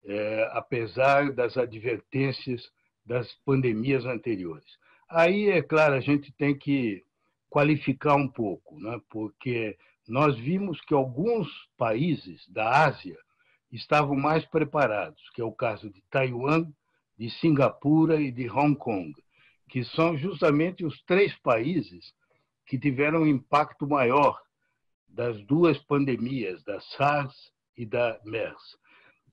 é, 0.05 0.51
apesar 0.53 1.33
das 1.33 1.57
advertências 1.57 2.71
das 3.07 3.33
pandemias 3.43 4.05
anteriores. 4.05 4.71
Aí, 5.09 5.49
é 5.49 5.63
claro, 5.63 5.95
a 5.95 6.01
gente 6.01 6.31
tem 6.33 6.55
que 6.55 7.03
qualificar 7.49 8.17
um 8.17 8.29
pouco, 8.29 8.79
né? 8.79 9.01
porque 9.09 9.79
nós 10.07 10.39
vimos 10.39 10.79
que 10.83 10.93
alguns 10.93 11.49
países 11.79 12.47
da 12.51 12.85
Ásia 12.85 13.17
estavam 13.73 14.15
mais 14.15 14.45
preparados, 14.45 15.31
que 15.31 15.41
é 15.41 15.45
o 15.45 15.53
caso 15.53 15.89
de 15.89 16.03
Taiwan, 16.11 16.71
de 17.19 17.31
Singapura 17.31 18.21
e 18.21 18.31
de 18.31 18.49
Hong 18.51 18.77
Kong, 18.77 19.15
que 19.69 19.85
são 19.85 20.17
justamente 20.17 20.85
os 20.85 21.03
três 21.03 21.35
países 21.39 22.15
que 22.67 22.79
tiveram 22.79 23.23
um 23.23 23.27
impacto 23.27 23.87
maior 23.87 24.41
das 25.09 25.41
duas 25.47 25.79
pandemias, 25.79 26.63
da 26.65 26.81
SARS 26.81 27.35
e 27.77 27.87
da 27.87 28.21
MERS. 28.25 28.77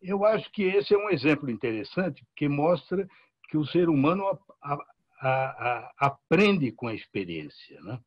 Eu 0.01 0.25
acho 0.25 0.51
que 0.51 0.63
esse 0.63 0.93
é 0.93 0.97
um 0.97 1.09
exemplo 1.09 1.49
interessante, 1.49 2.23
porque 2.25 2.47
mostra 2.47 3.07
que 3.49 3.57
o 3.57 3.65
ser 3.65 3.89
humano 3.89 4.25
a, 4.61 4.73
a, 5.21 5.29
a, 5.29 5.93
aprende 5.97 6.71
com 6.71 6.88
a 6.88 6.93
experiência. 6.93 7.81
Né? 7.81 7.99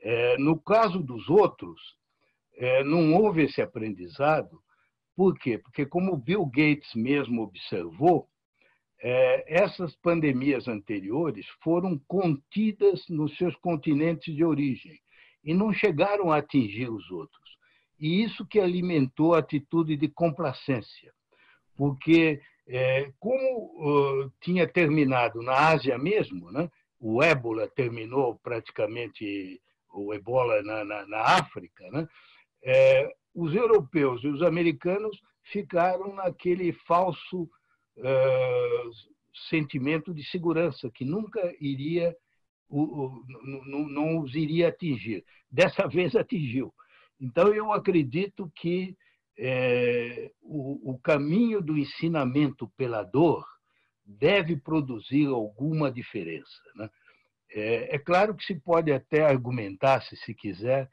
É, 0.00 0.38
no 0.38 0.60
caso 0.60 1.00
dos 1.00 1.28
outros, 1.28 1.80
é, 2.56 2.82
não 2.82 3.14
houve 3.14 3.44
esse 3.44 3.62
aprendizado. 3.62 4.60
Por 5.14 5.38
quê? 5.38 5.58
Porque, 5.58 5.86
como 5.86 6.16
Bill 6.16 6.44
Gates 6.46 6.94
mesmo 6.94 7.42
observou, 7.42 8.28
é, 9.00 9.62
essas 9.62 9.94
pandemias 9.96 10.66
anteriores 10.66 11.46
foram 11.62 11.98
contidas 12.06 13.04
nos 13.08 13.36
seus 13.36 13.54
continentes 13.56 14.34
de 14.34 14.44
origem 14.44 14.98
e 15.44 15.54
não 15.54 15.72
chegaram 15.72 16.32
a 16.32 16.38
atingir 16.38 16.90
os 16.90 17.10
outros. 17.10 17.48
E 17.98 18.22
isso 18.22 18.46
que 18.46 18.60
alimentou 18.60 19.34
a 19.34 19.38
atitude 19.38 19.96
de 19.96 20.08
complacência, 20.08 21.12
porque 21.76 22.40
é, 22.66 23.12
como 23.18 24.24
uh, 24.24 24.32
tinha 24.40 24.66
terminado 24.68 25.42
na 25.42 25.68
Ásia 25.68 25.96
mesmo, 25.96 26.50
né, 26.50 26.70
o 27.00 27.22
ébola 27.22 27.68
terminou 27.68 28.36
praticamente 28.42 29.60
o 29.92 30.12
ebola 30.12 30.62
na, 30.62 30.84
na, 30.84 31.06
na 31.06 31.20
África, 31.20 31.88
né? 31.90 32.06
É, 32.62 33.08
os 33.34 33.54
europeus 33.54 34.22
e 34.24 34.28
os 34.28 34.42
americanos 34.42 35.20
ficaram 35.44 36.12
naquele 36.14 36.72
falso 36.72 37.48
sentimento 39.48 40.14
de 40.14 40.24
segurança 40.24 40.90
que 40.90 41.04
nunca 41.04 41.40
iria 41.60 42.16
não 42.70 44.20
os 44.20 44.34
iria 44.34 44.68
atingir. 44.68 45.24
Dessa 45.50 45.86
vez 45.88 46.14
atingiu. 46.14 46.72
Então 47.20 47.48
eu 47.54 47.72
acredito 47.72 48.50
que 48.54 48.96
é, 49.38 50.30
o, 50.42 50.92
o 50.92 50.98
caminho 50.98 51.62
do 51.62 51.78
ensinamento 51.78 52.68
pela 52.76 53.02
dor 53.02 53.46
deve 54.04 54.56
produzir 54.56 55.26
alguma 55.26 55.90
diferença. 55.90 56.60
Né? 56.74 56.90
É, 57.50 57.96
é, 57.96 57.98
claro 57.98 58.34
que 58.34 58.44
se 58.44 58.54
pode 58.54 58.92
até 58.92 59.24
argumentar, 59.24 60.02
se 60.02 60.16
se 60.16 60.34
quiser, 60.34 60.88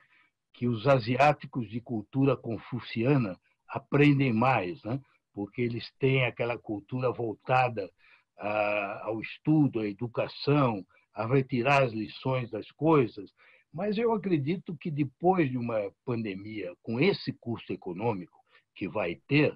que 0.53 0.67
os 0.67 0.87
asiáticos 0.87 1.69
de 1.69 1.81
cultura 1.81 2.35
confuciana 2.35 3.37
aprendem 3.67 4.31
mais, 4.31 4.81
né? 4.83 5.01
Porque 5.35 5.61
eles 5.61 5.91
têm 5.99 6.25
aquela 6.25 6.57
cultura 6.57 7.11
voltada 7.11 7.91
a, 8.37 9.01
ao 9.03 9.19
estudo, 9.19 9.81
à 9.81 9.87
educação, 9.87 10.83
a 11.13 11.27
retirar 11.27 11.83
as 11.83 11.91
lições 11.91 12.49
das 12.49 12.71
coisas. 12.71 13.29
Mas 13.71 13.97
eu 13.97 14.13
acredito 14.13 14.75
que 14.77 14.89
depois 14.89 15.51
de 15.51 15.57
uma 15.57 15.91
pandemia, 16.05 16.73
com 16.81 17.01
esse 17.01 17.33
custo 17.33 17.73
econômico 17.73 18.39
que 18.73 18.87
vai 18.87 19.15
ter, 19.27 19.55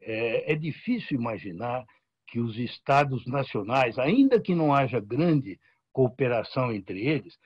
é, 0.00 0.52
é 0.52 0.56
difícil 0.56 1.16
imaginar 1.16 1.86
que 2.26 2.40
os 2.40 2.58
estados 2.58 3.24
nacionais, 3.26 3.96
ainda 3.96 4.40
que 4.40 4.54
não 4.54 4.74
haja 4.74 4.98
grande 4.98 5.60
cooperação 5.92 6.72
entre 6.72 7.06
eles, 7.06 7.38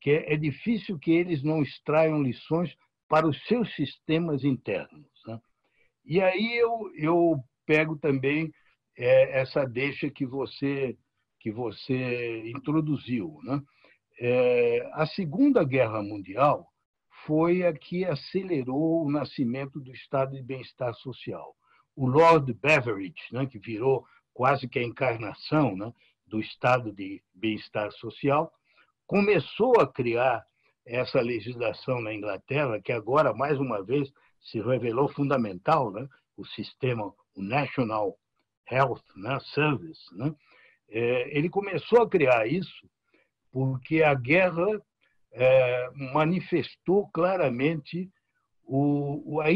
que 0.00 0.10
é, 0.10 0.34
é 0.34 0.36
difícil 0.36 0.98
que 0.98 1.12
eles 1.12 1.44
não 1.44 1.62
extraiam 1.62 2.20
lições 2.20 2.74
para 3.08 3.28
os 3.28 3.40
seus 3.44 3.72
sistemas 3.76 4.42
internos. 4.42 5.11
E 6.04 6.20
aí 6.20 6.56
eu, 6.56 6.90
eu 6.96 7.36
pego 7.66 7.96
também 7.96 8.52
é, 8.96 9.40
essa 9.40 9.64
deixa 9.64 10.10
que 10.10 10.26
você 10.26 10.96
que 11.40 11.50
você 11.50 12.48
introduziu, 12.50 13.40
né? 13.42 13.60
É, 14.20 14.88
a 14.92 15.04
Segunda 15.06 15.64
Guerra 15.64 16.00
Mundial 16.00 16.68
foi 17.26 17.64
a 17.66 17.72
que 17.72 18.04
acelerou 18.04 19.04
o 19.04 19.10
nascimento 19.10 19.80
do 19.80 19.90
estado 19.92 20.36
de 20.36 20.42
bem-estar 20.42 20.94
social. 20.94 21.56
O 21.96 22.06
Lord 22.06 22.52
Beveridge, 22.54 23.22
né, 23.32 23.46
que 23.46 23.58
virou 23.58 24.06
quase 24.32 24.68
que 24.68 24.78
a 24.78 24.84
encarnação 24.84 25.76
né, 25.76 25.92
do 26.26 26.38
estado 26.38 26.92
de 26.92 27.22
bem-estar 27.34 27.90
social, 27.92 28.52
começou 29.06 29.80
a 29.80 29.92
criar 29.92 30.44
essa 30.86 31.20
legislação 31.20 32.00
na 32.00 32.14
Inglaterra, 32.14 32.80
que 32.80 32.92
agora, 32.92 33.34
mais 33.34 33.58
uma 33.58 33.82
vez, 33.84 34.10
se 34.42 34.60
revelou 34.60 35.08
fundamental, 35.08 35.90
né? 35.90 36.06
o 36.36 36.44
sistema, 36.44 37.04
o 37.36 37.42
National 37.42 38.16
Health 38.70 39.02
né? 39.16 39.38
Service. 39.54 40.02
Né? 40.16 40.34
É, 40.88 41.36
ele 41.36 41.48
começou 41.48 42.02
a 42.02 42.08
criar 42.08 42.46
isso 42.46 42.88
porque 43.50 44.02
a 44.02 44.14
guerra 44.14 44.66
é, 45.32 45.90
manifestou 46.12 47.08
claramente 47.10 48.10
o, 48.64 49.40
a 49.40 49.48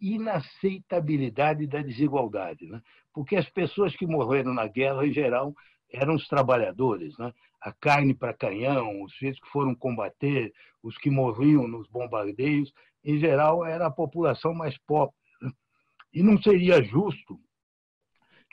inaceitabilidade 0.00 1.66
da 1.66 1.82
desigualdade. 1.82 2.66
Né? 2.66 2.80
porque 3.12 3.36
as 3.36 3.48
pessoas 3.50 3.94
que 3.96 4.06
morreram 4.06 4.54
na 4.54 4.66
guerra, 4.66 5.06
em 5.06 5.12
geral, 5.12 5.54
eram 5.92 6.14
os 6.14 6.26
trabalhadores, 6.28 7.16
né? 7.18 7.32
a 7.60 7.72
carne 7.72 8.14
para 8.14 8.32
canhão, 8.32 9.02
os 9.02 9.12
que 9.18 9.34
foram 9.52 9.74
combater, 9.74 10.52
os 10.82 10.96
que 10.96 11.10
morriam 11.10 11.68
nos 11.68 11.86
bombardeios, 11.88 12.72
em 13.04 13.18
geral, 13.18 13.64
era 13.64 13.86
a 13.86 13.90
população 13.90 14.54
mais 14.54 14.76
pobre. 14.86 15.14
Né? 15.40 15.50
E 16.12 16.22
não 16.22 16.40
seria 16.40 16.82
justo 16.82 17.38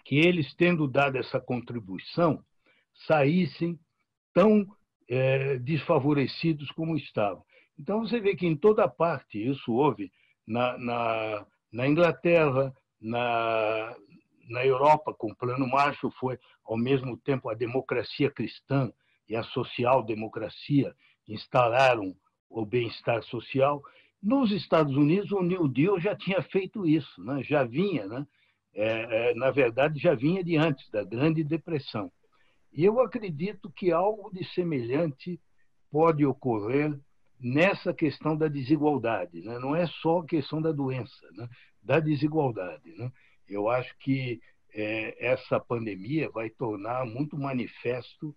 que 0.06 0.18
eles, 0.18 0.54
tendo 0.56 0.88
dado 0.88 1.18
essa 1.18 1.40
contribuição, 1.40 2.42
saíssem 3.08 3.80
tão 4.34 4.66
é, 5.10 5.58
desfavorecidos 5.58 6.72
como 6.72 6.96
estavam. 6.96 7.44
Então, 7.78 8.02
você 8.02 8.20
vê 8.20 8.36
que 8.36 8.48
em 8.48 8.56
toda 8.56 8.88
parte 8.88 9.38
isso 9.38 9.72
houve, 9.74 10.12
na, 10.46 10.78
na, 10.78 11.46
na 11.72 11.88
Inglaterra, 11.88 12.74
na, 13.00 13.96
na 14.50 14.66
Europa, 14.66 15.14
com 15.14 15.32
o 15.32 15.36
Plano 15.36 15.68
Marshall, 15.68 16.12
foi 16.20 16.40
ao 16.66 16.78
mesmo 16.78 17.18
tempo 17.18 17.50
a 17.50 17.54
democracia 17.54 18.32
cristã 18.32 18.92
e 19.28 19.36
a 19.36 19.44
social-democracia 19.44 20.96
instalaram 21.28 22.16
o 22.50 22.66
bem-estar 22.66 23.22
social. 23.24 23.82
Nos 24.22 24.52
Estados 24.52 24.96
Unidos, 24.96 25.32
o 25.32 25.42
New 25.42 25.68
Deal 25.68 26.00
já 26.00 26.16
tinha 26.16 26.42
feito 26.42 26.86
isso, 26.86 27.24
né? 27.24 27.44
já 27.44 27.64
vinha, 27.64 28.06
né? 28.08 28.26
É, 28.74 29.32
é, 29.32 29.34
na 29.36 29.50
verdade, 29.50 30.00
já 30.00 30.14
vinha 30.14 30.44
de 30.44 30.56
antes, 30.56 30.88
da 30.92 31.04
Grande 31.04 31.44
Depressão. 31.44 32.12
E 32.72 32.86
eu 32.86 33.00
acredito 33.00 33.72
que 33.72 33.92
algo 33.92 34.30
de 34.32 34.44
semelhante 34.54 35.40
pode 35.90 36.24
ocorrer 36.26 36.96
nessa 37.40 37.94
questão 37.94 38.36
da 38.36 38.48
desigualdade. 38.48 39.42
Né? 39.42 39.58
Não 39.60 39.76
é 39.76 39.88
só 39.88 40.20
a 40.20 40.26
questão 40.26 40.62
da 40.62 40.72
doença, 40.72 41.28
né? 41.32 41.48
da 41.82 42.00
desigualdade. 42.00 42.94
Né? 42.96 43.12
Eu 43.48 43.68
acho 43.68 43.96
que 43.98 44.40
é, 44.74 45.26
essa 45.26 45.60
pandemia 45.60 46.30
vai 46.30 46.50
tornar 46.50 47.06
muito 47.06 47.38
manifesto 47.38 48.36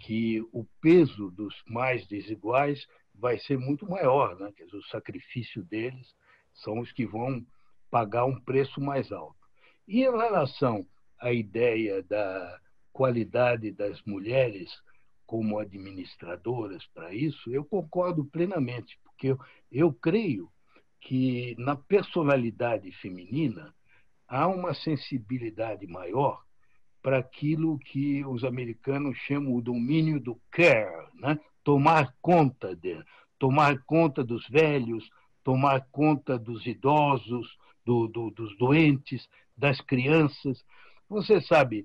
que 0.00 0.40
o 0.52 0.66
peso 0.80 1.30
dos 1.30 1.54
mais 1.66 2.06
desiguais 2.06 2.86
vai 3.18 3.38
ser 3.38 3.58
muito 3.58 3.88
maior, 3.88 4.38
né? 4.38 4.52
Quer 4.56 4.64
dizer, 4.64 4.76
o 4.76 4.86
sacrifício 4.88 5.62
deles 5.64 6.14
são 6.54 6.80
os 6.80 6.92
que 6.92 7.06
vão 7.06 7.44
pagar 7.90 8.24
um 8.24 8.40
preço 8.40 8.80
mais 8.80 9.10
alto. 9.12 9.36
E 9.86 10.02
em 10.02 10.10
relação 10.10 10.86
à 11.18 11.32
ideia 11.32 12.02
da 12.02 12.60
qualidade 12.92 13.70
das 13.72 14.02
mulheres 14.02 14.70
como 15.26 15.58
administradoras 15.58 16.86
para 16.94 17.12
isso, 17.12 17.50
eu 17.50 17.64
concordo 17.64 18.24
plenamente, 18.24 18.98
porque 19.02 19.28
eu, 19.28 19.38
eu 19.70 19.92
creio 19.92 20.50
que 21.00 21.54
na 21.58 21.76
personalidade 21.76 22.90
feminina 22.92 23.74
há 24.28 24.46
uma 24.48 24.74
sensibilidade 24.74 25.86
maior 25.86 26.42
para 27.02 27.18
aquilo 27.18 27.78
que 27.78 28.24
os 28.24 28.44
americanos 28.44 29.16
chamam 29.18 29.54
o 29.54 29.62
domínio 29.62 30.18
do 30.18 30.40
care, 30.50 31.08
né? 31.14 31.38
Tomar 31.66 32.14
conta 32.22 32.76
de, 32.76 32.96
tomar 33.40 33.82
conta 33.84 34.22
dos 34.22 34.48
velhos, 34.48 35.10
tomar 35.42 35.84
conta 35.90 36.38
dos 36.38 36.64
idosos, 36.64 37.58
do, 37.84 38.06
do, 38.06 38.30
dos 38.30 38.56
doentes, 38.56 39.28
das 39.56 39.80
crianças. 39.80 40.64
Você 41.08 41.40
sabe, 41.40 41.84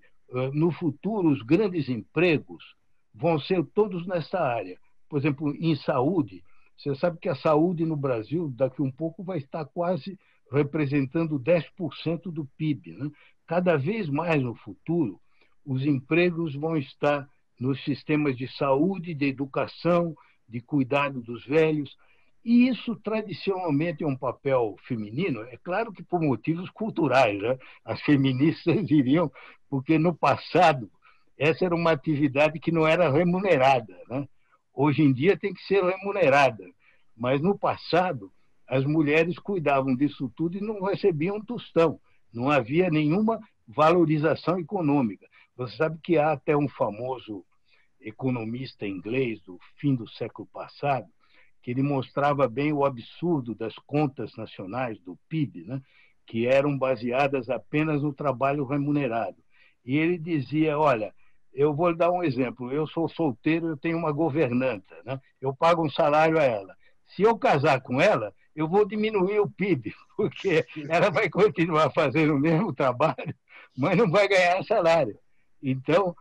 no 0.53 0.71
futuro 0.71 1.29
os 1.29 1.41
grandes 1.41 1.89
empregos 1.89 2.63
vão 3.11 3.39
ser 3.39 3.65
todos 3.73 4.05
nessa 4.05 4.39
área. 4.39 4.77
Por 5.09 5.17
exemplo, 5.17 5.51
em 5.59 5.75
saúde, 5.75 6.43
você 6.77 6.93
sabe 6.93 7.17
que 7.17 7.27
a 7.27 7.35
saúde 7.35 7.83
no 7.83 7.97
Brasil 7.97 8.53
daqui 8.55 8.83
um 8.83 8.91
pouco 8.91 9.23
vai 9.23 9.39
estar 9.39 9.65
quase 9.65 10.15
representando 10.51 11.39
10% 11.39 12.31
do 12.31 12.45
PIB. 12.55 12.93
Né? 12.97 13.09
Cada 13.47 13.77
vez 13.77 14.07
mais 14.07 14.43
no 14.43 14.53
futuro, 14.53 15.19
os 15.65 15.83
empregos 15.83 16.53
vão 16.53 16.77
estar 16.77 17.27
nos 17.61 17.83
sistemas 17.83 18.35
de 18.35 18.47
saúde, 18.57 19.13
de 19.13 19.27
educação, 19.27 20.15
de 20.49 20.59
cuidado 20.59 21.21
dos 21.21 21.45
velhos. 21.45 21.95
E 22.43 22.67
isso 22.67 22.95
tradicionalmente 22.95 24.03
é 24.03 24.07
um 24.07 24.17
papel 24.17 24.75
feminino, 24.87 25.43
é 25.43 25.57
claro 25.57 25.93
que 25.93 26.01
por 26.01 26.19
motivos 26.19 26.71
culturais. 26.71 27.39
Né? 27.39 27.59
As 27.85 28.01
feministas 28.01 28.75
diriam, 28.83 29.31
porque 29.69 29.99
no 29.99 30.15
passado 30.15 30.89
essa 31.37 31.63
era 31.63 31.75
uma 31.75 31.91
atividade 31.91 32.59
que 32.59 32.71
não 32.71 32.87
era 32.87 33.11
remunerada. 33.11 33.95
Né? 34.09 34.27
Hoje 34.73 35.03
em 35.03 35.13
dia 35.13 35.37
tem 35.37 35.53
que 35.53 35.61
ser 35.61 35.83
remunerada, 35.83 36.65
mas 37.15 37.39
no 37.41 37.55
passado 37.55 38.31
as 38.67 38.83
mulheres 38.85 39.37
cuidavam 39.37 39.95
disso 39.95 40.31
tudo 40.35 40.57
e 40.57 40.61
não 40.61 40.81
recebiam 40.81 41.39
tostão. 41.39 41.99
Não 42.33 42.49
havia 42.49 42.89
nenhuma 42.89 43.39
valorização 43.67 44.57
econômica. 44.57 45.27
Você 45.55 45.77
sabe 45.77 45.99
que 46.01 46.17
há 46.17 46.31
até 46.31 46.57
um 46.57 46.67
famoso 46.67 47.45
economista 48.01 48.87
inglês 48.87 49.41
do 49.41 49.59
fim 49.77 49.95
do 49.95 50.07
século 50.07 50.47
passado 50.51 51.07
que 51.61 51.71
ele 51.71 51.83
mostrava 51.83 52.47
bem 52.47 52.73
o 52.73 52.83
absurdo 52.83 53.53
das 53.53 53.75
contas 53.85 54.35
nacionais 54.35 54.99
do 55.01 55.17
PIB, 55.29 55.63
né? 55.65 55.81
que 56.25 56.47
eram 56.47 56.77
baseadas 56.77 57.49
apenas 57.49 58.01
no 58.01 58.13
trabalho 58.13 58.65
remunerado. 58.65 59.37
E 59.85 59.97
ele 59.97 60.17
dizia, 60.17 60.77
olha, 60.77 61.13
eu 61.53 61.73
vou 61.73 61.95
dar 61.95 62.11
um 62.11 62.23
exemplo. 62.23 62.71
Eu 62.71 62.87
sou 62.87 63.07
solteiro, 63.09 63.67
eu 63.67 63.77
tenho 63.77 63.97
uma 63.97 64.11
governanta, 64.11 64.95
né? 65.05 65.19
eu 65.39 65.53
pago 65.53 65.85
um 65.85 65.89
salário 65.89 66.39
a 66.39 66.43
ela. 66.43 66.75
Se 67.15 67.21
eu 67.21 67.37
casar 67.37 67.81
com 67.81 68.01
ela, 68.01 68.33
eu 68.55 68.67
vou 68.67 68.85
diminuir 68.85 69.39
o 69.39 69.49
PIB, 69.49 69.93
porque 70.17 70.65
ela 70.89 71.09
vai 71.11 71.29
continuar 71.29 71.91
fazendo 71.91 72.35
o 72.35 72.39
mesmo 72.39 72.73
trabalho, 72.73 73.35
mas 73.77 73.97
não 73.97 74.09
vai 74.09 74.27
ganhar 74.27 74.63
salário. 74.63 75.17
Então, 75.61 76.15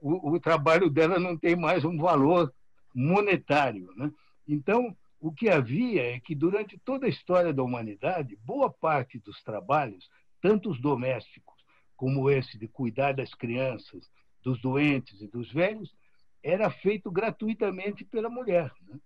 o, 0.00 0.32
o 0.32 0.40
trabalho 0.40 0.90
dela 0.90 1.18
não 1.18 1.36
tem 1.36 1.56
mais 1.56 1.84
um 1.84 1.96
valor 1.96 2.52
monetário. 2.94 3.92
Né? 3.96 4.10
Então, 4.48 4.96
o 5.20 5.32
que 5.32 5.48
havia 5.48 6.14
é 6.14 6.20
que, 6.20 6.34
durante 6.34 6.78
toda 6.78 7.06
a 7.06 7.10
história 7.10 7.52
da 7.52 7.62
humanidade, 7.62 8.38
boa 8.44 8.70
parte 8.70 9.18
dos 9.18 9.42
trabalhos, 9.42 10.08
tanto 10.40 10.70
os 10.70 10.80
domésticos 10.80 11.56
como 11.96 12.30
esse 12.30 12.58
de 12.58 12.68
cuidar 12.68 13.12
das 13.12 13.34
crianças, 13.34 14.08
dos 14.42 14.60
doentes 14.60 15.20
e 15.20 15.26
dos 15.26 15.50
velhos, 15.50 15.94
era 16.42 16.70
feito 16.70 17.10
gratuitamente 17.10 18.04
pela 18.04 18.28
mulher. 18.28 18.70
Né? 18.88 18.98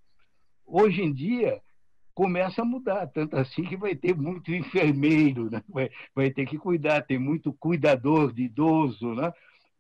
Hoje 0.67 1.01
em 1.03 1.13
dia, 1.13 1.63
começa 2.13 2.63
a 2.63 2.65
mudar, 2.65 3.07
tanto 3.07 3.37
assim 3.37 3.63
que 3.63 3.77
vai 3.77 3.95
ter 3.95 4.15
muito 4.15 4.53
enfermeiro, 4.53 5.51
né? 5.51 5.63
vai, 5.69 5.91
vai 6.15 6.31
ter 6.31 6.47
que 6.47 6.59
cuidar, 6.59 7.03
tem 7.03 7.19
muito 7.19 7.53
cuidador 7.55 8.33
de 8.33 8.43
idoso. 8.43 9.15
Né? 9.15 9.33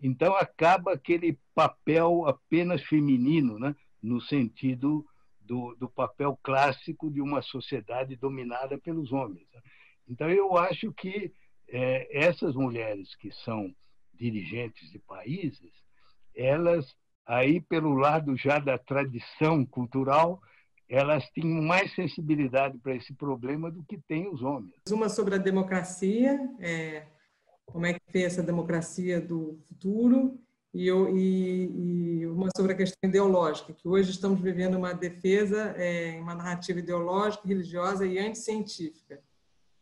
Então, 0.02 0.34
acaba 0.34 0.92
aquele 0.92 1.38
papel 1.54 2.26
apenas 2.26 2.82
feminino, 2.84 3.58
né? 3.58 3.74
no 4.02 4.20
sentido 4.20 5.04
do, 5.40 5.74
do 5.74 5.88
papel 5.88 6.38
clássico 6.42 7.10
de 7.10 7.20
uma 7.20 7.42
sociedade 7.42 8.16
dominada 8.16 8.78
pelos 8.78 9.12
homens. 9.12 9.46
Né? 9.52 9.60
Então, 10.08 10.30
eu 10.30 10.56
acho 10.56 10.92
que 10.92 11.32
é, 11.68 12.26
essas 12.26 12.54
mulheres 12.54 13.14
que 13.16 13.30
são 13.44 13.74
dirigentes 14.14 14.90
de 14.90 14.98
países, 14.98 15.72
elas, 16.34 16.94
aí 17.26 17.60
pelo 17.60 17.94
lado 17.94 18.36
já 18.36 18.58
da 18.58 18.78
tradição 18.78 19.64
cultural, 19.64 20.40
elas 20.88 21.28
têm 21.30 21.44
mais 21.44 21.94
sensibilidade 21.94 22.76
para 22.78 22.96
esse 22.96 23.14
problema 23.14 23.70
do 23.70 23.84
que 23.84 23.96
têm 23.96 24.28
os 24.28 24.42
homens. 24.42 24.74
Uma 24.90 25.08
sobre 25.08 25.36
a 25.36 25.38
democracia, 25.38 26.38
é, 26.58 27.06
como 27.72 27.86
é 27.86 27.94
que 27.94 28.00
tem 28.12 28.24
essa 28.24 28.42
democracia 28.42 29.20
do 29.20 29.58
futuro, 29.68 30.38
e, 30.72 30.88
e, 30.88 32.20
e, 32.20 32.26
uma 32.26 32.48
sobre 32.56 32.72
a 32.72 32.76
questão 32.76 33.08
ideológica, 33.08 33.72
que 33.72 33.88
hoje 33.88 34.10
estamos 34.10 34.40
vivendo 34.40 34.76
uma 34.76 34.92
defesa, 34.92 35.74
é, 35.76 36.18
uma 36.20 36.34
narrativa 36.34 36.78
ideológica, 36.78 37.46
religiosa 37.46 38.06
e 38.06 38.18
anticientífica. 38.18 39.20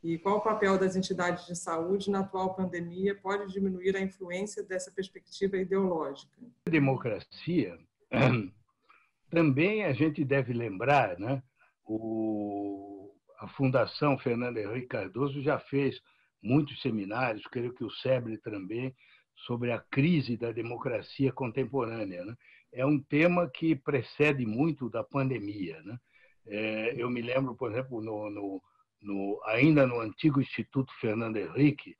E 0.02 0.16
qual 0.18 0.38
o 0.38 0.40
papel 0.40 0.78
das 0.78 0.96
entidades 0.96 1.46
de 1.46 1.56
saúde 1.56 2.10
na 2.10 2.20
atual 2.20 2.54
pandemia 2.54 3.14
pode 3.16 3.52
diminuir 3.52 3.96
a 3.96 4.00
influência 4.00 4.62
dessa 4.62 4.90
perspectiva 4.90 5.56
ideológica? 5.56 6.32
Democracia, 6.66 7.76
também 9.28 9.84
a 9.84 9.92
gente 9.92 10.24
deve 10.24 10.52
lembrar, 10.52 11.18
né? 11.18 11.42
O, 11.84 13.12
a 13.40 13.48
Fundação 13.48 14.16
Fernando 14.18 14.58
Henrique 14.58 14.86
Cardoso 14.86 15.42
já 15.42 15.58
fez 15.58 16.00
muitos 16.42 16.80
seminários, 16.80 17.46
creio 17.46 17.74
que 17.74 17.84
o 17.84 17.90
SEBRE 17.90 18.38
também, 18.38 18.94
sobre 19.46 19.70
a 19.72 19.78
crise 19.78 20.36
da 20.36 20.52
democracia 20.52 21.32
contemporânea. 21.32 22.24
Né? 22.24 22.34
É 22.72 22.84
um 22.84 23.00
tema 23.00 23.48
que 23.48 23.76
precede 23.76 24.44
muito 24.44 24.90
da 24.90 25.04
pandemia. 25.04 25.80
Né? 25.82 25.98
É, 26.46 26.94
eu 26.96 27.08
me 27.08 27.22
lembro, 27.22 27.54
por 27.54 27.70
exemplo, 27.70 28.00
no, 28.00 28.30
no 28.30 28.62
no, 29.00 29.40
ainda 29.46 29.86
no 29.86 30.00
antigo 30.00 30.40
Instituto 30.40 30.92
Fernando 31.00 31.36
Henrique, 31.36 31.96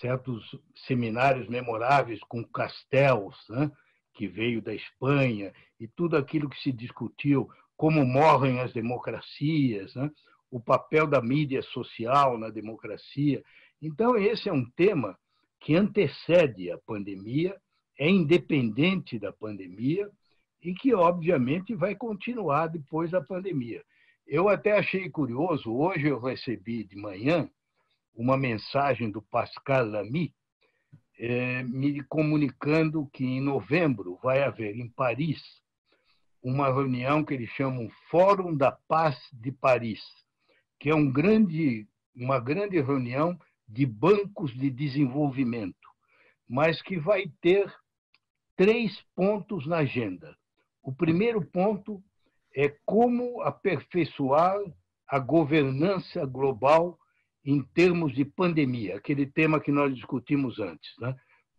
certos 0.00 0.56
seminários 0.86 1.48
memoráveis 1.48 2.20
com 2.28 2.44
Castells, 2.44 3.36
né, 3.48 3.70
que 4.14 4.28
veio 4.28 4.62
da 4.62 4.74
Espanha, 4.74 5.52
e 5.78 5.88
tudo 5.88 6.16
aquilo 6.16 6.48
que 6.48 6.60
se 6.60 6.72
discutiu, 6.72 7.48
como 7.76 8.04
morrem 8.04 8.60
as 8.60 8.72
democracias, 8.72 9.94
né, 9.94 10.10
o 10.50 10.60
papel 10.60 11.06
da 11.06 11.22
mídia 11.22 11.62
social 11.62 12.36
na 12.36 12.48
democracia. 12.48 13.42
Então, 13.80 14.16
esse 14.16 14.48
é 14.48 14.52
um 14.52 14.68
tema 14.70 15.16
que 15.60 15.74
antecede 15.74 16.70
a 16.70 16.78
pandemia, 16.78 17.56
é 17.98 18.08
independente 18.08 19.18
da 19.18 19.32
pandemia 19.32 20.10
e 20.62 20.74
que, 20.74 20.94
obviamente, 20.94 21.74
vai 21.74 21.94
continuar 21.94 22.66
depois 22.66 23.10
da 23.10 23.20
pandemia. 23.20 23.82
Eu 24.26 24.48
até 24.48 24.78
achei 24.78 25.08
curioso, 25.08 25.72
hoje 25.72 26.06
eu 26.06 26.20
recebi 26.20 26.84
de 26.84 26.96
manhã 26.96 27.48
uma 28.14 28.36
mensagem 28.36 29.10
do 29.10 29.22
Pascal 29.22 29.86
Lamy, 29.86 30.34
é, 31.18 31.62
me 31.64 32.02
comunicando 32.04 33.08
que 33.12 33.24
em 33.24 33.40
novembro 33.40 34.18
vai 34.22 34.42
haver 34.42 34.76
em 34.76 34.88
Paris 34.88 35.40
uma 36.42 36.72
reunião 36.72 37.22
que 37.22 37.34
eles 37.34 37.50
chamam 37.50 37.90
Fórum 38.10 38.56
da 38.56 38.72
Paz 38.72 39.18
de 39.32 39.52
Paris, 39.52 40.00
que 40.80 40.88
é 40.88 40.94
um 40.94 41.12
grande, 41.12 41.86
uma 42.16 42.40
grande 42.40 42.80
reunião 42.80 43.38
de 43.68 43.84
bancos 43.84 44.52
de 44.54 44.70
desenvolvimento, 44.70 45.76
mas 46.48 46.80
que 46.80 46.98
vai 46.98 47.30
ter 47.40 47.72
três 48.56 49.00
pontos 49.14 49.66
na 49.66 49.78
agenda. 49.78 50.34
O 50.82 50.92
primeiro 50.92 51.44
ponto 51.44 52.02
é 52.56 52.74
como 52.84 53.42
aperfeiçoar 53.42 54.58
a 55.06 55.18
governança 55.18 56.24
global 56.24 56.98
em 57.44 57.62
termos 57.62 58.14
de 58.14 58.24
pandemia, 58.24 58.96
aquele 58.96 59.26
tema 59.26 59.60
que 59.60 59.70
nós 59.70 59.94
discutimos 59.94 60.58
antes. 60.58 60.90
Né? 60.98 61.14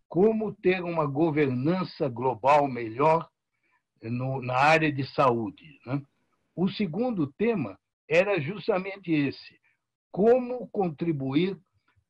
Como 0.09 0.53
ter 0.53 0.83
uma 0.83 1.05
governança 1.05 2.09
global 2.09 2.67
melhor 2.67 3.29
no, 4.01 4.41
na 4.41 4.57
área 4.57 4.91
de 4.91 5.05
saúde. 5.13 5.79
Né? 5.85 6.01
O 6.55 6.67
segundo 6.69 7.27
tema 7.27 7.79
era 8.11 8.41
justamente 8.41 9.09
esse: 9.09 9.57
como 10.11 10.67
contribuir 10.67 11.57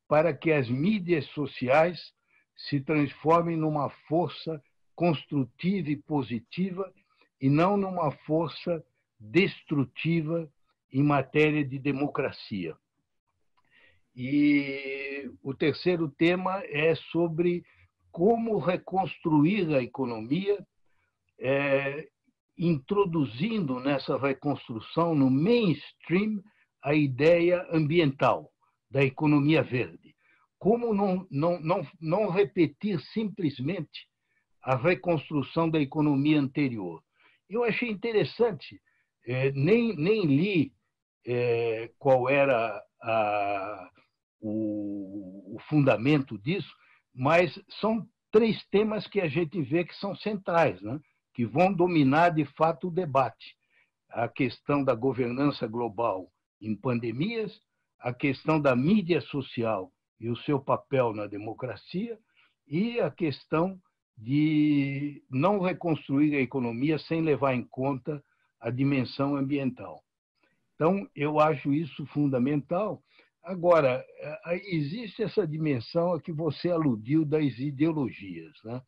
para 0.08 0.34
que 0.34 0.50
as 0.50 0.68
mídias 0.68 1.24
sociais 1.26 2.12
se 2.56 2.80
transformem 2.80 3.56
numa 3.56 3.88
força 4.08 4.60
construtiva 4.96 5.90
e 5.90 5.96
positiva 5.96 6.92
e 7.40 7.48
não 7.48 7.76
numa 7.76 8.10
força 8.10 8.84
destrutiva 9.18 10.50
em 10.92 11.04
matéria 11.04 11.64
de 11.64 11.78
democracia. 11.78 12.76
E 14.14 15.30
o 15.40 15.54
terceiro 15.54 16.08
tema 16.08 16.62
é 16.64 16.96
sobre 16.96 17.64
como 18.10 18.58
reconstruir 18.58 19.72
a 19.74 19.82
economia, 19.82 20.66
é, 21.38 22.08
introduzindo 22.56 23.80
nessa 23.80 24.16
reconstrução, 24.16 25.14
no 25.14 25.30
mainstream, 25.30 26.42
a 26.82 26.94
ideia 26.94 27.66
ambiental, 27.70 28.50
da 28.90 29.02
economia 29.02 29.62
verde. 29.62 30.14
Como 30.58 30.92
não, 30.94 31.26
não, 31.30 31.60
não, 31.60 31.86
não 32.00 32.30
repetir 32.30 33.00
simplesmente 33.12 34.06
a 34.62 34.76
reconstrução 34.76 35.68
da 35.68 35.80
economia 35.80 36.38
anterior, 36.38 37.02
eu 37.48 37.64
achei 37.64 37.90
interessante, 37.90 38.80
é, 39.26 39.50
nem, 39.52 39.96
nem 39.96 40.24
li 40.24 40.72
é, 41.26 41.90
qual 41.98 42.28
era 42.28 42.82
a, 43.02 43.90
o, 44.40 45.56
o 45.56 45.58
fundamento 45.68 46.38
disso, 46.38 46.72
mas 47.14 47.58
são 47.80 48.06
três 48.30 48.64
temas 48.66 49.06
que 49.06 49.20
a 49.20 49.28
gente 49.28 49.60
vê 49.62 49.84
que 49.84 49.94
são 49.96 50.14
centrais, 50.16 50.80
né? 50.80 50.98
Que 51.32 51.44
vão 51.46 51.72
dominar 51.72 52.30
de 52.30 52.44
fato 52.44 52.88
o 52.88 52.90
debate. 52.90 53.56
A 54.10 54.28
questão 54.28 54.84
da 54.84 54.94
governança 54.94 55.66
global 55.66 56.30
em 56.60 56.76
pandemias, 56.76 57.60
a 57.98 58.12
questão 58.12 58.60
da 58.60 58.76
mídia 58.76 59.20
social 59.20 59.90
e 60.20 60.28
o 60.28 60.36
seu 60.36 60.60
papel 60.60 61.12
na 61.12 61.26
democracia, 61.26 62.18
e 62.66 63.00
a 63.00 63.10
questão 63.10 63.80
de 64.16 65.22
não 65.30 65.60
reconstruir 65.60 66.36
a 66.36 66.40
economia 66.40 66.98
sem 66.98 67.22
levar 67.22 67.54
em 67.54 67.64
conta 67.64 68.22
a 68.60 68.70
dimensão 68.70 69.36
ambiental. 69.36 70.02
Então, 70.74 71.08
eu 71.14 71.40
acho 71.40 71.72
isso 71.72 72.06
fundamental. 72.06 73.02
Agora, 73.42 74.04
eh, 74.18 74.60
existe 74.74 75.22
essa 75.22 75.46
dimensão 75.46 76.12
a 76.12 76.20
que 76.20 76.32
você 76.32 76.70
aludiu 76.70 77.24
das 77.24 77.58
ideologias. 77.58 78.52
Né? 78.64 78.80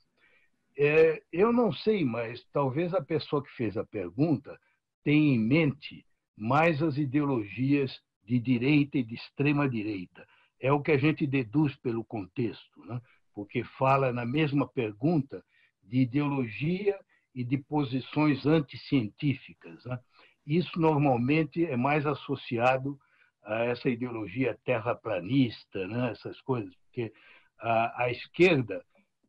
É, 0.76 1.22
eu 1.32 1.52
não 1.52 1.72
sei, 1.72 2.04
mas 2.04 2.44
talvez 2.52 2.92
a 2.94 3.02
pessoa 3.02 3.42
que 3.42 3.50
fez 3.52 3.76
a 3.76 3.84
pergunta 3.84 4.58
tenha 5.02 5.34
em 5.34 5.38
mente 5.38 6.04
mais 6.36 6.82
as 6.82 6.96
ideologias 6.96 8.00
de 8.24 8.40
direita 8.40 8.98
e 8.98 9.04
de 9.04 9.14
extrema 9.14 9.68
direita. 9.68 10.26
É 10.58 10.72
o 10.72 10.80
que 10.80 10.92
a 10.92 10.96
gente 10.96 11.26
deduz 11.26 11.76
pelo 11.76 12.04
contexto. 12.04 12.84
Né? 12.86 13.00
porque 13.34 13.64
fala 13.64 14.12
na 14.12 14.24
mesma 14.24 14.66
pergunta 14.66 15.44
de 15.82 15.98
ideologia 15.98 16.98
e 17.34 17.44
de 17.44 17.58
posições 17.58 18.46
anticientíficas. 18.46 19.84
Né? 19.84 19.98
Isso 20.46 20.80
normalmente 20.80 21.66
é 21.66 21.76
mais 21.76 22.06
associado 22.06 22.98
a 23.42 23.64
essa 23.64 23.90
ideologia 23.90 24.58
terraplanista, 24.64 25.86
né? 25.88 26.12
essas 26.12 26.40
coisas, 26.42 26.72
porque 26.76 27.12
a, 27.58 28.04
a 28.04 28.10
esquerda 28.10 28.82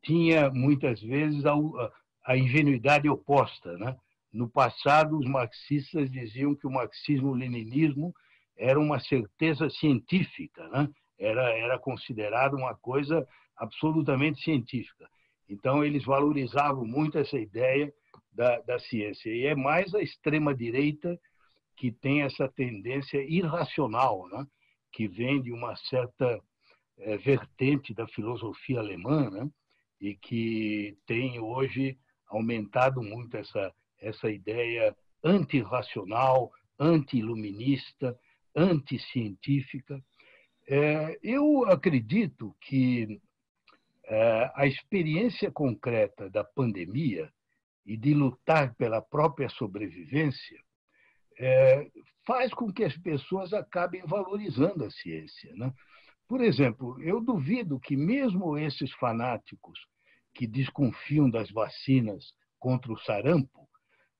tinha 0.06 0.52
muitas 0.52 1.02
vezes 1.02 1.44
a, 1.46 1.54
a 2.26 2.38
ingenuidade 2.38 3.10
oposta. 3.10 3.76
Né? 3.78 3.96
No 4.32 4.48
passado, 4.48 5.18
os 5.18 5.28
marxistas 5.28 6.10
diziam 6.12 6.56
que 6.56 6.68
o 6.68 6.72
marxismo-leninismo 6.72 8.14
era 8.56 8.80
uma 8.80 9.00
certeza 9.00 9.70
científica, 9.70 10.68
né? 10.70 10.88
era, 11.20 11.50
era 11.58 11.80
considerado 11.80 12.56
uma 12.56 12.76
coisa 12.76 13.28
absolutamente 13.58 14.42
científica. 14.42 15.10
Então, 15.50 15.84
eles 15.84 16.06
valorizavam 16.06 16.86
muito 16.86 17.18
essa 17.18 17.38
ideia 17.38 17.92
da, 18.32 18.60
da 18.62 18.80
ciência. 18.80 19.30
E 19.30 19.46
é 19.46 19.56
mais 19.56 19.94
a 19.94 20.02
extrema-direita 20.02 21.20
que 21.76 21.92
tem 21.92 22.22
essa 22.22 22.48
tendência 22.48 23.22
irracional, 23.28 24.28
né? 24.30 24.46
que 24.94 25.08
vem 25.08 25.42
de 25.42 25.52
uma 25.52 25.76
certa 25.76 26.40
é, 27.00 27.18
vertente 27.18 27.94
da 27.94 28.08
filosofia 28.08 28.80
alemã, 28.80 29.30
né? 29.30 29.50
E 30.06 30.16
que 30.16 30.96
tem 31.08 31.40
hoje 31.40 31.98
aumentado 32.28 33.02
muito 33.02 33.36
essa, 33.38 33.74
essa 34.00 34.30
ideia 34.30 34.96
antirracional, 35.24 36.52
anti-iluminista, 36.80 38.16
anticientífica. 38.56 40.00
É, 40.68 41.18
eu 41.24 41.66
acredito 41.66 42.56
que 42.62 43.20
é, 44.06 44.52
a 44.54 44.68
experiência 44.68 45.50
concreta 45.50 46.30
da 46.30 46.44
pandemia 46.44 47.32
e 47.84 47.98
de 47.98 48.14
lutar 48.14 48.76
pela 48.76 49.02
própria 49.02 49.50
sobrevivência 49.50 50.60
é, 51.40 51.90
faz 52.28 52.54
com 52.54 52.72
que 52.72 52.84
as 52.84 52.96
pessoas 52.98 53.54
acabem 53.54 54.04
valorizando 54.06 54.86
a 54.86 54.92
ciência. 54.92 55.52
Né? 55.56 55.74
Por 56.28 56.42
exemplo, 56.42 57.02
eu 57.02 57.20
duvido 57.20 57.80
que 57.80 57.98
mesmo 57.98 58.56
esses 58.56 58.92
fanáticos 58.94 59.80
que 60.36 60.46
desconfiam 60.46 61.30
das 61.30 61.50
vacinas 61.50 62.34
contra 62.60 62.92
o 62.92 63.00
sarampo 63.00 63.68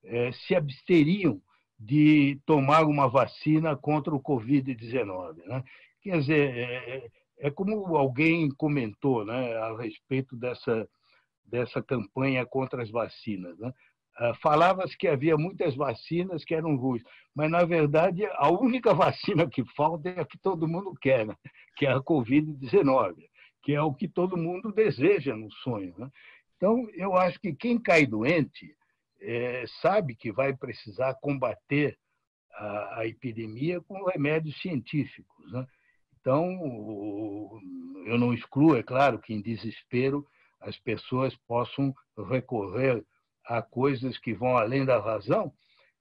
é, 0.04 0.32
se 0.32 0.56
absteriam 0.56 1.42
de 1.78 2.40
tomar 2.46 2.86
uma 2.86 3.08
vacina 3.08 3.76
contra 3.76 4.16
o 4.16 4.22
Covid-19. 4.22 5.36
Né? 5.46 5.64
Quer 6.02 6.20
dizer, 6.20 6.56
é, 6.56 6.96
é, 6.96 7.08
é, 7.40 7.52
como 7.52 7.98
alguém 7.98 8.50
comentou 8.50 9.26
né, 9.26 9.56
a 9.58 9.78
respeito 9.78 10.38
dessa, 10.38 10.88
dessa 11.46 11.84
campanha 11.84 12.46
contra 12.46 12.82
as 12.82 12.90
vacinas. 12.90 13.58
Né? 13.60 13.74
Ah, 14.18 14.34
falava-se 14.36 14.98
que 14.98 15.08
havia 15.08 15.36
muitas 15.36 15.76
vacinas 15.76 16.46
que 16.46 16.56
eram 16.56 16.78
ruins, 16.78 17.04
mas, 17.36 17.52
na 17.52 17.66
verdade, 17.66 18.26
a 18.36 18.50
única 18.50 18.94
vacina 18.96 19.50
que 19.50 19.66
falta 19.76 20.10
é 20.10 20.22
a 20.22 20.26
que 20.26 20.38
todo 20.38 20.68
mundo 20.68 20.94
quer, 21.02 21.26
né? 21.26 21.36
que 21.76 21.86
é 21.86 21.92
a 21.92 22.00
Covid-19, 22.00 23.16
que 23.66 23.74
é 23.74 23.82
o 23.82 23.94
que 23.94 24.08
todo 24.08 24.38
mundo 24.38 24.72
deseja 24.72 25.36
no 25.36 25.52
sonho. 25.52 25.96
Né? 25.98 26.10
Então, 26.56 26.88
eu 26.94 27.18
acho 27.18 27.40
que 27.40 27.52
quem 27.52 27.82
cai 27.82 28.06
doente 28.06 28.78
é, 29.20 29.66
sabe 29.82 30.16
que 30.16 30.32
vai 30.32 30.56
precisar 30.56 31.16
combater 31.16 31.98
a, 32.54 33.00
a 33.00 33.08
epidemia 33.08 33.82
com 33.82 34.06
remédios 34.06 34.62
científicos. 34.62 35.52
Né? 35.52 35.66
Então, 36.22 37.60
eu 38.06 38.20
não 38.20 38.32
excluo, 38.36 38.76
é 38.76 38.84
claro, 38.84 39.18
que 39.18 39.34
em 39.34 39.42
desespero 39.42 40.24
as 40.62 40.78
pessoas 40.78 41.36
possam 41.48 41.92
recorrer 42.30 43.04
a 43.46 43.64
coisas 43.64 44.16
que 44.20 44.34
vão 44.34 44.58
além 44.58 44.86
da 44.86 45.00
razão, 45.00 45.52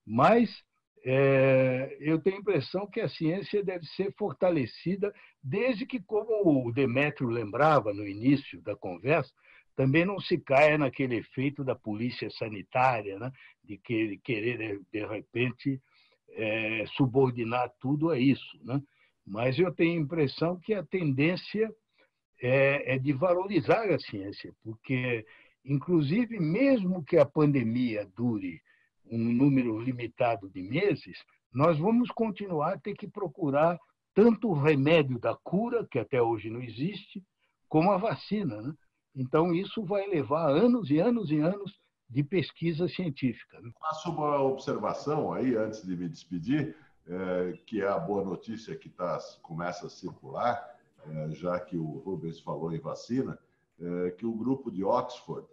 mas 0.06 0.62
é, 1.06 1.96
eu 2.00 2.18
tenho 2.18 2.36
a 2.36 2.40
impressão 2.40 2.86
que 2.86 3.00
a 3.00 3.08
ciência 3.08 3.62
deve 3.62 3.84
ser 3.88 4.14
fortalecida, 4.16 5.12
desde 5.42 5.84
que, 5.84 6.00
como 6.00 6.66
o 6.66 6.72
Demétrio 6.72 7.28
lembrava 7.28 7.92
no 7.92 8.06
início 8.06 8.62
da 8.62 8.74
conversa, 8.74 9.30
também 9.76 10.04
não 10.06 10.18
se 10.18 10.38
caia 10.38 10.78
naquele 10.78 11.16
efeito 11.16 11.62
da 11.62 11.74
polícia 11.74 12.30
sanitária, 12.30 13.18
né? 13.18 13.30
de 13.62 13.76
querer, 13.76 14.80
de 14.90 15.06
repente, 15.06 15.78
é, 16.30 16.86
subordinar 16.96 17.70
tudo 17.80 18.10
a 18.10 18.18
isso. 18.18 18.58
Né? 18.64 18.80
Mas 19.26 19.58
eu 19.58 19.72
tenho 19.74 19.98
a 19.98 20.02
impressão 20.02 20.58
que 20.58 20.72
a 20.72 20.82
tendência 20.82 21.70
é, 22.40 22.94
é 22.94 22.98
de 22.98 23.12
valorizar 23.12 23.90
a 23.90 23.98
ciência, 23.98 24.54
porque, 24.62 25.26
inclusive, 25.64 26.40
mesmo 26.40 27.04
que 27.04 27.18
a 27.18 27.26
pandemia 27.26 28.08
dure 28.16 28.62
um 29.10 29.18
número 29.18 29.78
limitado 29.78 30.48
de 30.48 30.62
meses, 30.62 31.18
nós 31.52 31.78
vamos 31.78 32.10
continuar 32.10 32.74
a 32.74 32.78
ter 32.78 32.94
que 32.94 33.06
procurar 33.06 33.78
tanto 34.14 34.48
o 34.48 34.54
remédio 34.54 35.18
da 35.18 35.34
cura, 35.34 35.86
que 35.90 35.98
até 35.98 36.22
hoje 36.22 36.50
não 36.50 36.60
existe, 36.60 37.22
como 37.68 37.90
a 37.90 37.96
vacina. 37.96 38.62
Né? 38.62 38.74
Então, 39.14 39.52
isso 39.52 39.84
vai 39.84 40.06
levar 40.06 40.48
anos 40.50 40.90
e 40.90 40.98
anos 40.98 41.30
e 41.30 41.38
anos 41.38 41.78
de 42.08 42.22
pesquisa 42.22 42.88
científica. 42.88 43.60
Né? 43.60 43.70
Faço 43.80 44.10
uma 44.10 44.40
observação 44.40 45.32
aí, 45.32 45.56
antes 45.56 45.84
de 45.84 45.96
me 45.96 46.08
despedir, 46.08 46.76
é, 47.06 47.52
que 47.66 47.82
é 47.82 47.88
a 47.88 47.98
boa 47.98 48.24
notícia 48.24 48.76
que 48.76 48.88
tá, 48.88 49.18
começa 49.42 49.86
a 49.86 49.90
circular, 49.90 50.78
é, 51.06 51.30
já 51.30 51.58
que 51.60 51.76
o 51.76 51.98
Rubens 51.98 52.40
falou 52.40 52.72
em 52.72 52.78
vacina, 52.78 53.38
é, 53.80 54.10
que 54.12 54.24
o 54.24 54.32
grupo 54.32 54.70
de 54.70 54.84
Oxford 54.84 55.46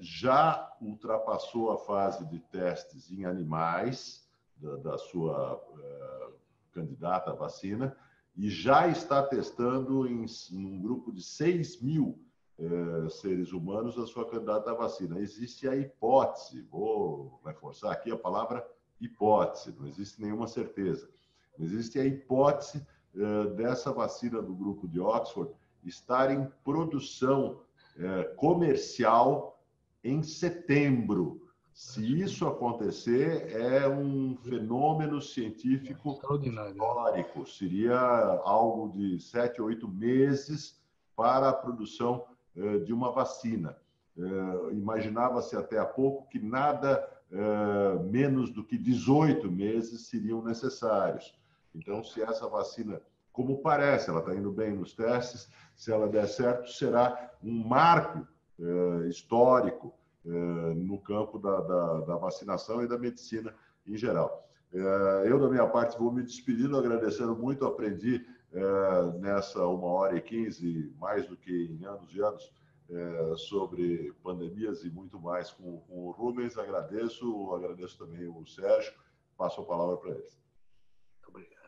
já 0.00 0.76
ultrapassou 0.80 1.70
a 1.70 1.78
fase 1.78 2.24
de 2.26 2.38
testes 2.38 3.10
em 3.10 3.24
animais 3.24 4.26
da, 4.56 4.76
da 4.76 4.98
sua 4.98 5.62
é, 5.78 6.28
candidata 6.72 7.30
à 7.30 7.34
vacina 7.34 7.96
e 8.36 8.50
já 8.50 8.88
está 8.88 9.22
testando 9.22 10.06
em, 10.06 10.26
um 10.52 10.80
grupo 10.80 11.12
de 11.12 11.22
6 11.22 11.80
mil 11.80 12.18
é, 12.58 13.08
seres 13.08 13.52
humanos 13.52 13.98
a 13.98 14.06
sua 14.06 14.28
candidata 14.28 14.70
à 14.70 14.74
vacina. 14.74 15.18
Existe 15.18 15.68
a 15.68 15.76
hipótese, 15.76 16.62
vou 16.62 17.40
reforçar 17.44 17.92
aqui 17.92 18.10
a 18.10 18.16
palavra 18.16 18.66
hipótese, 19.00 19.74
não 19.78 19.86
existe 19.86 20.20
nenhuma 20.20 20.46
certeza. 20.46 21.08
Existe 21.58 21.98
a 21.98 22.04
hipótese 22.04 22.86
é, 23.14 23.46
dessa 23.50 23.92
vacina 23.92 24.40
do 24.42 24.54
grupo 24.54 24.88
de 24.88 25.00
Oxford 25.00 25.52
estar 25.84 26.30
em 26.30 26.46
produção 26.64 27.60
é, 27.98 28.24
comercial 28.36 29.60
em 30.02 30.22
setembro. 30.22 31.42
Se 31.72 32.22
isso 32.22 32.46
acontecer, 32.46 33.52
é 33.54 33.86
um 33.86 34.34
fenômeno 34.42 35.20
científico 35.20 36.12
histórico. 36.12 37.44
Seria 37.46 37.98
algo 38.44 38.96
de 38.96 39.20
sete, 39.20 39.60
oito 39.60 39.86
meses 39.86 40.80
para 41.14 41.50
a 41.50 41.52
produção 41.52 42.24
eh, 42.56 42.78
de 42.78 42.94
uma 42.94 43.12
vacina. 43.12 43.76
Eh, 44.16 44.72
imaginava-se 44.72 45.54
até 45.54 45.78
há 45.78 45.84
pouco 45.84 46.26
que 46.30 46.38
nada 46.38 47.06
eh, 47.30 48.02
menos 48.04 48.50
do 48.50 48.64
que 48.64 48.78
18 48.78 49.50
meses 49.50 50.06
seriam 50.06 50.42
necessários. 50.42 51.34
Então, 51.74 52.02
se 52.02 52.22
essa 52.22 52.48
vacina, 52.48 53.02
como 53.36 53.58
parece, 53.58 54.08
ela 54.08 54.20
está 54.20 54.34
indo 54.34 54.50
bem 54.50 54.74
nos 54.74 54.94
testes, 54.94 55.46
se 55.74 55.92
ela 55.92 56.08
der 56.08 56.26
certo, 56.26 56.70
será 56.70 57.30
um 57.42 57.68
marco 57.68 58.26
histórico 59.10 59.92
no 60.74 60.98
campo 60.98 61.38
da, 61.38 61.60
da, 61.60 62.00
da 62.00 62.16
vacinação 62.16 62.82
e 62.82 62.88
da 62.88 62.96
medicina 62.96 63.54
em 63.86 63.94
geral. 63.94 64.48
Eu, 65.26 65.38
da 65.38 65.50
minha 65.50 65.66
parte, 65.66 65.98
vou 65.98 66.10
me 66.10 66.22
despedindo, 66.22 66.78
agradecendo 66.78 67.36
muito, 67.36 67.66
aprendi 67.66 68.26
é, 68.52 69.18
nessa 69.18 69.66
uma 69.66 69.86
hora 69.86 70.16
e 70.16 70.20
quinze, 70.22 70.90
mais 70.98 71.26
do 71.26 71.36
que 71.36 71.66
em 71.66 71.84
anos 71.84 72.14
e 72.14 72.20
anos, 72.22 72.50
é, 72.88 73.34
sobre 73.36 74.14
pandemias 74.22 74.82
e 74.82 74.90
muito 74.90 75.20
mais 75.20 75.50
com, 75.50 75.80
com, 75.80 76.06
o 76.06 76.10
Rubens. 76.10 76.56
Agradeço, 76.56 77.52
agradeço 77.52 77.98
também 77.98 78.26
o 78.26 78.46
Sérgio. 78.46 78.94
Passo 79.36 79.60
a 79.60 79.64
palavra 79.64 79.98
para 79.98 80.12
eles. 80.12 80.45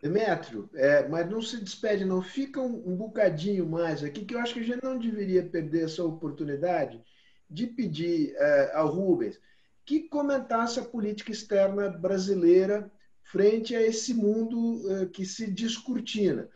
Demétrio, 0.01 0.71
é, 0.75 1.09
mas 1.09 1.29
não 1.29 1.43
se 1.43 1.63
despede, 1.63 2.05
não. 2.05 2.23
Fica 2.23 2.61
um, 2.61 2.93
um, 2.93 2.97
bocadinho 2.97 3.67
mais 3.67 4.05
aqui, 4.05 4.25
que 4.25 4.35
eu 4.35 4.39
acho 4.39 4.55
que 4.55 4.61
a 4.61 4.63
gente 4.63 4.83
não 4.83 4.97
deveria 4.97 5.43
perder 5.43 5.87
essa 5.87 6.05
oportunidade 6.05 7.03
de 7.51 7.67
pedir 7.67 8.33
é, 8.37 8.73
ao 8.75 8.89
Rubens 8.89 9.41
que 9.85 10.01
comentasse 10.01 10.79
a 10.79 10.85
política 10.85 11.33
externa 11.33 11.89
brasileira 11.89 12.93
frente 13.25 13.75
a 13.75 13.83
esse 13.83 14.13
mundo 14.13 14.83
é, 14.93 15.07
que 15.07 15.25
se 15.25 15.51
descortina. 15.51 16.49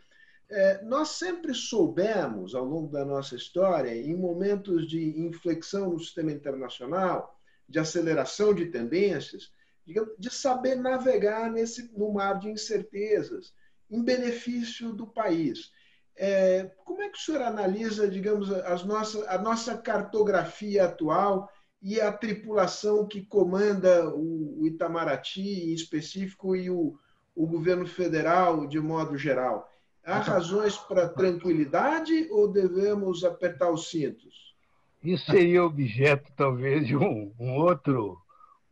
É, 0.49 0.83
nós 0.83 1.09
sempre 1.09 1.53
soubemos, 1.53 2.53
ao 2.53 2.63
longo 2.63 2.91
da 2.91 3.03
nossa 3.03 3.35
história, 3.35 3.93
em 3.95 4.15
momentos 4.15 4.87
de 4.87 5.19
inflexão 5.19 5.89
no 5.89 5.99
sistema 5.99 6.31
internacional, 6.31 7.39
de 7.67 7.79
aceleração 7.79 8.53
de 8.53 8.67
tendências, 8.67 9.51
digamos, 9.85 10.13
de 10.17 10.29
saber 10.29 10.75
navegar 10.75 11.51
nesse, 11.51 11.91
no 11.97 12.13
mar 12.13 12.39
de 12.39 12.49
incertezas, 12.49 13.53
em 13.89 14.03
benefício 14.03 14.93
do 14.93 15.07
país. 15.07 15.71
É, 16.15 16.71
como 16.85 17.01
é 17.01 17.09
que 17.09 17.17
o 17.17 17.21
senhor 17.21 17.41
analisa, 17.41 18.07
digamos, 18.07 18.51
as 18.51 18.83
nossas, 18.83 19.27
a 19.27 19.37
nossa 19.37 19.77
cartografia 19.77 20.85
atual 20.85 21.49
e 21.81 21.99
a 21.99 22.11
tripulação 22.11 23.07
que 23.07 23.25
comanda 23.25 24.09
o, 24.09 24.61
o 24.61 24.67
Itamaraty, 24.67 25.41
em 25.41 25.73
específico, 25.73 26.55
e 26.55 26.69
o, 26.69 26.97
o 27.35 27.47
governo 27.47 27.85
federal, 27.85 28.67
de 28.67 28.79
modo 28.79 29.17
geral? 29.17 29.69
Há 30.05 30.19
razões 30.19 30.77
para 30.77 31.09
tranquilidade 31.09 32.27
ou 32.29 32.51
devemos 32.51 33.23
apertar 33.23 33.71
os 33.71 33.89
cintos? 33.89 34.53
Isso 35.03 35.29
seria 35.31 35.63
objeto, 35.63 36.31
talvez, 36.35 36.87
de 36.87 36.95
um, 36.95 37.33
um 37.39 37.55
outro, 37.55 38.17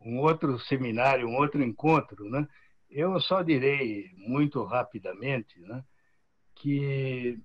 um 0.04 0.18
outro 0.18 0.58
seminário, 0.60 1.28
um 1.28 1.36
outro 1.36 1.62
encontro. 1.62 2.28
Né? 2.28 2.46
Eu 2.90 3.18
só 3.20 3.42
direi 3.42 4.10
muito 4.16 4.62
rapidamente 4.64 5.58
né, 5.60 5.82
que 6.54 7.38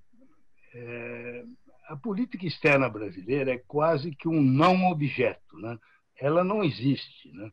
é, 0.73 1.43
a 1.87 1.95
política 1.95 2.45
externa 2.45 2.89
brasileira 2.89 3.53
é 3.53 3.57
quase 3.57 4.11
que 4.15 4.27
um 4.27 4.41
não 4.41 4.89
objeto. 4.89 5.57
Né? 5.59 5.77
Ela 6.19 6.43
não 6.43 6.63
existe, 6.63 7.31
né? 7.31 7.51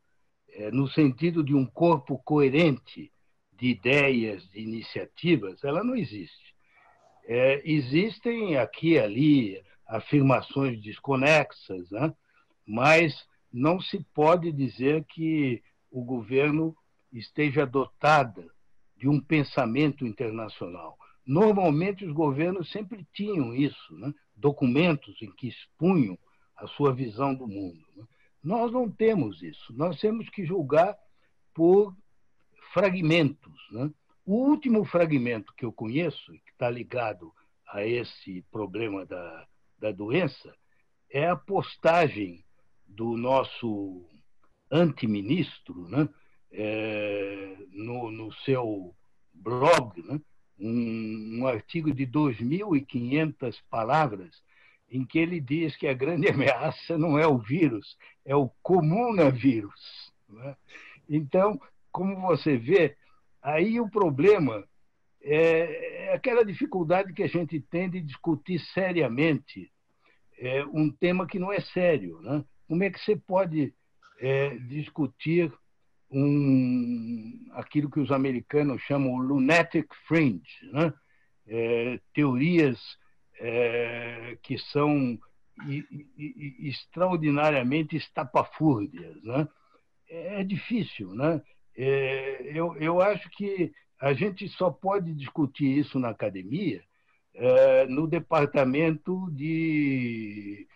é, 0.55 0.71
no 0.71 0.89
sentido 0.89 1.43
de 1.43 1.55
um 1.55 1.67
corpo 1.67 2.19
coerente 2.19 3.13
de 3.53 3.69
ideias, 3.69 4.49
de 4.51 4.61
iniciativas, 4.61 5.63
ela 5.63 5.85
não 5.85 5.95
existe. 5.95 6.55
É, 7.27 7.63
existem 7.65 8.57
aqui 8.57 8.93
e 8.93 8.99
ali 8.99 9.63
afirmações 9.87 10.81
desconexas, 10.83 11.91
né? 11.91 12.13
mas 12.67 13.27
não 13.55 13.81
se 13.81 14.05
pode 14.13 14.51
dizer 14.51 15.05
que 15.05 15.63
o 15.89 16.03
governo 16.03 16.77
esteja 17.13 17.65
dotada 17.65 18.53
de 18.97 19.09
um 19.09 19.21
pensamento 19.21 20.05
internacional. 20.05 20.99
Normalmente, 21.25 22.05
os 22.05 22.13
governos 22.13 22.69
sempre 22.73 23.07
tinham 23.13 23.55
isso, 23.55 23.97
né? 23.97 24.13
documentos 24.35 25.23
em 25.23 25.31
que 25.31 25.47
expunham 25.47 26.19
a 26.57 26.67
sua 26.67 26.93
visão 26.93 27.33
do 27.33 27.47
mundo. 27.47 27.81
Né? 27.95 28.05
Nós 28.43 28.73
não 28.73 28.91
temos 28.91 29.41
isso. 29.41 29.73
Nós 29.73 30.01
temos 30.01 30.29
que 30.29 30.45
julgar 30.45 30.99
por 31.55 31.97
fragmentos. 32.73 33.55
Né? 33.71 33.89
O 34.27 34.35
último 34.49 34.85
fragmento 34.85 35.55
que 35.55 35.65
eu 35.65 35.73
conheço, 35.73 36.33
que 36.33 36.51
está 36.51 36.69
ligado 36.69 37.33
a 37.69 37.87
esse 37.87 38.43
problema 38.51 39.07
da, 39.07 39.47
da 39.79 39.93
doença, 39.93 40.53
é 41.09 41.29
a 41.29 41.37
postagem 41.37 42.44
do 42.95 43.17
nosso 43.17 44.05
antiministro 44.71 45.89
né? 45.89 46.09
É, 46.51 47.57
no, 47.73 48.11
no 48.11 48.33
seu 48.45 48.95
blog, 49.33 50.01
né? 50.03 50.21
um, 50.59 51.41
um 51.41 51.47
artigo 51.47 51.93
de 51.93 52.07
2.500 52.07 53.57
palavras, 53.69 54.43
em 54.89 55.05
que 55.05 55.19
ele 55.19 55.41
diz 55.41 55.77
que 55.77 55.87
a 55.87 55.95
grande 55.95 56.29
ameaça 56.31 56.97
não 56.97 57.19
é 57.19 57.27
o 57.27 57.39
vírus, 57.39 57.97
é 58.25 58.35
o 58.37 58.51
comunavírus. 58.63 60.13
Né? 60.29 60.57
Então, 61.09 61.61
como 61.91 62.21
você 62.21 62.57
vê, 62.57 62.97
aí 63.43 63.81
o 63.81 63.91
problema 63.91 64.65
é, 65.21 66.07
é 66.07 66.15
aquela 66.15 66.45
dificuldade 66.45 67.13
que 67.13 67.23
a 67.23 67.29
gente 67.29 67.61
tem 67.61 67.91
de 67.91 68.01
discutir 68.01 68.61
seriamente 68.73 69.73
é, 70.39 70.65
um 70.67 70.91
tema 70.91 71.27
que 71.27 71.39
não 71.39 71.53
é 71.53 71.61
sério. 71.61 72.21
Né? 72.21 72.45
Como 72.67 72.83
é 72.83 72.91
que 72.91 73.01
você 73.01 73.17
pode 73.17 73.75
é, 74.21 74.57
discutir 74.57 75.53
um, 76.11 77.47
aquilo 77.53 77.91
que 77.91 78.01
os 78.01 78.11
americanos 78.11 78.83
chamam 78.83 79.17
lunatic 79.17 79.87
fringe, 80.07 80.71
né? 80.73 80.93
É, 81.47 82.01
teorias 82.15 82.79
é, 83.39 84.39
que 84.43 84.57
são 84.57 85.19
extraordinariamente 86.59 87.97
estapafúrdias. 87.97 89.23
Né? 89.23 89.47
É 90.09 90.43
difícil. 90.43 91.15
Né? 91.15 91.43
É, 91.77 92.51
eu, 92.55 92.75
eu 92.77 93.01
acho 93.01 93.29
que 93.31 93.73
a 94.01 94.15
gente 94.15 94.49
só 94.49 94.71
pode 94.71 95.13
discutir 95.15 95.79
isso 95.79 95.99
na 95.99 96.09
academia 96.09 96.83
é, 97.35 97.87
no 97.87 98.07
departamento 98.07 99.31
de 99.33 100.67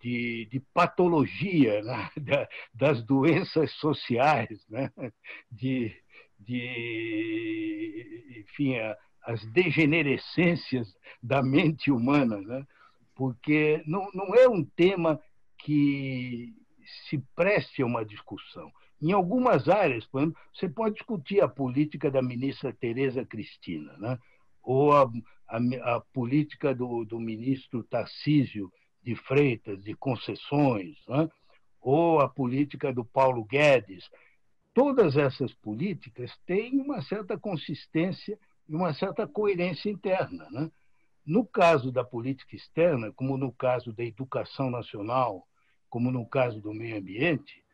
de, 0.00 0.46
de 0.46 0.60
patologia 0.72 1.82
né? 1.82 2.10
das 2.74 3.02
doenças 3.02 3.72
sociais, 3.72 4.64
né? 4.68 4.90
de, 5.50 5.94
de 6.38 8.36
enfim, 8.40 8.74
as 9.22 9.44
degenerescências 9.52 10.94
da 11.22 11.42
mente 11.42 11.90
humana, 11.90 12.38
né? 12.38 12.66
porque 13.14 13.82
não, 13.86 14.08
não 14.14 14.34
é 14.34 14.48
um 14.48 14.64
tema 14.64 15.20
que 15.58 16.54
se 17.08 17.18
preste 17.34 17.82
a 17.82 17.86
uma 17.86 18.04
discussão. 18.04 18.72
Em 19.00 19.12
algumas 19.12 19.68
áreas, 19.68 20.06
por 20.06 20.20
exemplo, 20.20 20.40
você 20.52 20.68
pode 20.68 20.94
discutir 20.94 21.40
a 21.40 21.48
política 21.48 22.10
da 22.10 22.22
ministra 22.22 22.72
Tereza 22.72 23.24
Cristina, 23.24 23.96
né? 23.98 24.18
ou 24.62 24.92
a, 24.92 25.08
a, 25.48 25.96
a 25.96 26.00
política 26.12 26.74
do, 26.74 27.04
do 27.04 27.20
ministro 27.20 27.84
Tarcísio 27.84 28.72
de 29.08 29.14
Freitas, 29.14 29.82
de 29.82 29.94
concessões, 29.94 30.94
né? 31.08 31.30
ou 31.80 32.20
a 32.20 32.28
política 32.28 32.92
do 32.92 33.02
Paulo 33.02 33.42
Guedes. 33.42 34.04
Todas 34.74 35.16
essas 35.16 35.50
políticas 35.54 36.30
têm 36.44 36.78
uma 36.78 37.00
certa 37.00 37.38
consistência 37.38 38.38
e 38.68 38.74
uma 38.74 38.92
certa 38.92 39.26
coerência 39.26 39.88
interna. 39.88 40.46
Né? 40.50 40.70
No 41.24 41.42
caso 41.42 41.90
da 41.90 42.04
política 42.04 42.54
externa, 42.54 43.10
como 43.12 43.38
no 43.38 43.50
caso 43.50 43.94
da 43.94 44.04
educação 44.04 44.70
nacional, 44.70 45.48
como 45.88 46.10
no 46.10 46.26
caso 46.26 46.60
do 46.60 46.74
meio 46.74 46.98
ambiente, 46.98 47.64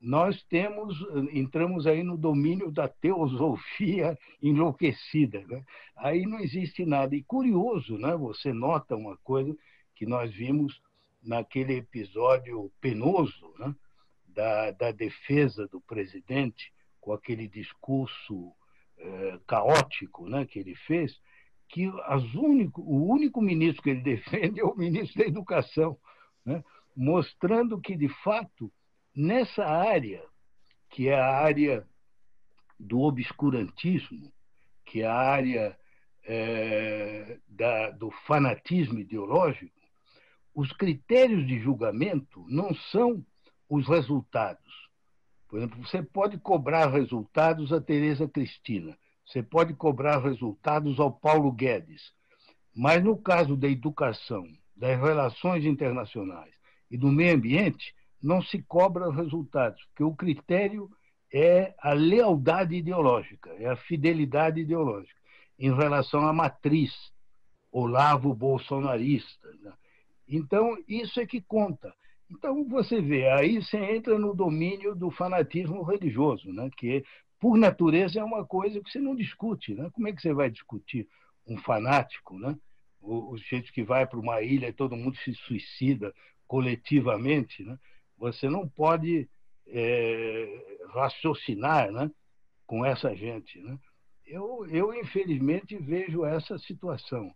nós 0.00 0.42
temos 0.44 0.96
entramos 1.34 1.86
aí 1.86 2.02
no 2.02 2.16
domínio 2.16 2.70
da 2.70 2.88
teosofia 2.88 4.18
enlouquecida. 4.40 5.44
Né? 5.46 5.62
Aí 5.98 6.22
não 6.22 6.40
existe 6.40 6.86
nada. 6.86 7.14
E 7.14 7.22
curioso, 7.22 7.98
né? 7.98 8.16
você 8.16 8.54
nota 8.54 8.96
uma 8.96 9.18
coisa 9.18 9.54
que 9.98 10.06
nós 10.06 10.32
vimos 10.32 10.80
naquele 11.20 11.74
episódio 11.78 12.70
penoso 12.80 13.52
né, 13.58 13.74
da, 14.28 14.70
da 14.70 14.92
defesa 14.92 15.66
do 15.66 15.80
presidente, 15.80 16.72
com 17.00 17.12
aquele 17.12 17.48
discurso 17.48 18.52
eh, 18.96 19.40
caótico 19.44 20.28
né, 20.28 20.46
que 20.46 20.60
ele 20.60 20.76
fez, 20.76 21.20
que 21.68 21.88
único, 22.36 22.80
o 22.82 23.10
único 23.10 23.42
ministro 23.42 23.82
que 23.82 23.90
ele 23.90 24.02
defende 24.14 24.60
é 24.60 24.64
o 24.64 24.76
ministro 24.76 25.20
da 25.20 25.28
Educação, 25.28 25.98
né, 26.46 26.62
mostrando 26.94 27.80
que, 27.80 27.96
de 27.96 28.08
fato, 28.22 28.72
nessa 29.12 29.64
área, 29.64 30.22
que 30.90 31.08
é 31.08 31.18
a 31.18 31.38
área 31.38 31.84
do 32.78 33.00
obscurantismo, 33.00 34.32
que 34.84 35.02
é 35.02 35.06
a 35.06 35.14
área 35.14 35.76
é, 36.24 37.38
da, 37.48 37.90
do 37.90 38.12
fanatismo 38.12 39.00
ideológico, 39.00 39.77
os 40.58 40.72
critérios 40.72 41.46
de 41.46 41.60
julgamento 41.60 42.44
não 42.48 42.74
são 42.90 43.24
os 43.68 43.86
resultados. 43.86 44.88
Por 45.46 45.58
exemplo, 45.58 45.86
você 45.86 46.02
pode 46.02 46.36
cobrar 46.36 46.88
resultados 46.88 47.72
a 47.72 47.80
Tereza 47.80 48.26
Cristina, 48.26 48.98
você 49.24 49.40
pode 49.40 49.72
cobrar 49.74 50.18
resultados 50.18 50.98
ao 50.98 51.12
Paulo 51.12 51.52
Guedes, 51.52 52.12
mas 52.74 53.04
no 53.04 53.16
caso 53.16 53.56
da 53.56 53.68
educação, 53.68 54.44
das 54.74 55.00
relações 55.00 55.64
internacionais 55.64 56.52
e 56.90 56.98
do 56.98 57.06
meio 57.06 57.36
ambiente, 57.36 57.94
não 58.20 58.42
se 58.42 58.60
cobra 58.60 59.12
resultados, 59.12 59.80
porque 59.90 60.02
o 60.02 60.16
critério 60.16 60.90
é 61.32 61.72
a 61.78 61.92
lealdade 61.92 62.74
ideológica, 62.74 63.50
é 63.60 63.68
a 63.68 63.76
fidelidade 63.76 64.62
ideológica 64.62 65.20
em 65.56 65.72
relação 65.72 66.26
à 66.26 66.32
matriz 66.32 67.12
olavo 67.70 68.34
bolsonarista. 68.34 69.48
Né? 69.62 69.72
Então, 70.28 70.76
isso 70.86 71.18
é 71.18 71.26
que 71.26 71.40
conta. 71.40 71.92
Então, 72.30 72.64
você 72.68 73.00
vê, 73.00 73.28
aí 73.30 73.62
você 73.62 73.78
entra 73.78 74.18
no 74.18 74.34
domínio 74.34 74.94
do 74.94 75.10
fanatismo 75.10 75.82
religioso, 75.82 76.52
né? 76.52 76.68
que, 76.76 77.02
por 77.40 77.56
natureza, 77.56 78.20
é 78.20 78.24
uma 78.24 78.44
coisa 78.44 78.80
que 78.80 78.90
você 78.90 78.98
não 78.98 79.16
discute. 79.16 79.74
Né? 79.74 79.88
Como 79.92 80.06
é 80.06 80.12
que 80.12 80.20
você 80.20 80.34
vai 80.34 80.50
discutir 80.50 81.08
um 81.46 81.56
fanático? 81.56 82.38
Né? 82.38 82.54
O, 83.00 83.32
o 83.32 83.38
gente 83.38 83.72
que 83.72 83.82
vai 83.82 84.06
para 84.06 84.18
uma 84.18 84.42
ilha 84.42 84.68
e 84.68 84.72
todo 84.72 84.96
mundo 84.96 85.16
se 85.16 85.32
suicida 85.34 86.14
coletivamente. 86.46 87.64
Né? 87.64 87.78
Você 88.18 88.50
não 88.50 88.68
pode 88.68 89.26
é, 89.66 90.84
raciocinar 90.92 91.90
né? 91.90 92.10
com 92.66 92.84
essa 92.84 93.16
gente. 93.16 93.58
Né? 93.58 93.78
Eu, 94.26 94.66
eu, 94.66 94.92
infelizmente, 94.92 95.78
vejo 95.78 96.26
essa 96.26 96.58
situação. 96.58 97.32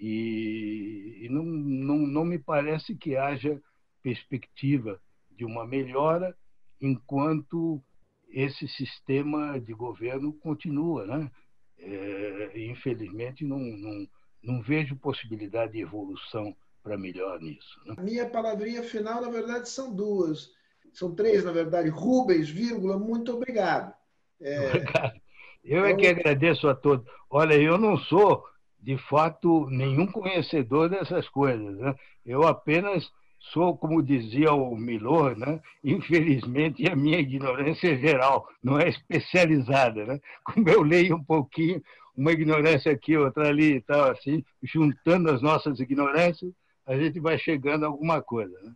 E, 0.00 1.18
e 1.20 1.28
não, 1.28 1.44
não, 1.44 1.98
não 1.98 2.24
me 2.24 2.38
parece 2.38 2.94
que 2.94 3.16
haja 3.16 3.60
perspectiva 4.02 4.98
de 5.30 5.44
uma 5.44 5.66
melhora 5.66 6.34
enquanto 6.80 7.82
esse 8.30 8.66
sistema 8.66 9.60
de 9.60 9.74
governo 9.74 10.32
continua. 10.32 11.06
Né? 11.06 11.30
É, 11.78 12.66
infelizmente, 12.70 13.44
não, 13.44 13.58
não, 13.58 14.08
não 14.42 14.62
vejo 14.62 14.96
possibilidade 14.96 15.72
de 15.72 15.80
evolução 15.80 16.56
para 16.82 16.96
melhor 16.96 17.38
nisso. 17.38 17.78
Né? 17.84 17.94
A 17.98 18.02
minha 18.02 18.26
palavrinha 18.26 18.82
final, 18.82 19.20
na 19.20 19.28
verdade, 19.28 19.68
são 19.68 19.94
duas. 19.94 20.50
São 20.94 21.14
três, 21.14 21.44
na 21.44 21.52
verdade. 21.52 21.90
Rubens, 21.90 22.48
vírgula, 22.48 22.98
muito 22.98 23.34
obrigado. 23.34 23.94
É... 24.40 24.66
Obrigado. 24.66 25.20
Eu 25.62 25.84
é 25.84 25.94
que 25.94 26.06
agradeço 26.06 26.66
a 26.68 26.74
todos. 26.74 27.04
Olha, 27.28 27.52
eu 27.52 27.76
não 27.76 27.98
sou 27.98 28.42
de 28.82 28.96
fato, 28.96 29.68
nenhum 29.70 30.06
conhecedor 30.06 30.88
dessas 30.88 31.28
coisas. 31.28 31.76
Né? 31.76 31.94
Eu 32.24 32.46
apenas 32.46 33.10
sou, 33.52 33.76
como 33.76 34.02
dizia 34.02 34.52
o 34.52 34.76
Milor, 34.76 35.36
né? 35.36 35.60
infelizmente 35.82 36.88
a 36.88 36.96
minha 36.96 37.18
ignorância 37.18 37.92
é 37.92 37.96
geral, 37.96 38.48
não 38.62 38.78
é 38.78 38.88
especializada. 38.88 40.04
Né? 40.06 40.20
Como 40.44 40.68
eu 40.68 40.82
leio 40.82 41.16
um 41.16 41.24
pouquinho, 41.24 41.82
uma 42.16 42.32
ignorância 42.32 42.92
aqui, 42.92 43.16
outra 43.16 43.48
ali 43.48 43.76
e 43.76 43.80
tal, 43.80 44.10
assim, 44.10 44.44
juntando 44.62 45.30
as 45.30 45.40
nossas 45.40 45.80
ignorâncias, 45.80 46.52
a 46.86 46.96
gente 46.96 47.20
vai 47.20 47.38
chegando 47.38 47.84
a 47.84 47.88
alguma 47.88 48.20
coisa. 48.20 48.56
Né? 48.62 48.72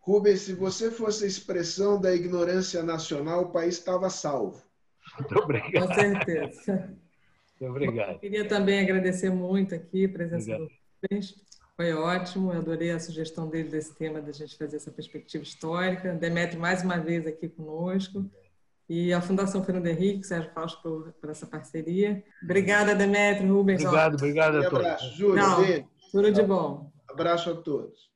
Rubens, 0.00 0.40
se 0.40 0.54
você 0.54 0.90
fosse 0.90 1.24
a 1.24 1.28
expressão 1.28 2.00
da 2.00 2.14
ignorância 2.14 2.82
nacional, 2.82 3.42
o 3.42 3.52
país 3.52 3.76
estava 3.76 4.08
salvo. 4.08 4.62
Muito 5.18 5.38
obrigado. 5.38 5.86
Com 5.86 5.94
certeza. 5.94 6.98
Muito 7.60 7.70
obrigado. 7.70 8.12
Eu 8.12 8.18
queria 8.18 8.46
também 8.46 8.80
agradecer 8.80 9.30
muito 9.30 9.74
aqui 9.74 10.04
a 10.04 10.08
presença 10.08 10.54
obrigado. 10.54 10.68
do 10.68 11.08
Rubens. 11.10 11.34
Foi 11.76 11.92
ótimo, 11.92 12.52
eu 12.52 12.58
adorei 12.58 12.90
a 12.90 12.98
sugestão 12.98 13.48
dele 13.48 13.68
desse 13.68 13.94
tema, 13.94 14.20
da 14.20 14.32
gente 14.32 14.56
fazer 14.56 14.76
essa 14.76 14.90
perspectiva 14.90 15.44
histórica. 15.44 16.12
Demetrio, 16.12 16.60
mais 16.60 16.82
uma 16.82 16.98
vez 16.98 17.26
aqui 17.26 17.48
conosco. 17.48 18.28
E 18.88 19.12
a 19.12 19.20
Fundação 19.20 19.62
Fernando 19.62 19.86
Henrique, 19.86 20.26
Sérgio 20.26 20.50
Fausto, 20.52 20.82
por, 20.82 21.12
por 21.12 21.30
essa 21.30 21.46
parceria. 21.46 22.24
Obrigada, 22.42 22.94
Demetrio, 22.94 23.54
Rubens. 23.54 23.84
Obrigado, 23.84 24.14
obrigado 24.14 24.56
a 24.56 24.70
todos. 24.70 24.86
Abraço, 24.86 25.16
Júlio. 25.16 25.88
Tudo 26.10 26.32
de 26.32 26.42
bom. 26.42 26.90
Abraço 27.08 27.50
a 27.50 27.54
todos. 27.54 28.08